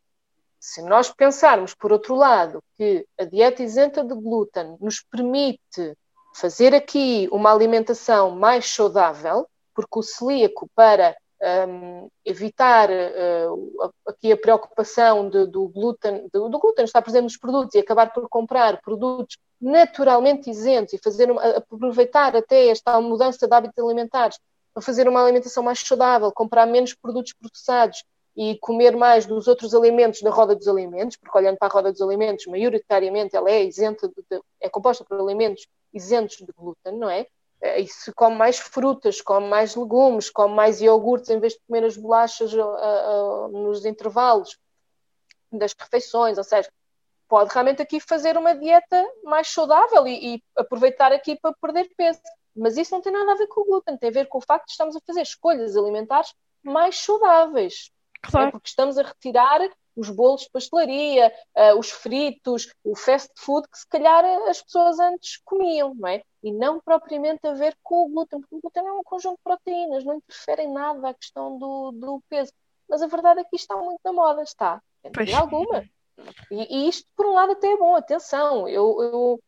se 0.60 0.82
nós 0.82 1.12
pensarmos, 1.12 1.74
por 1.74 1.92
outro 1.92 2.14
lado, 2.14 2.62
que 2.76 3.06
a 3.18 3.24
dieta 3.24 3.62
isenta 3.62 4.02
de 4.02 4.14
glúten 4.14 4.76
nos 4.80 5.00
permite 5.00 5.96
fazer 6.36 6.74
aqui 6.74 7.28
uma 7.32 7.52
alimentação 7.52 8.30
mais 8.30 8.66
saudável, 8.66 9.46
porque 9.74 9.98
o 9.98 10.02
celíaco, 10.02 10.68
para 10.74 11.16
um, 11.68 12.08
evitar 12.24 12.90
uh, 12.90 13.92
aqui 14.06 14.32
a 14.32 14.36
preocupação 14.36 15.28
de, 15.28 15.46
do, 15.46 15.68
glúten, 15.68 16.28
do, 16.32 16.48
do, 16.48 16.58
glúten 16.58 16.84
estar 16.84 17.02
presente 17.02 17.24
nos 17.24 17.36
produtos 17.36 17.74
e 17.74 17.78
acabar 17.78 18.12
por 18.12 18.28
comprar 18.28 18.80
produtos 18.80 19.38
naturalmente 19.60 20.50
isentos 20.50 20.92
e 20.92 20.98
fazer 20.98 21.30
aproveitar 21.56 22.36
até 22.36 22.68
esta 22.68 23.00
mudança 23.00 23.46
de 23.46 23.54
hábitos 23.54 23.82
alimentares 23.82 24.38
para 24.74 24.82
fazer 24.82 25.08
uma 25.08 25.22
alimentação 25.22 25.62
mais 25.62 25.80
saudável, 25.80 26.30
comprar 26.32 26.66
menos 26.66 26.94
produtos 26.94 27.32
processados 27.32 28.04
e 28.36 28.58
comer 28.58 28.94
mais 28.94 29.24
dos 29.24 29.48
outros 29.48 29.74
alimentos 29.74 30.20
da 30.20 30.30
roda 30.30 30.54
dos 30.54 30.68
alimentos, 30.68 31.16
porque 31.16 31.38
olhando 31.38 31.56
para 31.56 31.68
a 31.68 31.70
roda 31.70 31.90
dos 31.90 32.02
alimentos, 32.02 32.46
maioritariamente 32.46 33.34
ela 33.34 33.50
é 33.50 33.64
isenta, 33.64 34.06
de, 34.08 34.40
é 34.60 34.68
composta 34.68 35.02
por 35.02 35.18
alimentos 35.18 35.66
isentos 35.96 36.36
de 36.36 36.52
glúten, 36.52 36.96
não 36.98 37.08
é? 37.08 37.26
Eh, 37.60 37.80
e 37.80 37.88
se 37.88 38.12
come 38.12 38.36
mais 38.36 38.58
frutas, 38.58 39.20
come 39.20 39.48
mais 39.48 39.74
legumes, 39.74 40.30
come 40.30 40.54
mais 40.54 40.80
iogurtes 40.80 41.30
em 41.30 41.40
vez 41.40 41.54
de 41.54 41.60
comer 41.66 41.84
as 41.84 41.96
bolachas 41.96 42.52
uh, 42.52 42.60
uh, 42.60 43.48
nos 43.48 43.84
intervalos 43.84 44.58
das 45.50 45.74
refeições, 45.78 46.36
ou 46.36 46.44
seja, 46.44 46.70
pode 47.28 47.52
realmente 47.52 47.80
aqui 47.80 47.98
fazer 47.98 48.36
uma 48.36 48.54
dieta 48.54 49.04
mais 49.24 49.48
saudável 49.48 50.06
e, 50.06 50.36
e, 50.36 50.42
aproveitar 50.56 51.12
aqui 51.12 51.36
para 51.36 51.54
perder 51.60 51.88
peso. 51.96 52.20
Mas 52.54 52.76
isso 52.76 52.94
não 52.94 53.00
tem 53.00 53.12
nada 53.12 53.32
a 53.32 53.36
ver 53.36 53.46
com 53.48 53.62
o 53.62 53.64
glúten, 53.64 53.96
tem 53.96 54.08
a 54.08 54.12
ver 54.12 54.26
com 54.26 54.38
o 54.38 54.42
facto 54.42 54.66
de 54.66 54.72
estamos 54.72 54.96
a 54.96 55.00
fazer 55.06 55.22
escolhas 55.22 55.76
alimentares 55.76 56.32
mais 56.62 56.98
saudáveis. 56.98 57.90
Claro. 58.22 58.48
É 58.48 58.50
porque 58.50 58.68
estamos 58.68 58.98
a 58.98 59.02
retirar 59.02 59.60
os 59.96 60.10
bolos 60.10 60.42
de 60.42 60.50
pastelaria, 60.50 61.32
uh, 61.56 61.78
os 61.78 61.90
fritos, 61.90 62.72
o 62.84 62.94
fast 62.94 63.32
food 63.36 63.66
que 63.68 63.78
se 63.78 63.88
calhar 63.88 64.24
as 64.48 64.62
pessoas 64.62 64.98
antes 64.98 65.40
comiam, 65.44 65.94
não 65.94 66.08
é? 66.08 66.22
E 66.42 66.52
não 66.52 66.78
propriamente 66.80 67.46
a 67.46 67.54
ver 67.54 67.76
com 67.82 68.04
o 68.04 68.08
glúten, 68.10 68.40
porque 68.40 68.56
o 68.56 68.60
glúten 68.60 68.86
é 68.86 68.92
um 68.92 69.02
conjunto 69.02 69.36
de 69.36 69.42
proteínas, 69.42 70.04
não 70.04 70.14
interfere 70.14 70.62
em 70.62 70.72
nada 70.72 71.08
a 71.08 71.14
questão 71.14 71.58
do, 71.58 71.92
do 71.92 72.22
peso. 72.28 72.52
Mas 72.88 73.02
a 73.02 73.06
verdade 73.06 73.40
é 73.40 73.44
que 73.44 73.56
isto 73.56 73.72
está 73.72 73.76
muito 73.76 74.00
na 74.04 74.12
moda, 74.12 74.42
está. 74.42 74.80
Tem 75.02 75.34
alguma. 75.34 75.84
E, 76.50 76.76
e, 76.76 76.88
isto, 76.88 77.08
por 77.16 77.26
um 77.26 77.34
lado, 77.34 77.52
até 77.52 77.72
é 77.72 77.76
bom, 77.76 77.94
atenção, 77.94 78.68
eu, 78.68 79.02
eu, 79.02 79.40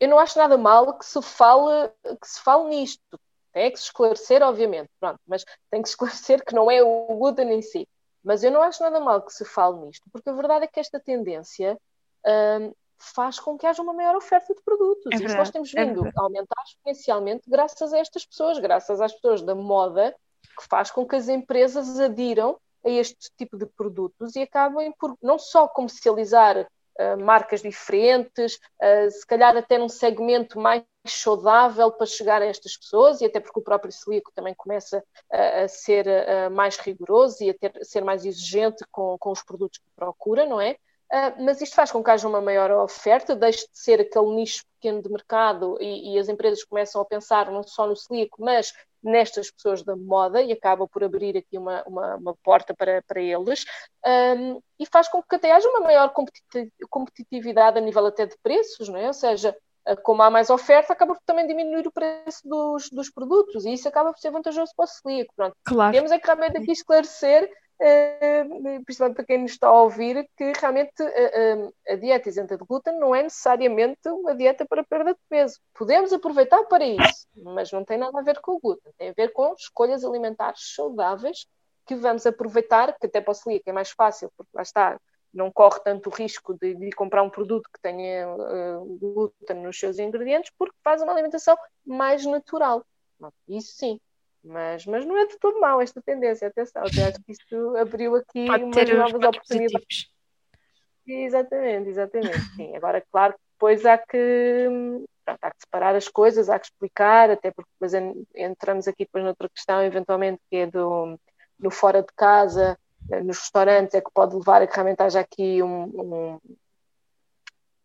eu 0.00 0.08
não 0.08 0.18
acho 0.18 0.38
nada 0.38 0.56
mal 0.58 0.98
que 0.98 1.04
se 1.04 1.20
fale, 1.22 1.90
que 2.20 2.26
se 2.26 2.40
fale 2.40 2.68
nisto. 2.68 3.20
Tem 3.52 3.70
que 3.70 3.78
se 3.78 3.86
esclarecer, 3.86 4.42
obviamente, 4.42 4.88
pronto, 5.00 5.18
mas 5.26 5.44
tem 5.70 5.82
que 5.82 5.88
se 5.88 5.94
esclarecer 5.94 6.44
que 6.44 6.54
não 6.54 6.70
é 6.70 6.82
o 6.82 7.06
glúten 7.16 7.52
em 7.52 7.62
si. 7.62 7.86
Mas 8.22 8.44
eu 8.44 8.50
não 8.50 8.62
acho 8.62 8.82
nada 8.82 9.00
mal 9.00 9.22
que 9.22 9.32
se 9.32 9.44
fale 9.44 9.78
nisto, 9.78 10.08
porque 10.12 10.28
a 10.28 10.32
verdade 10.32 10.64
é 10.64 10.68
que 10.68 10.80
esta 10.80 11.00
tendência 11.00 11.78
um, 12.60 12.72
faz 12.98 13.40
com 13.40 13.56
que 13.56 13.66
haja 13.66 13.82
uma 13.82 13.94
maior 13.94 14.14
oferta 14.14 14.54
de 14.54 14.62
produtos. 14.62 15.06
É 15.06 15.16
verdade, 15.16 15.34
e 15.34 15.36
nós 15.36 15.50
temos 15.50 15.74
é 15.74 15.84
vindo 15.84 16.06
é 16.06 16.12
a 16.14 16.22
aumentar 16.22 16.62
exponencialmente 16.66 17.48
graças 17.48 17.92
a 17.92 17.98
estas 17.98 18.26
pessoas, 18.26 18.58
graças 18.58 19.00
às 19.00 19.12
pessoas 19.12 19.42
da 19.42 19.54
moda, 19.54 20.14
que 20.58 20.66
faz 20.68 20.90
com 20.90 21.06
que 21.06 21.16
as 21.16 21.28
empresas 21.28 21.98
adiram 21.98 22.58
a 22.84 22.90
este 22.90 23.30
tipo 23.36 23.56
de 23.56 23.66
produtos 23.66 24.36
e 24.36 24.42
acabem 24.42 24.92
por 24.92 25.16
não 25.22 25.38
só 25.38 25.66
comercializar 25.66 26.66
marcas 27.16 27.62
diferentes, 27.62 28.54
uh, 28.54 29.10
se 29.10 29.26
calhar 29.26 29.56
até 29.56 29.78
num 29.78 29.88
segmento 29.88 30.58
mais 30.58 30.82
saudável 31.06 31.90
para 31.92 32.06
chegar 32.06 32.42
a 32.42 32.46
estas 32.46 32.76
pessoas 32.76 33.20
e 33.20 33.24
até 33.24 33.40
porque 33.40 33.58
o 33.58 33.62
próprio 33.62 33.92
celíaco 33.92 34.32
também 34.34 34.54
começa 34.54 35.02
a, 35.32 35.62
a 35.62 35.68
ser 35.68 36.06
a, 36.08 36.50
mais 36.50 36.76
rigoroso 36.76 37.42
e 37.42 37.50
a 37.50 37.54
ter, 37.54 37.72
ser 37.82 38.04
mais 38.04 38.24
exigente 38.24 38.84
com, 38.90 39.16
com 39.18 39.30
os 39.30 39.42
produtos 39.42 39.78
que 39.78 39.90
procura, 39.96 40.44
não 40.44 40.60
é? 40.60 40.76
Uh, 41.12 41.42
mas 41.42 41.60
isto 41.60 41.74
faz 41.74 41.90
com 41.90 42.04
que 42.04 42.10
haja 42.10 42.28
uma 42.28 42.40
maior 42.40 42.70
oferta, 42.70 43.34
deixe 43.34 43.66
de 43.66 43.76
ser 43.78 44.00
aquele 44.00 44.32
nicho 44.32 44.62
pequeno 44.74 45.02
de 45.02 45.10
mercado 45.10 45.76
e, 45.80 46.14
e, 46.14 46.18
as 46.18 46.28
empresas 46.28 46.62
começam 46.62 47.00
a 47.00 47.04
pensar 47.04 47.50
não 47.50 47.64
só 47.64 47.84
no 47.84 47.96
celíaco, 47.96 48.36
mas 48.40 48.72
nestas 49.02 49.50
pessoas 49.50 49.82
da 49.82 49.96
moda 49.96 50.42
e 50.42 50.52
acaba 50.52 50.86
por 50.86 51.02
abrir 51.02 51.36
aqui 51.36 51.56
uma, 51.56 51.82
uma, 51.86 52.16
uma 52.16 52.36
porta 52.42 52.74
para, 52.74 53.02
para 53.02 53.20
eles 53.20 53.64
um, 54.06 54.60
e 54.78 54.86
faz 54.86 55.08
com 55.08 55.22
que 55.22 55.36
até 55.36 55.52
haja 55.52 55.68
uma 55.68 55.80
maior 55.80 56.12
competitividade 56.88 57.78
a 57.78 57.80
nível 57.80 58.06
até 58.06 58.26
de 58.26 58.36
preços, 58.42 58.88
não 58.88 58.98
é? 58.98 59.06
Ou 59.06 59.12
seja, 59.12 59.56
eh, 59.86 59.96
como 59.96 60.22
há 60.22 60.30
mais 60.30 60.50
oferta, 60.50 60.92
acaba 60.92 61.14
por 61.14 61.22
também 61.24 61.46
diminuir 61.46 61.86
o 61.86 61.92
preço 61.92 62.40
dos, 62.44 62.90
dos 62.90 63.10
produtos 63.10 63.64
e 63.64 63.72
isso 63.72 63.88
acaba 63.88 64.12
por 64.12 64.18
ser 64.18 64.30
vantajoso 64.30 64.72
para 64.76 64.84
o 64.84 64.88
celíaco. 64.88 65.32
Pronto. 65.34 65.56
Claro. 65.64 65.92
Temos 65.92 66.12
é 66.12 66.18
que 66.18 66.26
realmente 66.26 66.58
aqui 66.58 66.72
esclarecer, 66.72 67.50
principalmente 68.84 69.16
para 69.16 69.24
quem 69.24 69.38
nos 69.38 69.52
está 69.52 69.68
a 69.68 69.82
ouvir, 69.82 70.28
que 70.36 70.52
realmente 70.60 71.02
uh, 71.02 71.06
uh, 71.06 71.74
a 71.88 71.96
dieta 71.96 72.28
isenta 72.28 72.56
de 72.56 72.64
glúten 72.64 72.98
não 72.98 73.14
é 73.14 73.22
necessariamente 73.22 74.08
uma 74.08 74.34
dieta 74.34 74.66
para 74.66 74.84
perda 74.84 75.14
de 75.14 75.20
peso. 75.28 75.58
Podemos 75.74 76.12
aproveitar 76.12 76.62
para 76.64 76.84
isso, 76.84 77.26
mas 77.34 77.72
não 77.72 77.84
tem 77.84 77.96
nada 77.96 78.18
a 78.18 78.22
ver 78.22 78.40
com 78.40 78.52
o 78.52 78.60
glúten, 78.60 78.92
tem 78.98 79.10
a 79.10 79.14
ver 79.14 79.32
com 79.32 79.54
escolhas 79.54 80.04
alimentares 80.04 80.74
saudáveis 80.74 81.46
que 81.86 81.94
vamos 81.94 82.26
aproveitar, 82.26 82.96
que 82.98 83.06
até 83.06 83.20
para 83.20 83.32
o 83.32 83.34
celíaco 83.34 83.68
é 83.68 83.72
mais 83.72 83.90
fácil, 83.90 84.30
porque 84.36 84.50
lá 84.54 84.62
está, 84.62 85.00
não 85.32 85.50
corre 85.50 85.80
tanto 85.80 86.08
o 86.08 86.12
risco 86.12 86.54
de, 86.54 86.74
de 86.74 86.90
comprar 86.90 87.22
um 87.22 87.30
produto 87.30 87.68
que 87.72 87.80
tenha 87.80 88.26
glúten 89.00 89.62
nos 89.62 89.78
seus 89.78 89.98
ingredientes, 89.98 90.52
porque 90.58 90.76
faz 90.84 91.00
uma 91.02 91.12
alimentação 91.12 91.56
mais 91.84 92.24
natural. 92.26 92.84
Isso 93.48 93.72
sim. 93.76 94.00
Mas, 94.42 94.86
mas 94.86 95.04
não 95.04 95.18
é 95.18 95.26
de 95.26 95.38
todo 95.38 95.60
mal 95.60 95.80
esta 95.82 96.00
tendência, 96.00 96.48
atenção, 96.48 96.82
eu 96.82 97.06
acho 97.06 97.22
que 97.22 97.32
isso 97.32 97.76
abriu 97.76 98.16
aqui 98.16 98.46
Pode 98.46 98.64
umas 98.64 98.90
novas 98.90 99.28
oportunidades. 99.28 99.86
Positivos. 99.86 100.20
Exatamente, 101.06 101.88
exatamente. 101.90 102.40
Sim. 102.56 102.74
Agora, 102.76 103.04
claro 103.12 103.34
que 103.34 103.40
depois 103.52 103.84
há 103.84 103.98
que, 103.98 104.68
pronto, 105.24 105.38
há 105.42 105.50
que 105.50 105.60
separar 105.60 105.94
as 105.94 106.08
coisas, 106.08 106.48
há 106.48 106.58
que 106.58 106.66
explicar, 106.66 107.30
até 107.30 107.50
porque 107.50 107.70
depois 107.78 107.92
entramos 108.34 108.88
aqui 108.88 109.04
depois 109.04 109.24
noutra 109.24 109.48
questão, 109.48 109.82
eventualmente, 109.82 110.40
que 110.48 110.56
é 110.56 110.66
do 110.66 111.18
no 111.58 111.70
fora 111.70 112.02
de 112.02 112.12
casa, 112.16 112.78
nos 113.22 113.38
restaurantes 113.38 113.94
é 113.94 114.00
que 114.00 114.10
pode 114.12 114.34
levar 114.34 114.62
a 114.62 114.66
que 114.66 114.74
realmente 114.74 115.02
haja 115.02 115.20
aqui 115.20 115.62
um, 115.62 115.82
um, 115.84 116.40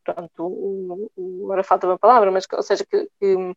pronto, 0.03 0.45
o, 0.45 1.11
o, 1.15 1.43
agora 1.45 1.63
falta 1.63 1.87
uma 1.87 1.99
palavra, 1.99 2.31
mas 2.31 2.45
ou 2.51 2.63
seja, 2.63 2.85
que, 2.85 3.09
que 3.19 3.55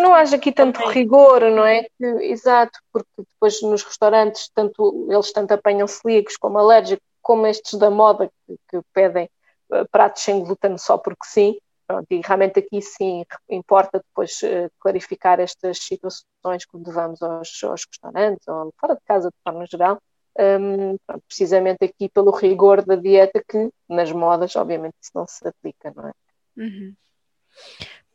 não 0.00 0.14
haja 0.14 0.36
aqui 0.36 0.52
tanto 0.52 0.84
rigor, 0.88 1.40
não 1.50 1.64
é? 1.64 1.84
Que, 1.98 2.04
exato, 2.24 2.78
porque 2.92 3.10
depois 3.18 3.62
nos 3.62 3.82
restaurantes, 3.82 4.50
tanto 4.54 5.08
eles 5.10 5.32
tanto 5.32 5.52
apanham 5.52 5.86
celíacos 5.86 6.36
como 6.36 6.58
alérgicos, 6.58 7.06
como 7.20 7.46
estes 7.46 7.78
da 7.78 7.90
moda 7.90 8.30
que, 8.46 8.56
que 8.68 8.80
pedem 8.92 9.30
uh, 9.70 9.88
pratos 9.90 10.22
sem 10.22 10.42
glúten 10.42 10.76
só 10.78 10.98
porque 10.98 11.24
sim. 11.24 11.58
Pronto, 11.86 12.06
e 12.10 12.20
realmente 12.24 12.60
aqui 12.60 12.80
sim 12.80 13.24
importa 13.50 13.98
depois 13.98 14.40
uh, 14.42 14.70
clarificar 14.78 15.40
estas 15.40 15.78
situações 15.78 16.64
quando 16.66 16.90
vamos 16.92 17.20
aos, 17.22 17.62
aos 17.64 17.84
restaurantes 17.84 18.46
ou 18.48 18.72
fora 18.80 18.94
de 18.94 19.00
casa 19.04 19.28
de 19.28 19.36
forma 19.44 19.66
geral, 19.66 20.00
um, 20.38 20.96
pronto, 21.06 21.24
precisamente 21.26 21.84
aqui 21.84 22.08
pelo 22.08 22.30
rigor 22.30 22.84
da 22.84 22.96
dieta 22.96 23.42
que 23.46 23.70
nas 23.88 24.10
modas 24.12 24.56
obviamente 24.56 24.94
isso 25.02 25.10
não 25.14 25.26
se 25.26 25.46
aplica, 25.46 25.92
não 25.94 26.08
é? 26.08 26.12
Uhum. 26.56 26.94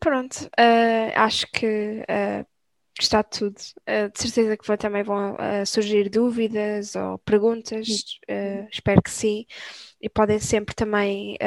Pronto, 0.08 0.46
uh, 0.58 1.12
acho 1.16 1.46
que 1.52 2.00
uh, 2.00 2.48
está 2.98 3.22
tudo. 3.22 3.58
Uh, 3.82 4.10
de 4.10 4.22
certeza 4.22 4.56
que 4.56 4.78
também 4.78 5.04
vão 5.04 5.36
surgir 5.66 6.08
dúvidas 6.10 6.96
ou 6.96 7.18
perguntas, 7.20 7.86
espero 8.72 9.02
que 9.02 9.12
sim, 9.12 9.46
e 10.02 10.08
podem 10.08 10.40
sempre 10.40 10.74
também 10.74 11.38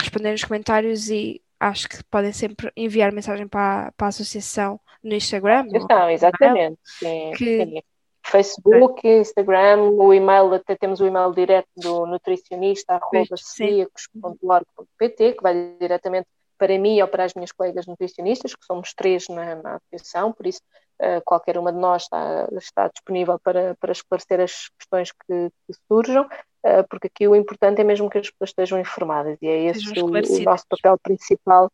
responder 0.00 0.32
nos 0.32 0.42
comentários 0.42 1.10
e 1.10 1.40
acho 1.60 1.88
que 1.88 2.02
podem 2.10 2.32
sempre 2.32 2.72
enviar 2.76 3.12
mensagem 3.12 3.46
para, 3.46 3.92
para 3.96 4.06
a 4.06 4.08
associação 4.08 4.80
no 5.00 5.14
Instagram. 5.14 5.68
Então, 5.72 6.10
exatamente. 6.10 6.80
Sim, 6.82 7.30
que, 7.36 7.64
sim. 7.64 7.82
Facebook, 8.24 9.06
Instagram, 9.06 9.82
o 9.82 10.12
e-mail, 10.12 10.52
até 10.54 10.74
temos 10.74 11.00
o 11.00 11.06
e-mail 11.06 11.32
direto 11.32 11.68
do 11.76 12.04
nutricionista, 12.04 12.94
arroba 12.94 13.36
celíacos.org.pt, 13.36 15.34
que 15.34 15.42
vai 15.42 15.76
diretamente 15.78 16.26
para 16.60 16.78
mim 16.78 17.00
ou 17.00 17.08
para 17.08 17.24
as 17.24 17.32
minhas 17.32 17.50
colegas 17.50 17.86
nutricionistas, 17.86 18.54
que 18.54 18.64
somos 18.66 18.92
três 18.92 19.26
na, 19.28 19.54
na 19.56 19.76
associação, 19.76 20.30
por 20.30 20.46
isso 20.46 20.60
uh, 21.00 21.22
qualquer 21.24 21.56
uma 21.56 21.72
de 21.72 21.78
nós 21.78 22.02
está, 22.02 22.48
está 22.52 22.88
disponível 22.88 23.40
para, 23.42 23.74
para 23.80 23.92
esclarecer 23.92 24.40
as 24.40 24.68
questões 24.78 25.10
que, 25.10 25.48
que 25.48 25.78
surjam, 25.88 26.24
uh, 26.26 26.86
porque 26.90 27.06
aqui 27.06 27.26
o 27.26 27.34
importante 27.34 27.80
é 27.80 27.84
mesmo 27.84 28.10
que 28.10 28.18
as 28.18 28.30
pessoas 28.30 28.50
estejam 28.50 28.78
informadas 28.78 29.38
e 29.40 29.46
é 29.46 29.64
esse 29.64 29.88
o, 29.98 30.04
o 30.04 30.42
nosso 30.44 30.66
papel 30.68 30.98
principal 31.02 31.72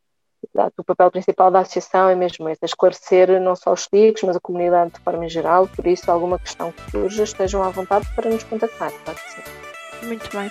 o 0.79 0.85
papel 0.85 1.11
principal 1.11 1.51
da 1.51 1.61
associação 1.61 2.09
é 2.09 2.15
mesmo 2.15 2.49
esse, 2.49 2.65
esclarecer 2.65 3.41
não 3.41 3.57
só 3.57 3.73
os 3.73 3.89
celíacos, 3.91 4.23
mas 4.23 4.37
a 4.37 4.41
comunidade 4.41 4.93
de 4.93 5.01
forma 5.01 5.29
geral, 5.29 5.67
por 5.67 5.85
isso 5.85 6.09
alguma 6.09 6.39
questão 6.39 6.71
que 6.71 6.91
surja, 6.93 7.25
estejam 7.25 7.65
à 7.65 7.71
vontade 7.71 8.07
para 8.15 8.31
nos 8.31 8.45
contactar, 8.45 8.93
claro 9.05 9.19
que 9.19 9.33
sim. 9.33 10.07
Muito 10.07 10.31
bem. 10.31 10.49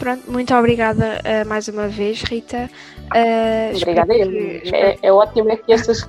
Pronto, 0.00 0.32
muito 0.32 0.54
obrigada 0.54 1.20
uh, 1.20 1.46
mais 1.46 1.68
uma 1.68 1.86
vez, 1.86 2.22
Rita. 2.22 2.70
Uh, 3.14 3.76
obrigada, 3.76 4.14
que, 4.14 4.74
é, 4.74 4.98
é, 5.02 5.12
ótimo 5.12 5.54
que 5.58 5.70
estas, 5.70 6.08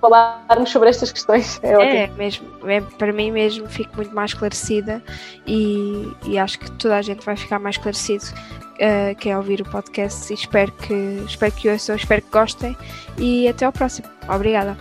falarmos 0.00 0.70
sobre 0.70 0.88
estas 0.88 1.12
questões. 1.12 1.60
É, 1.62 2.04
é 2.04 2.06
mesmo, 2.08 2.48
é, 2.66 2.80
para 2.80 3.12
mim 3.12 3.30
mesmo 3.30 3.68
fico 3.68 3.94
muito 3.96 4.14
mais 4.14 4.30
esclarecida 4.30 5.02
e, 5.46 6.10
e 6.24 6.38
acho 6.38 6.58
que 6.58 6.70
toda 6.72 6.96
a 6.96 7.02
gente 7.02 7.24
vai 7.26 7.36
ficar 7.36 7.58
mais 7.58 7.76
esclarecido 7.76 8.24
uh, 8.24 9.14
quem 9.18 9.36
ouvir 9.36 9.60
o 9.60 9.64
podcast 9.66 10.32
e 10.32 10.34
espero 10.34 10.72
que, 10.72 11.22
espero 11.26 11.52
que 11.52 11.68
ouçam, 11.68 11.94
espero 11.94 12.22
que 12.22 12.30
gostem 12.30 12.74
e 13.18 13.46
até 13.46 13.66
ao 13.66 13.72
próximo. 13.72 14.08
Obrigada. 14.34 14.78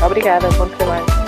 Obrigada, 0.00 0.48
bom 0.52 0.68
trabalho. 0.68 1.25